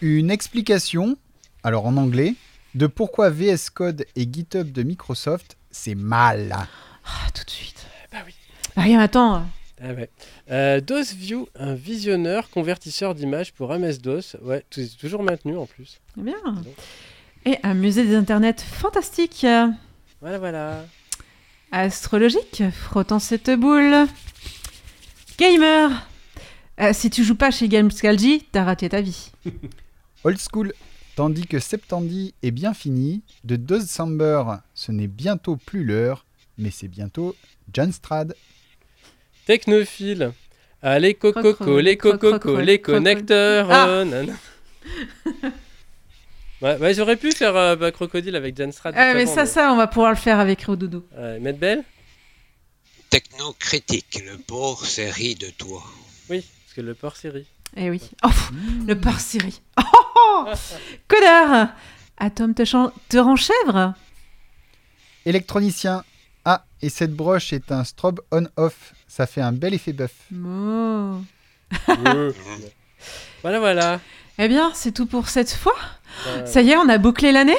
Une 0.01 0.31
explication, 0.31 1.17
alors 1.65 1.87
en 1.87 1.97
anglais, 1.97 2.35
de 2.75 2.87
pourquoi 2.87 3.31
VS 3.31 3.71
Code 3.73 4.07
et 4.15 4.29
GitHub 4.31 4.71
de 4.71 4.83
Microsoft, 4.83 5.57
c'est 5.71 5.95
mal. 5.95 6.69
Ah, 7.05 7.31
tout 7.35 7.45
de 7.45 7.51
suite. 7.51 7.76
Rien, 8.77 9.01
attends. 9.01 9.47
Ah 9.83 9.93
ouais. 9.93 10.09
Euh, 10.51 10.81
DOSView, 10.81 11.49
un 11.59 11.75
visionneur 11.75 12.51
convertisseur 12.51 13.15
d'images 13.15 13.53
pour 13.53 13.73
MS-DOS. 13.73 14.37
Ouais, 14.43 14.65
toujours 14.99 15.23
maintenu 15.23 15.57
en 15.57 15.67
plus. 15.67 16.01
C'est 16.15 16.23
bien. 16.23 16.35
Et 17.45 17.59
un 17.63 17.75
musée 17.75 18.05
des 18.05 18.15
internets 18.15 18.61
fantastique. 18.61 19.47
Voilà, 20.21 20.39
voilà. 20.39 20.85
Astrologique, 21.73 22.63
frottant 22.73 23.19
cette 23.19 23.51
boule. 23.51 24.07
Gamer. 25.39 26.07
Euh, 26.81 26.93
si 26.93 27.11
tu 27.11 27.25
joues 27.25 27.35
pas 27.35 27.51
chez 27.51 27.69
Gamescalgy, 27.69 28.45
t'as 28.53 28.65
raté 28.65 28.89
ta 28.89 29.01
vie. 29.01 29.31
Old 30.25 30.39
school. 30.39 30.73
Tandis 31.17 31.47
que 31.47 31.59
Septandi 31.59 32.35
est 32.43 32.51
bien 32.51 32.75
fini, 32.75 33.23
de 33.45 33.57
December, 33.57 34.43
ce 34.75 34.93
n'est 34.93 35.07
bientôt 35.07 35.57
plus 35.57 35.83
l'heure, 35.83 36.27
mais 36.59 36.71
c'est 36.71 36.89
bientôt 36.89 37.35
John 37.73 37.91
Strad. 37.91 38.35
Technophile. 39.47 40.33
Ah, 40.83 40.99
les 40.99 41.15
cococos, 41.15 41.81
les 41.81 41.99
les 42.65 42.79
connecteurs. 42.81 43.69
Ah. 43.71 43.87
euh, 43.89 44.27
ouais, 46.63 46.77
ouais, 46.77 46.95
j'aurais 46.95 47.17
pu 47.17 47.33
faire 47.33 47.57
euh, 47.57 47.77
bah, 47.77 47.93
Crocodile 47.93 48.37
avec 48.37 48.57
Jan 48.57 48.71
Strad. 48.73 48.95
Euh, 48.95 49.15
mais 49.15 49.27
ça, 49.27 49.47
ça, 49.47 49.73
on 49.73 49.77
va 49.77 49.87
pouvoir 49.87 50.11
le 50.11 50.17
faire 50.17 50.39
avec 50.39 50.65
Rodoudou. 50.65 51.05
Maître 51.41 51.59
Belle 51.59 51.85
Technocritique, 53.09 54.23
le 54.27 54.37
porc 54.37 54.85
s'est 54.85 55.11
ri 55.11 55.37
de 55.37 55.47
toi. 55.47 55.83
Oui, 56.29 56.45
parce 56.65 56.75
que 56.75 56.81
le 56.81 56.95
port 56.95 57.17
série. 57.17 57.47
Eh 57.77 57.89
oui. 57.89 58.03
Oh, 58.25 58.29
le 58.87 58.95
port 58.95 59.21
Siri. 59.21 59.61
Oh, 59.79 59.85
oh, 60.19 60.45
oh. 60.47 60.53
Connard 61.09 61.69
Atom 62.17 62.55
te, 62.55 62.63
te 62.63 63.17
rend 63.19 63.37
chèvre 63.37 63.95
Électronicien. 65.27 66.03
Ah, 66.49 66.65
et 66.81 66.91
cette 66.91 67.13
broche 67.13 67.53
est 67.53 67.73
un 67.73 67.83
strobe 67.83 68.21
on-off. 68.31 68.95
Ça 69.09 69.27
fait 69.27 69.41
un 69.41 69.51
bel 69.51 69.75
effet. 69.75 69.95
Oh. 70.33 71.17
Ouais. 71.89 72.33
voilà, 73.43 73.59
voilà. 73.59 74.01
Eh 74.39 74.47
bien, 74.47 74.71
c'est 74.73 74.93
tout 74.93 75.07
pour 75.07 75.29
cette 75.29 75.51
fois. 75.53 75.75
Euh, 76.29 76.47
Ça 76.47 76.63
y 76.63 76.71
est, 76.71 76.77
on 76.77 76.89
a 76.89 76.99
bouclé 76.99 77.33
l'année 77.33 77.57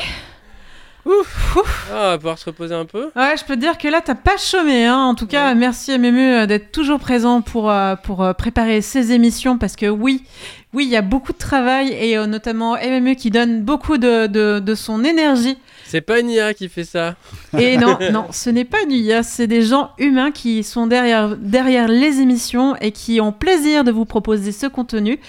Ouf, 1.08 1.55
ouf. 1.55 1.88
Ah, 1.89 1.95
on 1.95 2.10
va 2.10 2.18
pouvoir 2.18 2.38
se 2.38 2.45
reposer 2.45 2.76
un 2.76 2.84
peu. 2.84 3.12
Ouais, 3.16 3.36
je 3.38 3.45
peux 3.45 3.55
te 3.55 3.62
dire 3.62 3.78
que 3.78 3.88
là, 3.88 4.01
t'as 4.01 4.14
pas 4.14 4.36
chômé. 4.36 4.86
Hein. 4.86 4.97
En 4.97 5.16
tout 5.16 5.26
cas, 5.26 5.53
merci 5.55 5.93
à 5.93 5.97
Mému 5.97 6.34
euh, 6.34 6.45
d'être 6.45 6.74
toujours 6.74 6.99
présent 6.99 7.41
pour, 7.41 7.72
euh, 7.72 7.95
pour 7.95 8.24
euh, 8.24 8.34
préparer 8.34 8.82
ces 8.82 9.14
émissions 9.14 9.58
parce 9.58 9.78
que 9.78 9.86
oui, 9.86 10.26
oui, 10.74 10.84
il 10.84 10.91
y 10.91 10.97
a 10.97 11.01
beaucoup 11.01 11.32
de 11.32 11.38
travail 11.38 11.93
et 11.93 12.18
euh, 12.18 12.26
notamment 12.26 12.76
MMU 12.76 13.16
qui 13.16 13.30
donne 13.30 13.64
beaucoup 13.64 13.97
de, 13.97 14.28
de, 14.28 14.60
de 14.60 14.76
son 14.76 15.05
énergie. 15.05 15.58
C'est 15.86 16.01
pas 16.01 16.22
Nia 16.22 16.53
qui 16.53 16.68
fait 16.68 16.84
ça. 16.84 17.16
Et 17.58 17.78
non, 17.78 17.97
non, 18.12 18.26
ce 18.32 18.49
n'est 18.49 18.66
pas 18.66 18.82
une 18.84 18.91
IA, 18.91 19.24
c'est 19.24 19.47
des 19.47 19.62
gens 19.62 19.91
humains 19.97 20.32
qui 20.32 20.64
sont 20.64 20.86
derrière, 20.86 21.38
derrière 21.38 21.88
les 21.88 22.20
émissions 22.20 22.76
et 22.82 22.91
qui 22.91 23.22
ont 23.22 23.32
plaisir 23.32 23.86
de 23.86 23.91
vous 23.91 24.03
proposer 24.03 24.51
ce 24.51 24.68
contenu 24.68 25.22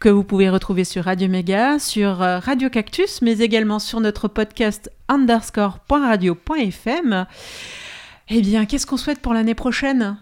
que 0.00 0.08
vous 0.08 0.24
pouvez 0.24 0.48
retrouver 0.48 0.84
sur 0.84 1.04
Radio 1.04 1.28
Méga, 1.28 1.78
sur 1.78 2.22
euh, 2.22 2.38
Radio 2.38 2.70
Cactus, 2.70 3.20
mais 3.22 3.38
également 3.38 3.78
sur 3.78 4.00
notre 4.00 4.26
podcast 4.28 4.90
underscore.radio.fm. 5.08 7.26
Eh 8.28 8.40
bien, 8.40 8.66
qu'est-ce 8.66 8.86
qu'on 8.86 8.96
souhaite 8.96 9.20
pour 9.20 9.34
l'année 9.34 9.54
prochaine? 9.54 10.16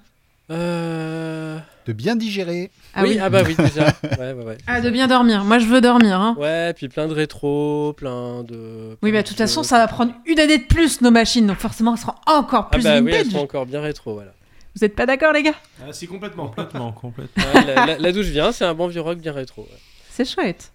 Euh... 0.51 1.59
De 1.87 1.93
bien 1.93 2.17
digérer. 2.17 2.71
Ah 2.95 3.03
oui, 3.03 3.11
oui, 3.11 3.19
ah 3.21 3.29
bah 3.31 3.43
oui, 3.47 3.55
déjà. 3.57 3.93
Ouais, 4.19 4.33
ouais, 4.33 4.45
ouais. 4.45 4.59
Ah, 4.67 4.81
de 4.81 4.91
bien 4.91 5.07
dormir. 5.07 5.45
Moi, 5.45 5.61
je 5.61 5.67
veux 5.67 5.81
dormir. 5.81 6.21
Hein. 6.21 6.35
Ouais, 6.39 6.73
puis 6.73 6.89
plein 6.89 7.07
de 7.07 7.13
rétro, 7.13 7.93
plein 7.97 8.43
de. 8.43 8.97
Oui, 9.03 9.11
plein 9.11 9.19
bah 9.19 9.23
de 9.23 9.29
toute 9.29 9.37
façon, 9.37 9.63
ça 9.63 9.79
va 9.79 9.87
prendre 9.87 10.13
une 10.25 10.41
année 10.41 10.59
de 10.59 10.65
plus, 10.65 11.01
nos 11.01 11.13
machines. 11.13 11.47
Donc 11.47 11.59
forcément, 11.59 11.95
elles 11.95 12.01
seront 12.01 12.15
encore 12.27 12.71
Ah 12.73 12.75
plus 12.75 12.83
bah 12.83 12.99
oui, 12.99 13.05
vintage. 13.11 13.27
elles 13.27 13.31
sont 13.33 13.39
encore 13.39 13.67
bien 13.67 13.83
rétro, 13.83 14.15
voilà. 14.15 14.33
Vous 14.77 14.85
êtes 14.85 14.95
pas 14.95 15.07
d'accord, 15.07 15.33
les 15.33 15.43
gars? 15.43 15.55
Ah, 15.83 15.93
si, 15.93 16.07
complètement. 16.07 16.49
Complètement, 16.49 16.93
complètement. 17.01 17.45
Ouais, 17.55 17.65
la, 17.65 17.87
la, 17.87 17.99
la 17.99 18.13
douche 18.13 18.27
vient, 18.27 18.53
c'est 18.53 18.65
un 18.65 18.75
bon 18.75 18.87
vieux 18.89 19.01
rock 19.01 19.19
bien 19.19 19.33
rétro. 19.33 19.63
ouais. 19.63 19.79
C'est 20.11 20.25
chouette. 20.27 20.73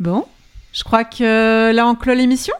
Bon, 0.00 0.26
je 0.72 0.82
crois 0.84 1.04
que 1.04 1.72
là, 1.72 1.86
on 1.86 1.94
clôt 1.94 2.14
l'émission? 2.14 2.54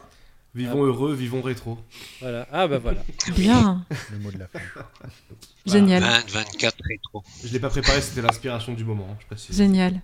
Vivons 0.54 0.84
heureux, 0.84 1.12
vivons 1.14 1.42
rétro. 1.42 1.78
Voilà. 2.20 2.46
Ah 2.52 2.68
bah 2.68 2.78
voilà. 2.78 3.00
Bien. 3.36 3.84
Le 4.12 4.18
mot 4.20 4.30
de 4.30 4.38
la 4.38 4.46
fin. 4.46 4.60
Génial. 5.66 6.00
20, 6.02 6.08
24 6.30 6.76
rétro. 6.88 7.24
Je 7.44 7.52
l'ai 7.52 7.58
pas 7.58 7.70
préparé, 7.70 8.00
c'était 8.00 8.22
l'inspiration 8.22 8.72
du 8.74 8.84
moment, 8.84 9.08
je 9.20 9.26
précise. 9.26 9.56
Génial. 9.56 10.00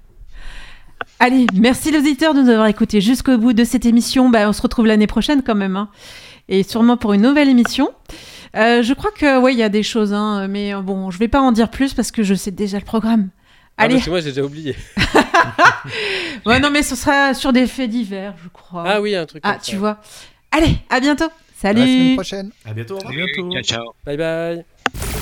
Allez, 1.20 1.46
merci 1.54 1.92
les 1.92 1.98
auditeurs 1.98 2.34
de 2.34 2.42
nous 2.42 2.48
avoir 2.48 2.66
écoutés 2.66 3.00
jusqu'au 3.00 3.38
bout 3.38 3.52
de 3.52 3.62
cette 3.62 3.86
émission. 3.86 4.28
Bah, 4.28 4.48
on 4.48 4.52
se 4.52 4.60
retrouve 4.62 4.86
l'année 4.86 5.06
prochaine 5.06 5.42
quand 5.44 5.54
même. 5.54 5.76
hein. 5.76 5.88
Et 6.48 6.64
sûrement 6.64 6.96
pour 6.96 7.12
une 7.12 7.22
nouvelle 7.22 7.48
émission. 7.48 7.90
Euh, 8.56 8.82
je 8.82 8.94
crois 8.94 9.10
que 9.12 9.38
ouais, 9.40 9.52
il 9.52 9.58
y 9.58 9.62
a 9.62 9.68
des 9.68 9.82
choses, 9.82 10.12
hein, 10.12 10.48
mais 10.48 10.74
euh, 10.74 10.80
bon, 10.80 11.10
je 11.10 11.18
vais 11.18 11.28
pas 11.28 11.40
en 11.40 11.52
dire 11.52 11.70
plus 11.70 11.94
parce 11.94 12.10
que 12.10 12.22
je 12.22 12.34
sais 12.34 12.50
déjà 12.50 12.78
le 12.78 12.84
programme. 12.84 13.28
Ah, 13.76 13.84
Allez, 13.84 13.94
parce 13.94 14.06
que 14.06 14.10
moi 14.10 14.20
j'ai 14.20 14.30
déjà 14.30 14.42
oublié. 14.42 14.76
ouais, 16.46 16.58
non, 16.60 16.70
mais 16.70 16.82
ce 16.82 16.96
sera 16.96 17.32
sur 17.34 17.52
des 17.52 17.66
faits 17.66 17.90
divers, 17.90 18.34
je 18.42 18.48
crois. 18.48 18.84
Ah 18.86 19.00
oui, 19.00 19.14
un 19.14 19.26
truc. 19.26 19.42
Ah, 19.46 19.54
ça. 19.54 19.70
tu 19.70 19.76
vois. 19.76 19.98
Allez, 20.50 20.76
à 20.90 21.00
bientôt. 21.00 21.28
À 21.62 21.72
la 21.72 21.82
semaine 21.82 21.98
Salut. 21.98 22.14
prochaine. 22.14 22.50
À 22.64 22.72
bientôt. 22.72 22.98
À 23.06 23.10
bientôt. 23.10 23.50
Ciao, 23.52 23.62
ciao. 23.62 23.94
Bye 24.04 24.16
bye. 24.16 25.19